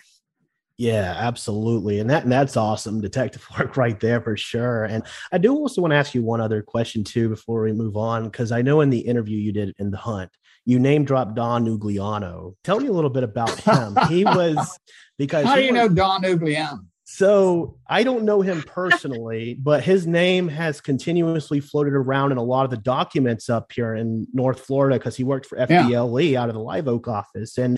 Yeah, 0.78 1.14
absolutely. 1.16 2.00
And 2.00 2.08
that 2.10 2.22
and 2.24 2.32
that's 2.32 2.56
awesome 2.56 3.00
detective 3.00 3.46
work 3.58 3.76
right 3.76 3.98
there 4.00 4.20
for 4.20 4.36
sure. 4.36 4.84
And 4.84 5.04
I 5.30 5.38
do 5.38 5.54
also 5.54 5.80
want 5.80 5.92
to 5.92 5.96
ask 5.96 6.14
you 6.14 6.22
one 6.22 6.40
other 6.40 6.62
question 6.62 7.04
too 7.04 7.28
before 7.28 7.62
we 7.62 7.72
move 7.72 7.96
on 7.96 8.24
because 8.24 8.52
I 8.52 8.62
know 8.62 8.80
in 8.80 8.90
the 8.90 8.98
interview 9.00 9.38
you 9.38 9.52
did 9.52 9.74
in 9.78 9.90
the 9.90 9.96
hunt, 9.96 10.30
you 10.64 10.78
name 10.78 11.04
dropped 11.04 11.34
Don 11.34 11.66
Ugliano. 11.66 12.54
Tell 12.64 12.80
me 12.80 12.88
a 12.88 12.92
little 12.92 13.10
bit 13.10 13.24
about 13.24 13.58
him. 13.60 13.96
he 14.08 14.24
was 14.24 14.78
because 15.18 15.44
How 15.44 15.56
do 15.56 15.62
you 15.62 15.72
was, 15.72 15.82
know 15.82 15.88
Don 15.88 16.22
Ugliano? 16.22 16.80
So 17.14 17.76
I 17.86 18.04
don't 18.04 18.24
know 18.24 18.40
him 18.40 18.62
personally, 18.62 19.52
but 19.52 19.84
his 19.84 20.06
name 20.06 20.48
has 20.48 20.80
continuously 20.80 21.60
floated 21.60 21.92
around 21.92 22.32
in 22.32 22.38
a 22.38 22.42
lot 22.42 22.64
of 22.64 22.70
the 22.70 22.78
documents 22.78 23.50
up 23.50 23.70
here 23.70 23.94
in 23.94 24.26
North 24.32 24.60
Florida 24.60 24.96
because 24.98 25.14
he 25.14 25.22
worked 25.22 25.44
for 25.44 25.58
FDLE 25.58 26.30
yeah. 26.30 26.42
out 26.42 26.48
of 26.48 26.54
the 26.54 26.62
Live 26.62 26.88
Oak 26.88 27.08
office. 27.08 27.58
And 27.58 27.76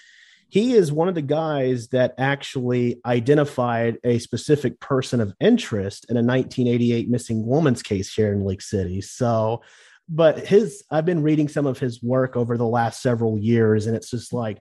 he 0.50 0.74
is 0.74 0.92
one 0.92 1.08
of 1.08 1.16
the 1.16 1.20
guys 1.20 1.88
that 1.88 2.14
actually 2.16 3.00
identified 3.04 3.98
a 4.04 4.20
specific 4.20 4.78
person 4.78 5.20
of 5.20 5.34
interest 5.40 6.06
in 6.08 6.16
a 6.16 6.22
1988 6.22 7.10
missing 7.10 7.44
woman's 7.44 7.82
case 7.82 8.14
here 8.14 8.32
in 8.32 8.44
Lake 8.44 8.62
City. 8.62 9.00
So, 9.00 9.62
but 10.08 10.46
his, 10.46 10.84
I've 10.92 11.06
been 11.06 11.24
reading 11.24 11.48
some 11.48 11.66
of 11.66 11.80
his 11.80 12.00
work 12.00 12.36
over 12.36 12.56
the 12.56 12.68
last 12.68 13.02
several 13.02 13.36
years, 13.36 13.88
and 13.88 13.96
it's 13.96 14.10
just 14.10 14.32
like, 14.32 14.60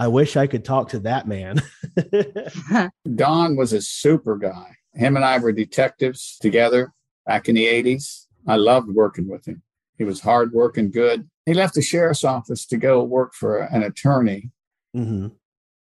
I 0.00 0.08
wish 0.08 0.36
I 0.36 0.46
could 0.46 0.64
talk 0.64 0.88
to 0.90 0.98
that 1.00 1.28
man. 1.28 1.62
Don 3.14 3.56
was 3.56 3.72
a 3.72 3.82
super 3.82 4.36
guy. 4.36 4.76
Him 4.94 5.14
and 5.14 5.24
I 5.24 5.38
were 5.38 5.52
detectives 5.52 6.38
together 6.40 6.92
back 7.26 7.48
in 7.48 7.54
the 7.54 7.66
80s. 7.66 8.26
I 8.46 8.56
loved 8.56 8.88
working 8.88 9.28
with 9.28 9.46
him. 9.46 9.62
He 9.98 10.04
was 10.04 10.20
hardworking, 10.20 10.90
good. 10.90 11.28
He 11.46 11.54
left 11.54 11.74
the 11.74 11.82
sheriff's 11.82 12.24
office 12.24 12.66
to 12.66 12.76
go 12.76 13.04
work 13.04 13.34
for 13.34 13.58
an 13.58 13.82
attorney 13.82 14.50
Mm-hmm. 14.96 15.28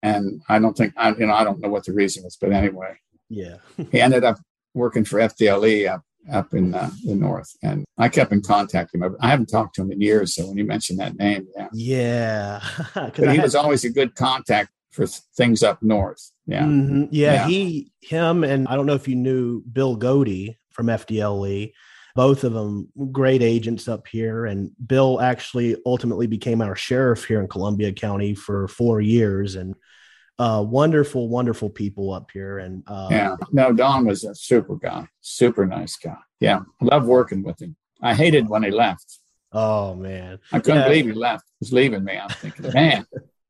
And 0.03 0.43
I 0.49 0.59
don't 0.59 0.77
think 0.77 0.95
I, 0.97 1.11
you 1.11 1.27
know, 1.27 1.35
I 1.35 1.45
don't 1.45 1.61
know 1.61 1.69
what 1.69 1.85
the 1.85 1.93
reason 1.93 2.25
was, 2.25 2.37
but 2.37 2.53
anyway, 2.53 2.97
yeah, 3.29 3.57
he 3.91 4.01
ended 4.01 4.25
up 4.25 4.39
working 4.75 5.05
for 5.05 5.19
FDLE 5.19 5.89
up 5.91 6.03
up 6.33 6.55
in 6.55 6.75
uh, 6.75 6.91
the 7.05 7.15
north, 7.15 7.51
and 7.63 7.85
I 7.99 8.09
kept 8.09 8.33
in 8.33 8.43
contact 8.43 8.91
with 8.93 9.03
him. 9.03 9.17
I 9.21 9.29
haven't 9.29 9.47
talked 9.47 9.75
to 9.77 9.83
him 9.83 9.93
in 9.93 10.01
years, 10.01 10.35
so 10.35 10.47
when 10.47 10.59
you 10.59 10.65
mentioned 10.65 10.99
that 11.01 11.17
name, 11.17 11.47
yeah, 11.57 11.69
yeah, 11.73 12.61
but 12.95 13.17
he 13.17 13.37
had, 13.37 13.43
was 13.43 13.55
always 13.55 13.85
a 13.85 13.91
good 13.91 14.15
contact 14.15 14.71
for 14.91 15.07
things 15.07 15.63
up 15.63 15.83
north. 15.83 16.33
Yeah. 16.47 16.65
Mm-hmm. 16.65 17.05
yeah, 17.11 17.33
yeah, 17.33 17.47
he, 17.49 17.93
him, 18.01 18.45
and 18.45 18.67
I 18.69 18.77
don't 18.77 18.87
know 18.87 18.95
if 18.95 19.09
you 19.09 19.17
knew 19.17 19.63
Bill 19.63 19.97
Gootee 19.97 20.57
from 20.73 20.87
FDLE 20.87 21.73
both 22.17 22.45
of 22.45 22.55
them 22.55 22.89
great 23.13 23.43
agents 23.43 23.87
up 23.87 24.07
here. 24.09 24.47
And 24.47 24.71
Bill 24.87 25.21
actually 25.21 25.77
ultimately 25.85 26.27
became 26.27 26.63
our 26.63 26.75
sheriff 26.75 27.27
here 27.27 27.41
in 27.41 27.47
Columbia 27.47 27.93
County 27.93 28.35
for 28.35 28.67
four 28.69 29.03
years. 29.03 29.55
And 29.55 29.75
uh, 30.39 30.65
wonderful, 30.67 31.29
wonderful 31.29 31.71
people 31.71 32.13
up 32.13 32.31
here. 32.31 32.59
And 32.59 32.83
uh, 32.87 33.09
yeah, 33.11 33.37
no, 33.53 33.73
Don 33.73 34.07
was 34.07 34.25
a 34.25 34.35
super 34.35 34.77
guy, 34.77 35.09
super 35.21 35.67
nice 35.67 35.97
guy. 35.97 36.17
Yeah, 36.41 36.61
love 36.81 37.07
working 37.07 37.43
with 37.43 37.61
him. 37.61 37.77
I 38.03 38.15
hated 38.15 38.49
when 38.49 38.63
he 38.63 38.71
left. 38.71 39.19
Oh 39.53 39.95
man, 39.95 40.39
I 40.53 40.59
couldn't 40.59 40.81
yeah. 40.81 40.89
believe 40.89 41.07
he 41.07 41.13
left. 41.13 41.45
He's 41.61 41.73
leaving 41.73 42.05
me. 42.05 42.19
I'm 42.19 42.29
thinking, 42.29 42.73
man, 42.73 43.07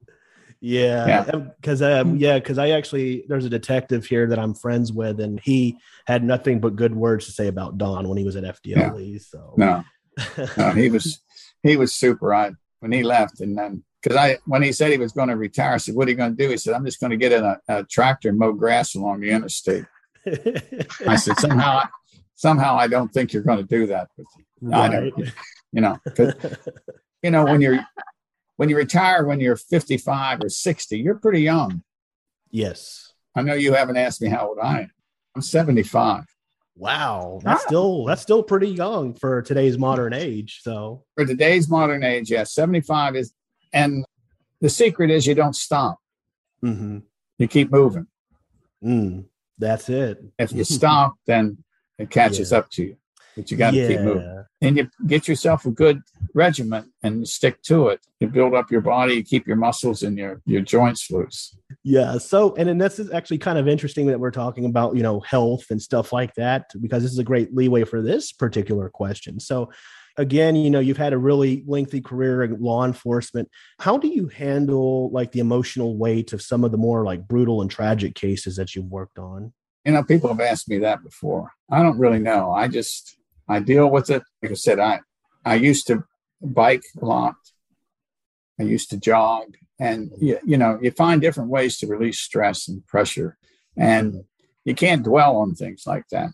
yeah, 0.60 1.24
because 1.60 1.80
yeah. 1.80 2.00
um, 2.00 2.16
yeah, 2.16 2.38
because 2.38 2.58
I 2.58 2.70
actually 2.70 3.24
there's 3.28 3.44
a 3.44 3.50
detective 3.50 4.06
here 4.06 4.28
that 4.28 4.38
I'm 4.38 4.54
friends 4.54 4.92
with, 4.92 5.20
and 5.20 5.40
he 5.40 5.78
had 6.06 6.22
nothing 6.22 6.60
but 6.60 6.76
good 6.76 6.94
words 6.94 7.26
to 7.26 7.32
say 7.32 7.48
about 7.48 7.78
Don 7.78 8.08
when 8.08 8.18
he 8.18 8.24
was 8.24 8.36
at 8.36 8.44
FDLE. 8.44 9.12
Yeah. 9.14 9.18
So 9.20 9.54
no, 9.56 9.84
no, 10.56 10.70
he 10.70 10.90
was 10.90 11.20
he 11.64 11.76
was 11.76 11.92
super. 11.92 12.32
I 12.32 12.52
when 12.78 12.92
he 12.92 13.02
left, 13.02 13.40
and 13.40 13.58
then 13.58 13.82
because 14.06 14.16
I 14.16 14.38
when 14.46 14.62
he 14.62 14.70
said 14.70 14.92
he 14.92 14.98
was 14.98 15.10
going 15.10 15.30
to 15.30 15.36
retire, 15.36 15.74
I 15.74 15.76
said, 15.78 15.96
"What 15.96 16.06
are 16.06 16.10
you 16.12 16.16
going 16.16 16.36
to 16.36 16.42
do?" 16.42 16.50
He 16.50 16.56
said, 16.56 16.74
"I'm 16.74 16.84
just 16.84 17.00
going 17.00 17.10
to 17.10 17.16
get 17.16 17.32
in 17.32 17.42
a, 17.42 17.58
a 17.68 17.84
tractor 17.84 18.28
and 18.28 18.38
mow 18.38 18.52
grass 18.52 18.94
along 18.94 19.20
the 19.20 19.30
interstate." 19.30 19.84
I 21.06 21.16
said, 21.16 21.36
"Somehow, 21.40 21.82
somehow, 22.36 22.76
I 22.76 22.86
don't 22.86 23.12
think 23.12 23.32
you're 23.32 23.42
going 23.42 23.58
to 23.58 23.64
do 23.64 23.88
that." 23.88 24.08
But 24.16 24.26
right. 24.60 24.90
I 24.90 24.94
don't, 24.94 25.32
you 25.72 25.80
know, 25.80 25.98
you 27.22 27.30
know 27.32 27.44
when 27.44 27.60
you're 27.60 27.84
when 28.56 28.68
you 28.68 28.76
retire 28.76 29.26
when 29.26 29.40
you're 29.40 29.56
55 29.56 30.44
or 30.44 30.48
60, 30.48 30.98
you're 30.98 31.18
pretty 31.18 31.40
young. 31.40 31.82
Yes. 32.50 33.12
I 33.34 33.42
know 33.42 33.54
you 33.54 33.74
haven't 33.74 33.96
asked 33.96 34.22
me 34.22 34.28
how 34.28 34.48
old 34.48 34.58
I 34.62 34.82
am. 34.82 34.90
I'm 35.34 35.42
75. 35.42 36.24
Wow, 36.76 37.40
that's 37.42 37.62
ah. 37.64 37.66
still 37.66 38.04
that's 38.04 38.22
still 38.22 38.42
pretty 38.42 38.68
young 38.68 39.14
for 39.14 39.42
today's 39.42 39.78
modern 39.78 40.12
age. 40.12 40.60
So 40.62 41.04
for 41.16 41.24
today's 41.24 41.68
modern 41.68 42.04
age, 42.04 42.30
yes, 42.30 42.52
75 42.52 43.16
is, 43.16 43.32
and 43.72 44.04
the 44.60 44.70
secret 44.70 45.10
is 45.10 45.26
you 45.26 45.34
don't 45.34 45.56
stop. 45.56 45.98
Mm-hmm. 46.64 46.98
You 47.38 47.48
keep 47.48 47.70
moving. 47.70 48.06
Mm, 48.82 49.26
that's 49.58 49.88
it. 49.88 50.22
If 50.38 50.52
you 50.52 50.64
stop, 50.78 51.14
then 51.26 51.58
it 51.98 52.10
catches 52.10 52.52
yeah. 52.52 52.58
up 52.58 52.70
to 52.72 52.84
you 52.84 52.96
but 53.36 53.50
you 53.50 53.56
got 53.56 53.72
to 53.72 53.76
yeah. 53.76 53.88
keep 53.88 54.00
moving. 54.00 54.44
And 54.62 54.76
you 54.78 54.90
get 55.06 55.28
yourself 55.28 55.66
a 55.66 55.70
good 55.70 56.00
regiment 56.34 56.88
and 57.02 57.28
stick 57.28 57.62
to 57.64 57.88
it. 57.88 58.00
You 58.18 58.28
build 58.28 58.54
up 58.54 58.70
your 58.70 58.80
body, 58.80 59.16
you 59.16 59.22
keep 59.22 59.46
your 59.46 59.56
muscles 59.56 60.02
and 60.02 60.16
your 60.16 60.40
your 60.46 60.62
joints 60.62 61.10
loose. 61.10 61.54
Yeah. 61.84 62.16
So, 62.16 62.54
and 62.56 62.68
then 62.68 62.78
this 62.78 62.98
is 62.98 63.12
actually 63.12 63.38
kind 63.38 63.58
of 63.58 63.68
interesting 63.68 64.06
that 64.06 64.18
we're 64.18 64.30
talking 64.30 64.64
about, 64.64 64.96
you 64.96 65.02
know, 65.02 65.20
health 65.20 65.66
and 65.70 65.80
stuff 65.80 66.12
like 66.12 66.34
that, 66.34 66.70
because 66.80 67.02
this 67.02 67.12
is 67.12 67.18
a 67.18 67.24
great 67.24 67.54
leeway 67.54 67.84
for 67.84 68.00
this 68.00 68.32
particular 68.32 68.88
question. 68.88 69.38
So, 69.38 69.70
again, 70.16 70.56
you 70.56 70.70
know, 70.70 70.80
you've 70.80 70.96
had 70.96 71.12
a 71.12 71.18
really 71.18 71.62
lengthy 71.66 72.00
career 72.00 72.42
in 72.42 72.60
law 72.60 72.84
enforcement. 72.84 73.48
How 73.78 73.98
do 73.98 74.08
you 74.08 74.28
handle 74.28 75.10
like 75.10 75.32
the 75.32 75.40
emotional 75.40 75.96
weight 75.96 76.32
of 76.32 76.42
some 76.42 76.64
of 76.64 76.72
the 76.72 76.78
more 76.78 77.04
like 77.04 77.28
brutal 77.28 77.62
and 77.62 77.70
tragic 77.70 78.14
cases 78.14 78.56
that 78.56 78.74
you've 78.74 78.90
worked 78.90 79.18
on? 79.18 79.52
You 79.84 79.92
know, 79.92 80.02
people 80.02 80.28
have 80.28 80.40
asked 80.40 80.68
me 80.68 80.78
that 80.78 81.02
before. 81.02 81.52
I 81.70 81.82
don't 81.82 81.98
really 81.98 82.18
know. 82.18 82.50
I 82.52 82.68
just 82.68 83.16
I 83.48 83.60
deal 83.60 83.88
with 83.88 84.10
it. 84.10 84.22
Like 84.42 84.52
I 84.52 84.54
said, 84.54 84.80
I 84.80 85.00
I 85.44 85.54
used 85.54 85.86
to 85.88 86.04
bike 86.42 86.82
a 87.00 87.04
lot. 87.04 87.34
I 88.58 88.64
used 88.64 88.90
to 88.90 88.96
jog, 88.96 89.54
and 89.78 90.10
you, 90.18 90.38
you 90.44 90.56
know, 90.56 90.78
you 90.80 90.90
find 90.90 91.20
different 91.20 91.50
ways 91.50 91.78
to 91.78 91.86
release 91.86 92.18
stress 92.18 92.68
and 92.68 92.84
pressure, 92.86 93.36
and 93.76 94.24
you 94.64 94.74
can't 94.74 95.04
dwell 95.04 95.36
on 95.36 95.54
things 95.54 95.84
like 95.86 96.08
that. 96.10 96.30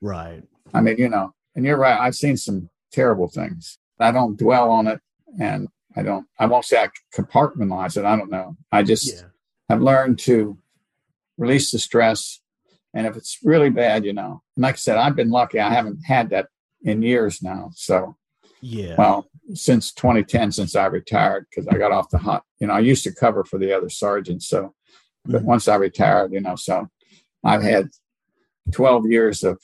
Right. 0.00 0.42
I 0.74 0.80
mean, 0.80 0.96
you 0.98 1.08
know, 1.08 1.32
and 1.54 1.64
you're 1.64 1.76
right. 1.76 2.00
I've 2.00 2.16
seen 2.16 2.36
some 2.36 2.70
terrible 2.92 3.28
things. 3.28 3.78
I 3.98 4.12
don't 4.12 4.38
dwell 4.38 4.70
on 4.70 4.86
it, 4.86 5.00
and 5.40 5.68
I 5.96 6.02
don't. 6.02 6.26
I 6.38 6.46
won't 6.46 6.64
say 6.64 6.82
I 6.82 6.88
compartmentalize 7.14 7.96
it. 7.96 8.04
I 8.04 8.16
don't 8.16 8.30
know. 8.30 8.56
I 8.70 8.82
just 8.82 9.12
yeah. 9.12 9.22
have 9.68 9.80
learned 9.80 10.18
to 10.20 10.58
release 11.38 11.70
the 11.70 11.78
stress, 11.78 12.40
and 12.94 13.06
if 13.06 13.16
it's 13.16 13.38
really 13.42 13.70
bad, 13.70 14.04
you 14.04 14.12
know, 14.12 14.42
and 14.56 14.62
like 14.62 14.74
I 14.74 14.78
said, 14.78 14.98
I've 14.98 15.16
been 15.16 15.30
lucky. 15.30 15.60
I 15.60 15.72
haven't 15.72 16.04
had 16.04 16.30
that 16.30 16.48
in 16.82 17.02
years 17.02 17.42
now. 17.42 17.70
So, 17.74 18.16
yeah. 18.60 18.94
Well, 18.96 19.28
since 19.54 19.92
2010, 19.92 20.52
since 20.52 20.74
I 20.74 20.86
retired, 20.86 21.46
because 21.50 21.68
I 21.68 21.78
got 21.78 21.92
off 21.92 22.10
the 22.10 22.18
hunt. 22.18 22.42
You 22.58 22.68
know, 22.68 22.74
I 22.74 22.80
used 22.80 23.04
to 23.04 23.14
cover 23.14 23.44
for 23.44 23.58
the 23.58 23.76
other 23.76 23.88
sergeants. 23.88 24.48
So, 24.48 24.74
but 25.24 25.38
mm-hmm. 25.38 25.46
once 25.46 25.68
I 25.68 25.76
retired, 25.76 26.32
you 26.32 26.40
know, 26.40 26.56
so 26.56 26.88
I've 27.44 27.62
had 27.62 27.88
12 28.72 29.06
years 29.06 29.44
of 29.44 29.60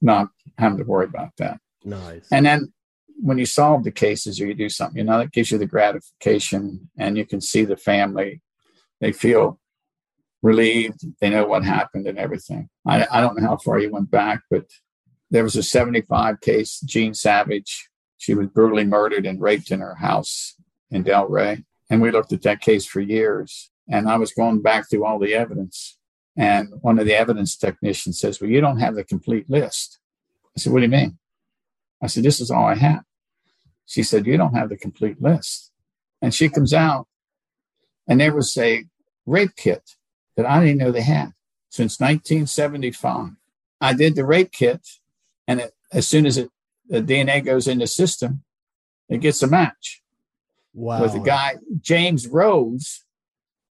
not 0.00 0.28
having 0.58 0.78
to 0.78 0.84
worry 0.84 1.06
about 1.06 1.30
that. 1.38 1.60
Nice. 1.88 2.28
And 2.30 2.44
then 2.44 2.72
when 3.20 3.38
you 3.38 3.46
solve 3.46 3.82
the 3.82 3.90
cases 3.90 4.40
or 4.40 4.46
you 4.46 4.54
do 4.54 4.68
something, 4.68 4.98
you 4.98 5.04
know, 5.04 5.18
that 5.18 5.32
gives 5.32 5.50
you 5.50 5.58
the 5.58 5.66
gratification 5.66 6.90
and 6.98 7.16
you 7.16 7.24
can 7.24 7.40
see 7.40 7.64
the 7.64 7.76
family. 7.76 8.42
They 9.00 9.12
feel 9.12 9.58
relieved. 10.42 11.00
They 11.20 11.30
know 11.30 11.46
what 11.46 11.64
happened 11.64 12.06
and 12.06 12.18
everything. 12.18 12.68
I, 12.86 13.06
I 13.10 13.20
don't 13.20 13.40
know 13.40 13.48
how 13.48 13.56
far 13.56 13.78
you 13.78 13.90
went 13.90 14.10
back, 14.10 14.42
but 14.50 14.66
there 15.30 15.42
was 15.42 15.56
a 15.56 15.62
75 15.62 16.40
case, 16.40 16.80
Jean 16.80 17.14
Savage. 17.14 17.88
She 18.18 18.34
was 18.34 18.48
brutally 18.48 18.84
murdered 18.84 19.26
and 19.26 19.40
raped 19.40 19.70
in 19.70 19.80
her 19.80 19.94
house 19.96 20.54
in 20.90 21.04
Delray. 21.04 21.64
And 21.90 22.02
we 22.02 22.10
looked 22.10 22.32
at 22.32 22.42
that 22.42 22.60
case 22.60 22.86
for 22.86 23.00
years. 23.00 23.70
And 23.88 24.08
I 24.08 24.16
was 24.16 24.32
going 24.32 24.60
back 24.60 24.90
through 24.90 25.06
all 25.06 25.18
the 25.18 25.34
evidence. 25.34 25.96
And 26.36 26.68
one 26.82 26.98
of 26.98 27.06
the 27.06 27.14
evidence 27.14 27.56
technicians 27.56 28.20
says, 28.20 28.40
Well, 28.40 28.50
you 28.50 28.60
don't 28.60 28.78
have 28.78 28.94
the 28.94 29.04
complete 29.04 29.48
list. 29.48 29.98
I 30.56 30.60
said, 30.60 30.72
What 30.72 30.80
do 30.80 30.84
you 30.84 30.90
mean? 30.90 31.18
I 32.02 32.06
said, 32.06 32.22
This 32.22 32.40
is 32.40 32.50
all 32.50 32.64
I 32.64 32.74
have. 32.74 33.04
She 33.86 34.02
said, 34.02 34.26
You 34.26 34.36
don't 34.36 34.54
have 34.54 34.68
the 34.68 34.76
complete 34.76 35.20
list. 35.20 35.72
And 36.20 36.34
she 36.34 36.48
comes 36.48 36.74
out, 36.74 37.06
and 38.08 38.20
there 38.20 38.34
was 38.34 38.56
a 38.56 38.84
rape 39.26 39.54
kit 39.56 39.82
that 40.36 40.46
I 40.46 40.60
didn't 40.60 40.78
know 40.78 40.90
they 40.90 41.02
had 41.02 41.32
since 41.70 42.00
1975. 42.00 43.30
I 43.80 43.92
did 43.92 44.16
the 44.16 44.24
rape 44.24 44.52
kit 44.52 44.80
and 45.46 45.60
it, 45.60 45.72
as 45.92 46.06
soon 46.06 46.26
as 46.26 46.36
it, 46.36 46.50
the 46.88 47.00
DNA 47.00 47.44
goes 47.44 47.66
in 47.66 47.78
the 47.78 47.86
system, 47.86 48.42
it 49.08 49.20
gets 49.20 49.42
a 49.42 49.46
match 49.46 50.02
wow. 50.74 51.00
with 51.00 51.14
a 51.14 51.20
guy, 51.20 51.56
James 51.80 52.26
Rose, 52.26 53.04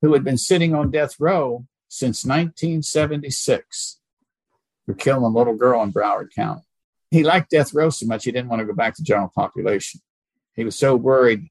who 0.03 0.13
had 0.13 0.23
been 0.25 0.39
sitting 0.39 0.75
on 0.75 0.91
death 0.91 1.15
row 1.19 1.67
since 1.89 2.25
1976 2.25 4.01
for 4.85 4.95
killing 4.95 5.25
a 5.25 5.29
little 5.29 5.57
girl 5.57 5.83
in 5.83 5.93
Broward 5.93 6.35
County. 6.35 6.63
He 7.13 7.23
liked 7.25 7.51
death 7.51 7.75
row 7.75 7.91
so 7.91 8.07
much 8.07 8.25
he 8.25 8.33
didn't 8.33 8.49
want 8.49 8.61
to 8.61 8.67
go 8.67 8.73
back 8.75 8.97
to 8.97 9.03
general 9.03 9.31
population. 9.35 10.01
He 10.55 10.65
was 10.65 10.77
so 10.77 10.97
worried 10.97 11.49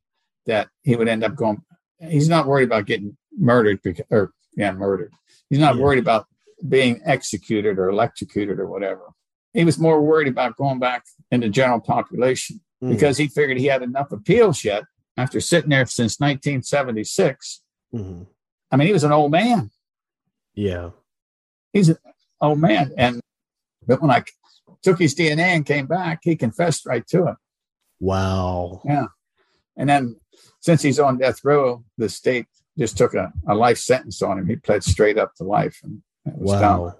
that 0.48 0.70
he 0.82 0.96
would 0.96 1.08
end 1.08 1.24
up 1.24 1.36
going 1.36 1.62
he's 2.00 2.28
not 2.28 2.48
worried 2.48 2.66
about 2.66 2.88
getting 2.88 3.16
murdered 3.38 3.80
because, 3.84 4.06
or 4.10 4.32
yeah, 4.58 4.72
murdered. 4.72 5.12
He's 5.50 5.60
not 5.60 5.76
Yeah. 5.76 5.82
worried 5.84 6.00
about 6.00 6.26
being 6.68 7.00
executed 7.06 7.78
or 7.78 7.90
electrocuted 7.90 8.60
or 8.60 8.66
whatever. 8.68 9.04
He 9.54 9.64
was 9.66 9.78
more 9.78 10.02
worried 10.02 10.28
about 10.28 10.58
going 10.58 10.80
back 10.80 11.04
into 11.32 11.48
general 11.50 11.80
population 11.80 12.60
Mm. 12.84 12.90
because 12.94 13.18
he 13.20 13.28
figured 13.28 13.60
he 13.60 13.68
had 13.68 13.84
enough 13.84 14.12
appeals 14.12 14.64
yet 14.66 14.84
after 15.16 15.40
sitting 15.40 15.70
there 15.70 15.86
since 15.86 16.20
1976. 16.20 17.62
Mhm. 17.94 18.26
I 18.72 18.78
mean, 18.78 18.88
he 18.88 18.94
was 18.94 19.04
an 19.04 19.12
old 19.12 19.32
man. 19.32 19.70
yeah. 20.56 20.90
He's 21.74 21.90
an 21.90 21.98
old 22.42 22.60
man. 22.60 22.92
And 22.98 23.22
but 23.88 24.02
when 24.02 24.10
I 24.12 24.24
took 24.84 25.00
his 25.00 25.16
DNA 25.16 25.56
and 25.56 25.66
came 25.66 25.88
back, 25.88 26.20
he 26.24 26.36
confessed 26.36 26.86
right 26.86 27.06
to 27.08 27.28
it. 27.28 27.36
Wow. 28.00 28.82
Yeah. 28.86 29.08
And 29.78 29.90
then 29.90 30.16
since 30.60 30.82
he's 30.82 31.00
on 31.00 31.18
death 31.18 31.40
row, 31.44 31.84
the 31.98 32.10
state 32.10 32.48
just 32.78 32.98
took 32.98 33.14
a, 33.14 33.32
a 33.48 33.56
life 33.56 33.78
sentence 33.78 34.22
on 34.22 34.40
him. 34.40 34.48
He 34.48 34.56
pled 34.56 34.84
straight 34.84 35.18
up 35.18 35.36
to 35.36 35.44
life 35.44 35.80
and 35.84 36.02
it 36.26 36.38
was 36.38 36.52
done. 36.60 36.62
Wow. 36.82 36.96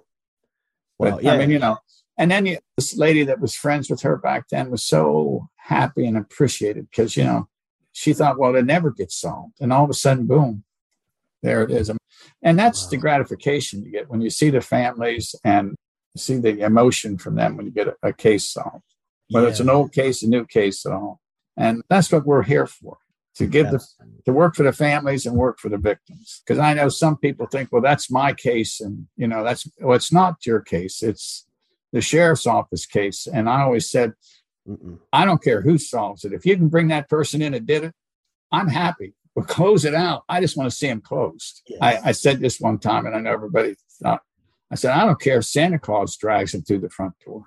But 0.98 1.12
Wow. 1.12 1.18
Yeah. 1.20 1.32
I 1.32 1.38
mean, 1.38 1.50
you 1.50 1.58
know, 1.58 1.78
and 2.16 2.30
then 2.30 2.46
you, 2.46 2.58
this 2.76 2.96
lady 2.96 3.24
that 3.24 3.40
was 3.40 3.54
friends 3.54 3.90
with 3.90 4.02
her 4.02 4.16
back 4.16 4.48
then 4.50 4.70
was 4.70 4.84
so 4.84 5.48
happy 5.56 6.06
and 6.06 6.16
appreciated 6.16 6.88
because, 6.90 7.16
you 7.16 7.24
know, 7.24 7.48
she 7.92 8.12
thought, 8.12 8.38
well, 8.38 8.54
it 8.54 8.64
never 8.64 8.90
gets 8.90 9.16
solved. 9.16 9.54
And 9.60 9.72
all 9.72 9.84
of 9.84 9.90
a 9.90 9.94
sudden, 9.94 10.26
boom, 10.26 10.64
there 11.42 11.62
it 11.62 11.70
is. 11.70 11.90
And 12.42 12.58
that's 12.58 12.86
the 12.86 12.96
gratification 12.96 13.84
you 13.84 13.90
get 13.90 14.08
when 14.08 14.20
you 14.20 14.30
see 14.30 14.50
the 14.50 14.60
families 14.60 15.34
and 15.44 15.74
see 16.16 16.38
the 16.38 16.60
emotion 16.60 17.18
from 17.18 17.36
them 17.36 17.56
when 17.56 17.66
you 17.66 17.72
get 17.72 17.88
a, 17.88 17.96
a 18.02 18.12
case 18.12 18.48
solved, 18.48 18.84
whether 19.30 19.48
it's 19.48 19.60
an 19.60 19.70
old 19.70 19.92
case, 19.92 20.22
a 20.22 20.28
new 20.28 20.44
case 20.44 20.84
at 20.86 20.92
all. 20.92 21.20
And 21.56 21.82
that's 21.88 22.10
what 22.10 22.26
we're 22.26 22.42
here 22.42 22.66
for 22.66 22.98
to 23.36 23.46
give 23.46 23.70
the 23.70 23.82
to 24.26 24.32
work 24.32 24.54
for 24.54 24.62
the 24.62 24.72
families 24.72 25.26
and 25.26 25.36
work 25.36 25.58
for 25.58 25.68
the 25.68 25.78
victims. 25.78 26.42
Because 26.46 26.58
I 26.58 26.74
know 26.74 26.88
some 26.88 27.16
people 27.16 27.46
think, 27.46 27.70
well, 27.72 27.82
that's 27.82 28.10
my 28.10 28.32
case, 28.32 28.80
and 28.80 29.06
you 29.16 29.26
know, 29.26 29.42
that's 29.42 29.68
well, 29.80 29.96
it's 29.96 30.12
not 30.12 30.46
your 30.46 30.60
case. 30.60 31.02
It's 31.02 31.46
the 31.92 32.00
sheriff's 32.00 32.46
office 32.46 32.86
case. 32.86 33.26
And 33.26 33.48
I 33.48 33.62
always 33.62 33.90
said, 33.90 34.12
Mm-mm. 34.68 34.98
I 35.12 35.24
don't 35.24 35.42
care 35.42 35.60
who 35.60 35.78
solves 35.78 36.24
it. 36.24 36.32
If 36.32 36.46
you 36.46 36.56
can 36.56 36.68
bring 36.68 36.88
that 36.88 37.08
person 37.08 37.42
in 37.42 37.52
that 37.52 37.66
did 37.66 37.84
it, 37.84 37.94
I'm 38.50 38.68
happy. 38.68 39.14
We'll 39.34 39.46
close 39.46 39.84
it 39.84 39.94
out. 39.94 40.24
I 40.28 40.40
just 40.40 40.56
want 40.56 40.70
to 40.70 40.76
see 40.76 40.88
them 40.88 41.00
closed. 41.00 41.62
Yes. 41.66 41.78
I, 41.80 42.08
I 42.08 42.12
said 42.12 42.40
this 42.40 42.60
one 42.60 42.78
time, 42.78 43.06
and 43.06 43.14
I 43.14 43.20
know 43.20 43.32
everybody 43.32 43.76
thought. 44.02 44.22
I 44.72 44.74
said, 44.74 44.92
I 44.92 45.04
don't 45.04 45.20
care 45.20 45.38
if 45.38 45.44
Santa 45.44 45.78
Claus 45.78 46.16
drags 46.16 46.54
him 46.54 46.62
through 46.62 46.80
the 46.80 46.90
front 46.90 47.14
door 47.24 47.44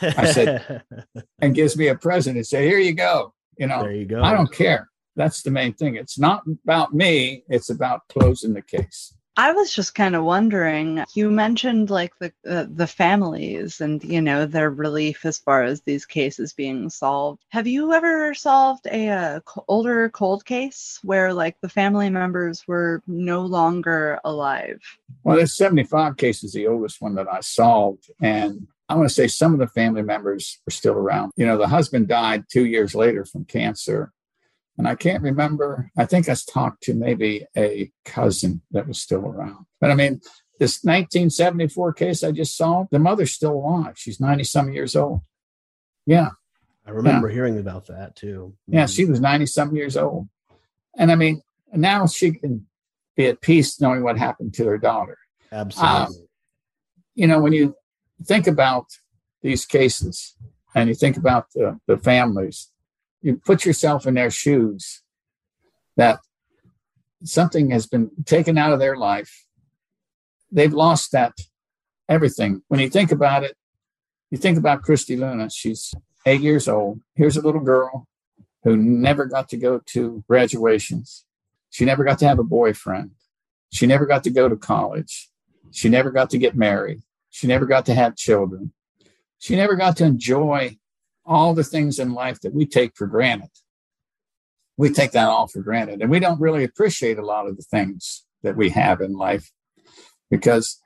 I 0.00 0.26
said- 0.32 0.82
and 1.40 1.54
gives 1.54 1.76
me 1.76 1.88
a 1.88 1.94
present 1.96 2.36
and 2.36 2.46
say, 2.46 2.66
"Here 2.66 2.78
you 2.78 2.94
go." 2.94 3.34
You 3.58 3.66
know, 3.66 3.82
there 3.82 3.92
you 3.92 4.06
go. 4.06 4.22
I 4.22 4.32
don't 4.32 4.52
care. 4.52 4.88
That's 5.16 5.42
the 5.42 5.50
main 5.50 5.74
thing. 5.74 5.96
It's 5.96 6.18
not 6.18 6.42
about 6.64 6.94
me. 6.94 7.44
It's 7.48 7.68
about 7.68 8.02
closing 8.08 8.54
the 8.54 8.62
case. 8.62 9.14
I 9.36 9.52
was 9.52 9.74
just 9.74 9.94
kind 9.94 10.14
of 10.14 10.24
wondering. 10.24 11.04
You 11.14 11.30
mentioned 11.30 11.88
like 11.88 12.12
the 12.18 12.32
uh, 12.46 12.66
the 12.68 12.86
families 12.86 13.80
and 13.80 14.02
you 14.04 14.20
know 14.20 14.44
their 14.44 14.70
relief 14.70 15.24
as 15.24 15.38
far 15.38 15.62
as 15.62 15.80
these 15.80 16.04
cases 16.04 16.52
being 16.52 16.90
solved. 16.90 17.42
Have 17.48 17.66
you 17.66 17.92
ever 17.92 18.34
solved 18.34 18.86
a, 18.86 19.08
uh 19.08 19.40
older 19.68 20.10
cold 20.10 20.44
case 20.44 20.98
where 21.02 21.32
like 21.32 21.56
the 21.62 21.68
family 21.68 22.10
members 22.10 22.66
were 22.68 23.02
no 23.06 23.40
longer 23.42 24.20
alive? 24.24 24.80
Well, 25.24 25.36
this 25.36 25.56
75 25.56 26.16
case 26.16 26.44
is 26.44 26.52
the 26.52 26.66
oldest 26.66 27.00
one 27.00 27.14
that 27.14 27.32
I 27.32 27.40
solved. 27.40 28.10
And 28.20 28.66
I 28.88 28.94
want 28.94 29.08
to 29.08 29.14
say 29.14 29.28
some 29.28 29.54
of 29.54 29.58
the 29.58 29.68
family 29.68 30.02
members 30.02 30.60
are 30.68 30.72
still 30.72 30.94
around. 30.94 31.32
You 31.36 31.46
know, 31.46 31.56
the 31.56 31.68
husband 31.68 32.08
died 32.08 32.44
two 32.50 32.66
years 32.66 32.94
later 32.94 33.24
from 33.24 33.46
cancer. 33.46 34.12
And 34.78 34.88
I 34.88 34.94
can't 34.94 35.22
remember, 35.22 35.90
I 35.96 36.06
think 36.06 36.28
I 36.28 36.34
talked 36.34 36.82
to 36.84 36.94
maybe 36.94 37.46
a 37.56 37.92
cousin 38.04 38.62
that 38.70 38.88
was 38.88 38.98
still 39.00 39.26
around. 39.26 39.66
But 39.80 39.90
I 39.90 39.94
mean, 39.94 40.20
this 40.58 40.82
1974 40.82 41.92
case 41.92 42.24
I 42.24 42.32
just 42.32 42.56
saw, 42.56 42.86
the 42.90 42.98
mother's 42.98 43.32
still 43.32 43.52
alive. 43.52 43.98
She's 43.98 44.18
90 44.20 44.44
some 44.44 44.72
years 44.72 44.96
old. 44.96 45.20
Yeah. 46.06 46.30
I 46.86 46.90
remember 46.90 47.28
hearing 47.28 47.58
about 47.58 47.86
that 47.86 48.16
too. 48.16 48.54
Yeah, 48.66 48.84
Mhm. 48.84 48.94
she 48.96 49.04
was 49.04 49.20
90 49.20 49.46
some 49.46 49.76
years 49.76 49.96
old. 49.96 50.28
And 50.96 51.12
I 51.12 51.14
mean, 51.16 51.42
now 51.72 52.06
she 52.06 52.32
can 52.32 52.66
be 53.16 53.26
at 53.26 53.40
peace 53.40 53.80
knowing 53.80 54.02
what 54.02 54.18
happened 54.18 54.54
to 54.54 54.66
her 54.66 54.78
daughter. 54.78 55.18
absolutely. 55.52 56.28
You 57.14 57.26
know, 57.26 57.40
when 57.42 57.52
you 57.52 57.76
think 58.24 58.46
about 58.46 58.86
these 59.42 59.66
cases 59.66 60.34
and 60.74 60.88
you 60.88 60.94
think 60.94 61.18
about 61.18 61.48
the, 61.54 61.78
the 61.86 61.98
families, 61.98 62.71
you 63.22 63.36
put 63.36 63.64
yourself 63.64 64.06
in 64.06 64.14
their 64.14 64.30
shoes 64.30 65.02
that 65.96 66.20
something 67.24 67.70
has 67.70 67.86
been 67.86 68.10
taken 68.26 68.58
out 68.58 68.72
of 68.72 68.78
their 68.78 68.96
life. 68.96 69.46
They've 70.50 70.72
lost 70.72 71.12
that 71.12 71.32
everything. 72.08 72.62
When 72.68 72.80
you 72.80 72.90
think 72.90 73.12
about 73.12 73.44
it, 73.44 73.56
you 74.30 74.38
think 74.38 74.58
about 74.58 74.82
Christy 74.82 75.16
Luna. 75.16 75.48
She's 75.50 75.94
eight 76.26 76.40
years 76.40 76.68
old. 76.68 77.00
Here's 77.14 77.36
a 77.36 77.42
little 77.42 77.60
girl 77.60 78.06
who 78.64 78.76
never 78.76 79.26
got 79.26 79.48
to 79.50 79.56
go 79.56 79.80
to 79.86 80.24
graduations. 80.28 81.24
She 81.70 81.84
never 81.84 82.04
got 82.04 82.18
to 82.20 82.28
have 82.28 82.38
a 82.38 82.44
boyfriend. 82.44 83.12
She 83.72 83.86
never 83.86 84.04
got 84.04 84.24
to 84.24 84.30
go 84.30 84.48
to 84.48 84.56
college. 84.56 85.30
She 85.70 85.88
never 85.88 86.10
got 86.10 86.30
to 86.30 86.38
get 86.38 86.54
married. 86.54 87.02
She 87.30 87.46
never 87.46 87.64
got 87.64 87.86
to 87.86 87.94
have 87.94 88.16
children. 88.16 88.72
She 89.38 89.56
never 89.56 89.74
got 89.74 89.96
to 89.96 90.04
enjoy 90.04 90.78
all 91.24 91.54
the 91.54 91.64
things 91.64 91.98
in 91.98 92.14
life 92.14 92.40
that 92.40 92.54
we 92.54 92.66
take 92.66 92.92
for 92.96 93.06
granted. 93.06 93.50
We 94.76 94.90
take 94.90 95.12
that 95.12 95.28
all 95.28 95.46
for 95.46 95.60
granted. 95.60 96.00
And 96.00 96.10
we 96.10 96.20
don't 96.20 96.40
really 96.40 96.64
appreciate 96.64 97.18
a 97.18 97.24
lot 97.24 97.46
of 97.46 97.56
the 97.56 97.62
things 97.62 98.24
that 98.42 98.56
we 98.56 98.70
have 98.70 99.00
in 99.00 99.12
life 99.12 99.50
because 100.30 100.80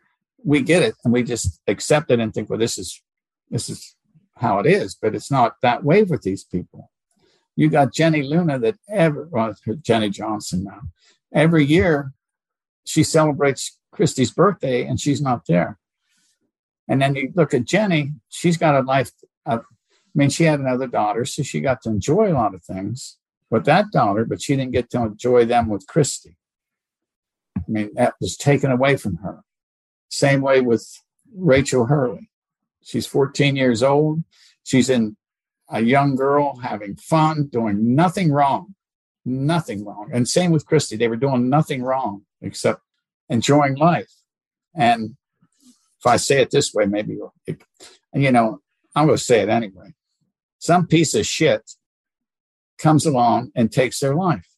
we 0.45 0.61
get 0.61 0.82
it 0.82 0.95
and 1.05 1.12
we 1.12 1.22
just 1.22 1.61
accept 1.66 2.11
it 2.11 2.20
and 2.20 2.32
think, 2.34 2.51
well, 2.51 2.59
this 2.59 2.78
is 2.78 3.03
this 3.51 3.68
is 3.68 3.97
how 4.37 4.59
it 4.59 4.66
is. 4.66 4.95
But 4.95 5.14
it's 5.14 5.30
not 5.30 5.55
that 5.62 5.84
way 5.84 6.03
with 6.03 6.22
these 6.22 6.45
people. 6.45 6.91
You 7.55 7.70
got 7.70 7.95
Jenny 7.95 8.22
Luna 8.22 8.59
that 8.59 8.76
ever 8.91 9.28
well, 9.30 9.55
Jenny 9.80 10.11
Johnson 10.11 10.64
now. 10.64 10.80
Every 11.32 11.64
year 11.64 12.12
she 12.84 13.03
celebrates 13.03 13.78
Christy's 13.93 14.30
birthday 14.30 14.84
and 14.84 15.01
she's 15.01 15.22
not 15.22 15.47
there. 15.49 15.78
And 16.89 17.01
then 17.01 17.14
you 17.14 17.32
look 17.34 17.55
at 17.55 17.64
Jenny, 17.64 18.12
she's 18.28 18.57
got 18.57 18.74
a 18.74 18.80
life. 18.80 19.11
Of, 19.45 19.64
I 20.16 20.18
mean, 20.18 20.30
she 20.30 20.44
had 20.44 20.60
another 20.60 20.86
daughter, 20.86 21.26
so 21.26 21.42
she 21.42 21.60
got 21.60 21.82
to 21.82 21.90
enjoy 21.90 22.32
a 22.32 22.32
lot 22.32 22.54
of 22.54 22.64
things 22.64 23.18
with 23.50 23.66
that 23.66 23.90
daughter, 23.92 24.24
but 24.24 24.40
she 24.40 24.56
didn't 24.56 24.72
get 24.72 24.88
to 24.90 25.02
enjoy 25.02 25.44
them 25.44 25.68
with 25.68 25.86
Christy. 25.86 26.38
I 27.56 27.60
mean, 27.68 27.90
that 27.96 28.14
was 28.18 28.34
taken 28.34 28.70
away 28.70 28.96
from 28.96 29.16
her. 29.16 29.42
Same 30.08 30.40
way 30.40 30.62
with 30.62 31.02
Rachel 31.34 31.84
Hurley. 31.84 32.30
She's 32.82 33.06
14 33.06 33.56
years 33.56 33.82
old. 33.82 34.24
She's 34.64 34.88
in 34.88 35.18
a 35.68 35.82
young 35.82 36.16
girl 36.16 36.56
having 36.60 36.96
fun, 36.96 37.48
doing 37.48 37.94
nothing 37.94 38.32
wrong, 38.32 38.74
nothing 39.26 39.84
wrong. 39.84 40.08
And 40.14 40.26
same 40.26 40.50
with 40.50 40.64
Christy. 40.64 40.96
They 40.96 41.08
were 41.08 41.16
doing 41.16 41.50
nothing 41.50 41.82
wrong 41.82 42.22
except 42.40 42.80
enjoying 43.28 43.76
life. 43.76 44.12
And 44.74 45.16
if 46.00 46.06
I 46.06 46.16
say 46.16 46.40
it 46.40 46.50
this 46.50 46.72
way, 46.72 46.86
maybe, 46.86 47.18
you 48.14 48.32
know, 48.32 48.60
I'm 48.94 49.06
going 49.06 49.18
to 49.18 49.22
say 49.22 49.40
it 49.40 49.50
anyway. 49.50 49.92
Some 50.59 50.86
piece 50.86 51.14
of 51.14 51.26
shit 51.26 51.70
comes 52.78 53.07
along 53.07 53.52
and 53.54 53.72
takes 53.72 54.00
their 54.00 54.14
life. 54.14 54.48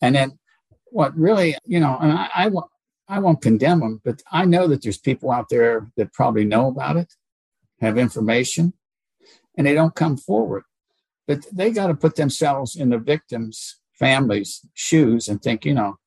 And 0.00 0.14
then 0.14 0.38
what 0.86 1.16
really, 1.16 1.56
you 1.64 1.80
know, 1.80 1.96
and 2.00 2.12
I, 2.12 2.28
I 2.34 2.46
won't, 2.48 2.70
I 3.08 3.18
won't 3.20 3.42
condemn 3.42 3.80
them, 3.80 4.00
but 4.04 4.22
I 4.32 4.44
know 4.44 4.66
that 4.66 4.82
there's 4.82 4.98
people 4.98 5.30
out 5.30 5.48
there 5.48 5.88
that 5.96 6.12
probably 6.12 6.44
know 6.44 6.68
about 6.68 6.96
it, 6.96 7.14
have 7.80 7.98
information, 7.98 8.72
and 9.56 9.66
they 9.66 9.74
don't 9.74 9.94
come 9.94 10.16
forward. 10.16 10.64
But 11.26 11.46
they 11.52 11.70
got 11.70 11.88
to 11.88 11.94
put 11.94 12.16
themselves 12.16 12.76
in 12.76 12.90
the 12.90 12.98
victim's 12.98 13.78
family's 13.92 14.64
shoes 14.74 15.28
and 15.28 15.40
think, 15.40 15.64
you 15.64 15.74
know, 15.74 15.98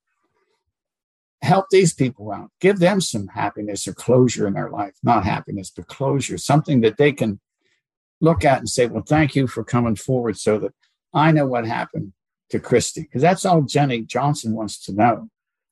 help 1.42 1.68
these 1.72 1.94
people 1.94 2.32
out, 2.32 2.52
give 2.60 2.80
them 2.80 3.00
some 3.00 3.28
happiness 3.30 3.88
or 3.88 3.94
closure 3.94 4.48
in 4.48 4.54
their 4.54 4.70
life, 4.70 4.96
not 5.04 5.24
happiness, 5.24 5.72
but 5.74 5.88
closure, 5.88 6.38
something 6.38 6.82
that 6.82 6.98
they 6.98 7.12
can 7.12 7.40
look 8.22 8.44
at 8.46 8.60
and 8.60 8.70
say, 8.70 8.86
well, 8.88 9.04
thank 9.06 9.36
you 9.36 9.48
for 9.48 9.64
coming 9.64 9.96
forward 9.96 10.38
so 10.38 10.60
that 10.60 10.74
I 11.14 11.32
know 11.32 11.46
what 11.46 11.66
happened 11.66 12.14
to 12.50 12.60
Christy. 12.60 13.02
Because 13.02 13.22
that's 13.22 13.46
all 13.46 13.62
Jenny 13.62 14.02
Johnson 14.02 14.54
wants 14.54 14.80
to 14.86 14.94
know. 14.94 15.30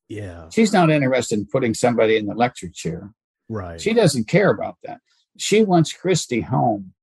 Yeah. 0.07 0.49
She's 0.49 0.71
not 0.71 0.89
interested 0.89 1.39
in 1.39 1.45
putting 1.45 1.73
somebody 1.73 2.15
in 2.15 2.25
the 2.27 2.35
lecture 2.35 2.69
chair. 2.69 3.13
Right. 3.49 3.79
She 3.81 3.93
doesn't 3.93 4.27
care 4.27 4.49
about 4.49 4.77
that. 4.83 5.01
She 5.37 5.63
wants 5.63 5.91
Christy 5.93 6.41
home 6.41 6.93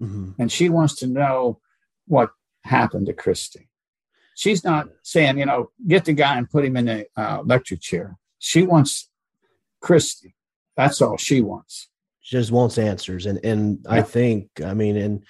Mhm. 0.00 0.34
and 0.38 0.50
she 0.50 0.68
wants 0.70 0.94
to 0.96 1.06
know 1.06 1.60
what 2.06 2.30
happened 2.64 3.06
to 3.06 3.12
Christy. 3.12 3.68
She's 4.34 4.64
not 4.64 4.88
saying, 5.02 5.38
you 5.38 5.44
know, 5.44 5.70
get 5.86 6.06
the 6.06 6.14
guy 6.14 6.38
and 6.38 6.48
put 6.48 6.64
him 6.64 6.76
in 6.78 6.88
a 6.88 7.04
uh, 7.16 7.42
lecture 7.44 7.76
chair. 7.76 8.16
She 8.38 8.62
wants 8.62 9.10
Christy. 9.80 10.34
That's 10.76 11.02
all 11.02 11.18
she 11.18 11.42
wants. 11.42 11.89
She 12.30 12.36
just 12.36 12.52
wants 12.52 12.78
answers. 12.78 13.26
And 13.26 13.44
and 13.44 13.84
I 13.88 14.02
think, 14.02 14.50
I 14.64 14.72
mean, 14.72 14.96
and 14.96 15.24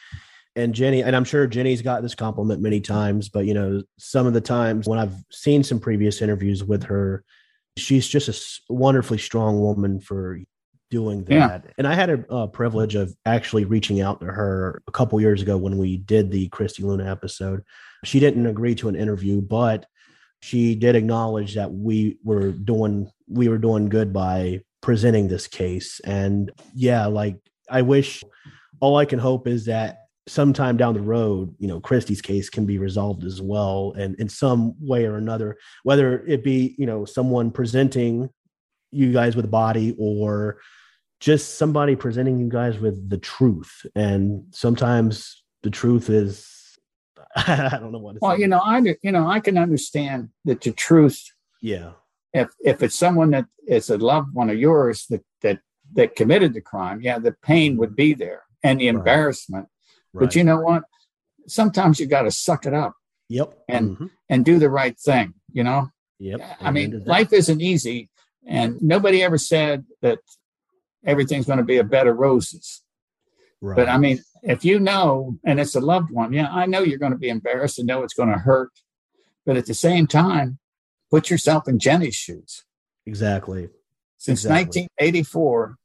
and 0.55 0.75
Jenny, 0.75 1.03
and 1.03 1.17
I'm 1.17 1.25
sure 1.25 1.47
Jenny's 1.47 1.81
got 1.81 2.03
this 2.03 2.15
compliment 2.15 2.61
many 2.61 2.79
times, 2.83 3.31
but 3.31 3.47
you 3.47 3.55
know, 3.55 3.83
some 3.99 4.27
of 4.27 4.35
the 4.35 4.41
times 4.43 4.87
when 4.87 4.99
I've 4.99 5.15
seen 5.31 5.63
some 5.63 5.81
previous 5.81 6.21
interviews 6.21 6.63
with 6.63 6.83
her, 6.85 7.25
she's 7.79 8.07
just 8.07 8.29
a 8.29 8.73
wonderfully 8.75 9.17
strong 9.17 9.63
woman 9.63 9.99
for 9.99 10.41
doing 10.91 11.25
that. 11.25 11.65
Yeah. 11.65 11.71
And 11.79 11.89
I 11.89 11.95
had 11.95 12.11
a, 12.11 12.35
a, 12.35 12.49
privilege 12.49 12.97
of 12.97 13.17
actually 13.25 13.65
reaching 13.65 14.03
out 14.03 14.21
to 14.21 14.27
her 14.27 14.83
a 14.87 14.93
couple 14.93 15.19
years 15.23 15.41
ago 15.41 15.57
when 15.57 15.79
we 15.79 15.97
did 15.97 16.31
the 16.31 16.49
Christy 16.49 16.83
Luna 16.83 17.11
episode. 17.11 17.63
She 18.05 18.21
didn't 18.21 18.45
agree 18.45 18.75
to 18.75 18.91
an 18.91 18.97
interview, 18.97 19.41
but 19.41 19.87
she 20.43 20.75
did 20.75 20.97
acknowledge 20.97 21.55
that 21.55 21.73
we 21.73 22.19
were 22.23 22.51
doing 22.51 23.11
we 23.27 23.49
were 23.49 23.57
doing 23.57 23.89
good 23.89 24.13
by 24.13 24.61
presenting 24.81 25.29
this 25.29 25.47
case. 25.47 26.01
And 26.01 26.51
yeah, 26.75 27.07
like 27.07 27.37
I 27.69 27.83
wish 27.83 28.23
all 28.81 28.97
I 28.97 29.05
can 29.05 29.19
hope 29.19 29.47
is 29.47 29.67
that 29.67 29.99
sometime 30.27 30.77
down 30.77 30.95
the 30.95 31.01
road, 31.01 31.55
you 31.59 31.69
know, 31.69 31.81
Christy's 31.81 32.23
case 32.23 32.49
can 32.49 32.67
be 32.67 32.79
resolved 32.79 33.25
as 33.25 33.41
well, 33.43 33.95
and 33.97 34.15
in 34.17 34.29
some 34.29 34.75
way 34.81 35.05
or 35.05 35.17
another, 35.17 35.57
whether 35.83 36.25
it 36.27 36.45
be 36.45 36.75
you 36.79 36.87
know 36.87 37.05
someone 37.05 37.51
presenting 37.51 38.31
you 38.93 39.13
guys 39.13 39.37
with 39.37 39.45
a 39.45 39.49
body 39.49 39.95
or 39.99 40.59
just 41.21 41.59
somebody 41.59 41.95
presenting 41.95 42.39
you 42.39 42.49
guys 42.49 42.79
with 42.79 43.09
the 43.09 43.19
truth. 43.19 43.87
And 43.95 44.45
sometimes 44.51 45.45
the 45.63 45.71
truth 45.71 46.09
is, 46.09 46.79
I 47.37 47.79
don't 47.81 47.93
know 47.93 47.99
what. 47.99 48.17
well, 48.21 48.35
say. 48.35 48.41
you 48.41 48.49
know, 48.49 48.59
I 48.59 48.79
you 49.03 49.13
know 49.13 49.29
I 49.29 49.41
can 49.41 49.59
understand 49.59 50.31
that 50.45 50.61
the 50.63 50.73
truth. 50.73 51.23
Yeah. 51.61 51.93
If 52.33 52.51
if 52.61 52.83
it's 52.83 52.95
someone 52.95 53.31
that 53.31 53.47
is 53.67 53.91
a 53.91 53.99
loved 53.99 54.35
one 54.35 54.51
of 54.51 54.59
yours 54.59 55.07
that 55.11 55.25
that 55.43 55.61
that 55.95 56.17
committed 56.17 56.55
the 56.55 56.61
crime, 56.61 57.01
yeah, 57.01 57.19
the 57.19 57.33
pain 57.43 57.77
would 57.77 57.97
be 57.97 58.15
there 58.15 58.43
and 58.63 58.81
the 58.81 58.89
embarrassment 58.89 59.67
Right. 60.13 60.27
But 60.27 60.35
you 60.35 60.45
know 60.45 60.61
what? 60.61 60.85
Sometimes 61.47 62.01
you 62.01 62.07
got 62.07 62.23
to 62.23 62.31
suck 62.31 62.67
it 62.67 62.75
up. 62.75 62.95
Yep. 63.29 63.55
And 63.69 63.91
mm-hmm. 63.91 64.07
and 64.29 64.45
do 64.45 64.59
the 64.59 64.71
right 64.71 64.99
thing. 64.99 65.35
You 65.53 65.65
know. 65.65 65.91
Yep. 66.19 66.41
I 66.61 66.71
mean, 66.71 67.03
life 67.07 67.33
isn't 67.33 67.63
easy, 67.63 68.11
and 68.47 68.81
nobody 68.83 69.23
ever 69.23 69.39
said 69.39 69.85
that 70.03 70.19
everything's 71.05 71.47
going 71.47 71.59
to 71.59 71.65
be 71.65 71.79
a 71.79 71.85
bed 71.85 72.07
of 72.07 72.17
roses. 72.17 72.83
Right. 73.63 73.77
But 73.77 73.89
I 73.89 73.99
mean, 73.99 74.23
if 74.43 74.65
you 74.65 74.81
know, 74.81 75.39
and 75.45 75.61
it's 75.61 75.77
a 75.77 75.81
loved 75.81 76.11
one, 76.11 76.33
yeah, 76.33 76.49
I 76.51 76.67
know 76.67 76.81
you're 76.81 76.99
going 76.99 77.13
to 77.13 77.19
be 77.19 77.31
embarrassed 77.31 77.79
and 77.79 77.87
know 77.87 78.03
it's 78.03 78.15
going 78.15 78.31
to 78.31 78.39
hurt. 78.39 78.71
But 79.47 79.57
at 79.57 79.67
the 79.67 79.75
same 79.75 80.07
time, 80.07 80.59
put 81.11 81.31
yourself 81.31 81.69
in 81.69 81.79
Jenny's 81.79 82.15
shoes. 82.15 82.65
Exactly. 83.07 83.69
Since 84.19 84.45
exactly. 84.45 84.83
1984, 84.83 85.77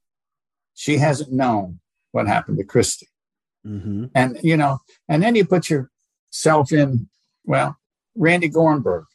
she 0.73 0.97
hasn't 0.97 1.31
known 1.31 1.79
what 2.11 2.27
happened 2.27 2.57
to 2.57 2.63
Christy. 2.63 3.07
Mm-hmm. 3.65 4.05
And, 4.13 4.37
you 4.43 4.57
know, 4.57 4.79
and 5.07 5.23
then 5.23 5.35
you 5.35 5.45
put 5.45 5.69
yourself 5.69 6.71
in, 6.71 7.09
well, 7.43 7.77
Randi 8.15 8.49
Gorenberg, 8.49 9.05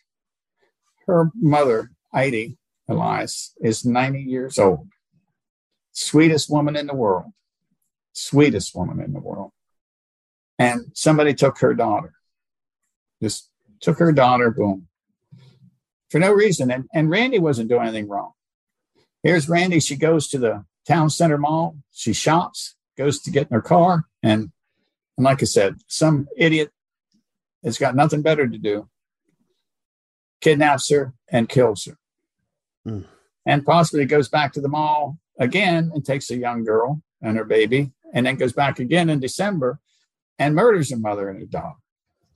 her 1.07 1.31
mother, 1.35 1.91
Heidi 2.13 2.57
Elias, 2.89 3.55
is 3.61 3.85
90 3.85 4.21
years 4.23 4.59
old. 4.59 4.89
Sweetest 5.93 6.51
woman 6.51 6.77
in 6.77 6.87
the 6.87 6.95
world. 6.95 7.33
Sweetest 8.13 8.75
woman 8.75 9.01
in 9.01 9.13
the 9.13 9.21
world. 9.21 9.53
And 10.59 10.87
somebody 10.95 11.35
took 11.35 11.59
her 11.61 11.75
daughter. 11.75 12.13
Just 13.23 13.51
took 13.81 13.99
her 13.99 14.13
daughter, 14.13 14.51
boom. 14.51 14.89
For 16.11 16.19
no 16.19 16.33
reason. 16.33 16.71
And, 16.71 16.89
and 16.93 17.09
Randi 17.11 17.39
wasn't 17.39 17.69
doing 17.69 17.83
anything 17.83 18.09
wrong. 18.09 18.33
Here's 19.23 19.49
Randi. 19.49 19.81
She 19.81 19.97
goes 19.97 20.29
to 20.29 20.39
the 20.39 20.65
town 20.87 21.11
center 21.11 21.39
mall. 21.39 21.77
She 21.93 22.13
shops, 22.13 22.75
goes 22.99 23.21
to 23.23 23.31
get 23.31 23.49
in 23.49 23.55
her 23.55 23.63
car. 23.63 24.07
And, 24.23 24.51
and 25.17 25.25
like 25.25 25.43
I 25.43 25.47
said, 25.47 25.77
some 25.87 26.29
idiot 26.37 26.71
has 27.65 27.79
got 27.79 27.95
nothing 27.95 28.23
better 28.23 28.49
to 28.49 28.59
do, 28.59 28.89
kidnaps 30.41 30.91
her 30.91 31.15
and 31.29 31.49
kills 31.49 31.85
her. 31.85 31.99
Mm. 32.87 33.05
And 33.47 33.65
possibly 33.65 34.05
goes 34.07 34.29
back 34.29 34.53
to 34.55 34.61
the 34.61 34.69
mall 34.69 35.19
again 35.39 35.91
and 35.95 36.05
takes 36.05 36.31
a 36.31 36.37
young 36.37 36.65
girl 36.65 37.03
and 37.23 37.37
her 37.37 37.45
baby, 37.45 37.93
and 38.15 38.27
then 38.27 38.37
goes 38.37 38.53
back 38.53 38.79
again 38.79 39.11
in 39.11 39.21
December 39.21 39.79
and 40.39 40.55
murders 40.55 40.91
her 40.91 40.97
mother 40.97 41.29
and 41.29 41.39
her 41.41 41.47
dog. 41.47 41.75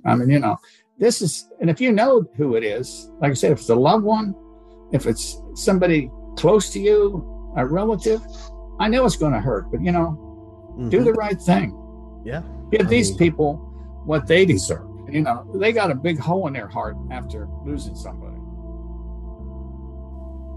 I 0.05 0.15
mean, 0.15 0.29
you 0.29 0.39
know, 0.39 0.59
this 0.99 1.23
is, 1.23 1.51
and 1.61 1.69
if 1.71 1.81
you 1.81 1.93
know 1.93 2.25
who 2.37 2.57
it 2.57 2.65
is, 2.65 3.11
like 3.21 3.31
I 3.31 3.35
said, 3.35 3.53
if 3.53 3.61
it's 3.61 3.69
a 3.69 3.75
loved 3.75 4.05
one, 4.05 4.35
if 4.93 5.07
it's 5.07 5.41
somebody 5.55 6.11
close 6.37 6.71
to 6.73 6.81
you, 6.81 7.53
a 7.57 7.67
relative, 7.67 8.21
I 8.81 8.89
know 8.89 9.05
it's 9.05 9.17
going 9.17 9.33
to 9.33 9.41
hurt, 9.41 9.71
but 9.71 9.81
you 9.81 9.93
know, 9.93 10.25
Mm-hmm. 10.75 10.89
Do 10.89 11.05
the 11.05 11.13
right 11.13 11.41
thing. 11.41 11.79
Yeah. 12.25 12.43
Give 12.73 12.87
I 12.87 12.91
these 12.91 13.11
mean, 13.11 13.19
people 13.19 13.55
what 14.05 14.27
they 14.27 14.45
deserve. 14.45 14.89
You 15.09 15.21
know, 15.23 15.49
they 15.55 15.73
got 15.73 15.91
a 15.91 15.95
big 15.95 16.19
hole 16.19 16.49
in 16.49 16.53
their 16.53 16.67
heart 16.67 16.97
after 17.13 17.49
losing 17.65 17.95
somebody. 17.95 18.33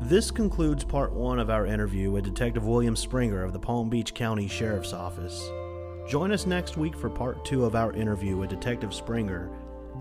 This 0.09 0.31
concludes 0.31 0.83
part 0.83 1.13
one 1.13 1.37
of 1.37 1.49
our 1.49 1.67
interview 1.67 2.09
with 2.11 2.23
Detective 2.23 2.65
William 2.65 2.95
Springer 2.95 3.43
of 3.43 3.53
the 3.53 3.59
Palm 3.59 3.89
Beach 3.89 4.13
County 4.13 4.47
Sheriff's 4.47 4.93
Office. 4.93 5.49
Join 6.07 6.31
us 6.31 6.47
next 6.47 6.77
week 6.77 6.97
for 6.97 7.09
part 7.09 7.43
two 7.45 7.65
of 7.65 7.75
our 7.75 7.91
interview 7.91 8.37
with 8.37 8.49
Detective 8.49 8.93
Springer 8.93 9.51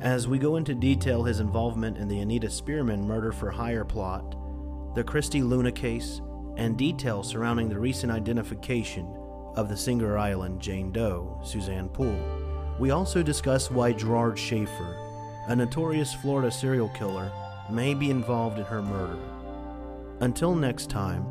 as 0.01 0.29
we 0.29 0.39
go 0.39 0.57
into 0.57 0.75
detail 0.75 1.25
his 1.25 1.41
involvement 1.41 1.97
in 1.97 2.09
the 2.09 2.21
Anita 2.21 2.51
Spearman 2.51 3.07
murder 3.07 3.33
for 3.33 3.51
hire 3.51 3.85
plot, 3.85 4.37
the 4.95 5.05
Christy 5.05 5.43
Luna 5.43 5.73
case, 5.73 6.21
and 6.57 6.77
details 6.77 7.29
surrounding 7.29 7.69
the 7.69 7.79
recent 7.79 8.13
identification 8.13 9.07
of 9.57 9.69
the 9.69 9.77
Singer 9.77 10.19
Island 10.19 10.61
Jane 10.61 10.93
Doe, 10.93 11.41
Suzanne 11.45 11.89
Poole. 11.89 12.77
We 12.79 12.91
also 12.91 13.23
discuss 13.23 13.71
why 13.71 13.93
Gerard 13.93 14.39
Schaefer, 14.39 14.97
a 15.49 15.57
notorious 15.57 16.13
Florida 16.15 16.51
serial 16.51 16.91
killer, 16.91 17.33
may 17.71 17.95
be 17.95 18.11
involved 18.11 18.59
in 18.59 18.65
her 18.65 18.83
murder. 18.83 19.19
Until 20.21 20.55
next 20.55 20.91
time, 20.91 21.25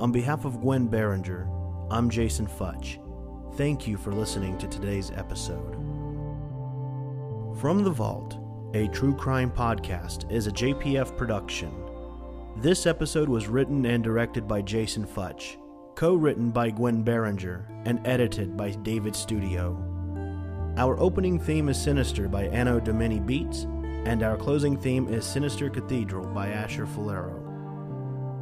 on 0.00 0.12
behalf 0.12 0.44
of 0.44 0.60
Gwen 0.60 0.86
Barringer, 0.88 1.48
I'm 1.90 2.10
Jason 2.10 2.46
Futch. 2.46 3.00
Thank 3.56 3.86
you 3.86 3.96
for 3.96 4.12
listening 4.12 4.58
to 4.58 4.68
today's 4.68 5.10
episode. 5.12 5.83
From 7.60 7.84
the 7.84 7.90
Vault, 7.90 8.36
a 8.74 8.88
true 8.88 9.14
crime 9.14 9.50
podcast, 9.50 10.30
is 10.30 10.48
a 10.48 10.50
JPF 10.50 11.16
production. 11.16 11.72
This 12.56 12.84
episode 12.84 13.28
was 13.28 13.46
written 13.46 13.86
and 13.86 14.02
directed 14.02 14.48
by 14.48 14.60
Jason 14.60 15.06
Futch 15.06 15.56
co 15.94 16.14
written 16.14 16.50
by 16.50 16.70
Gwen 16.70 17.04
Barringer 17.04 17.68
and 17.84 18.04
edited 18.04 18.56
by 18.56 18.70
David 18.70 19.14
Studio. 19.14 19.76
Our 20.76 20.98
opening 20.98 21.38
theme 21.38 21.68
is 21.68 21.80
Sinister 21.80 22.28
by 22.28 22.46
Anno 22.46 22.80
Domini 22.80 23.20
Beats, 23.20 23.62
and 24.04 24.24
our 24.24 24.36
closing 24.36 24.76
theme 24.76 25.06
is 25.08 25.24
Sinister 25.24 25.70
Cathedral 25.70 26.26
by 26.26 26.48
Asher 26.48 26.86
Fulero. 26.86 27.40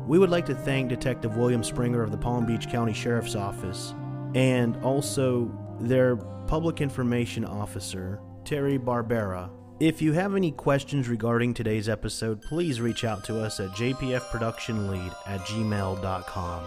We 0.07 0.19
would 0.19 0.31
like 0.31 0.47
to 0.47 0.55
thank 0.55 0.89
Detective 0.89 1.37
William 1.37 1.63
Springer 1.63 2.03
of 2.03 2.11
the 2.11 2.17
Palm 2.17 2.47
Beach 2.47 2.69
County 2.71 2.95
Sheriff's 2.95 3.37
Office 3.37 3.95
and 4.35 4.75
also 4.83 5.51
their 5.79 6.17
public 6.47 6.81
information 6.81 7.45
officer, 7.45 8.19
Terri 8.45 8.79
Barbera. 8.79 9.51
If 9.81 10.01
you 10.01 10.13
have 10.13 10.37
any 10.37 10.53
questions 10.53 11.09
regarding 11.09 11.55
today's 11.55 11.89
episode, 11.89 12.41
please 12.43 12.81
reach 12.81 13.05
out 13.05 13.25
to 13.25 13.41
us 13.41 13.59
at 13.59 13.71
jpfproductionlead 13.71 15.15
at 15.27 15.41
gmail.com. 15.41 16.65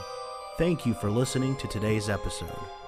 Thank 0.58 0.86
you 0.86 0.94
for 0.94 1.10
listening 1.10 1.56
to 1.58 1.68
today's 1.68 2.10
episode. 2.10 2.85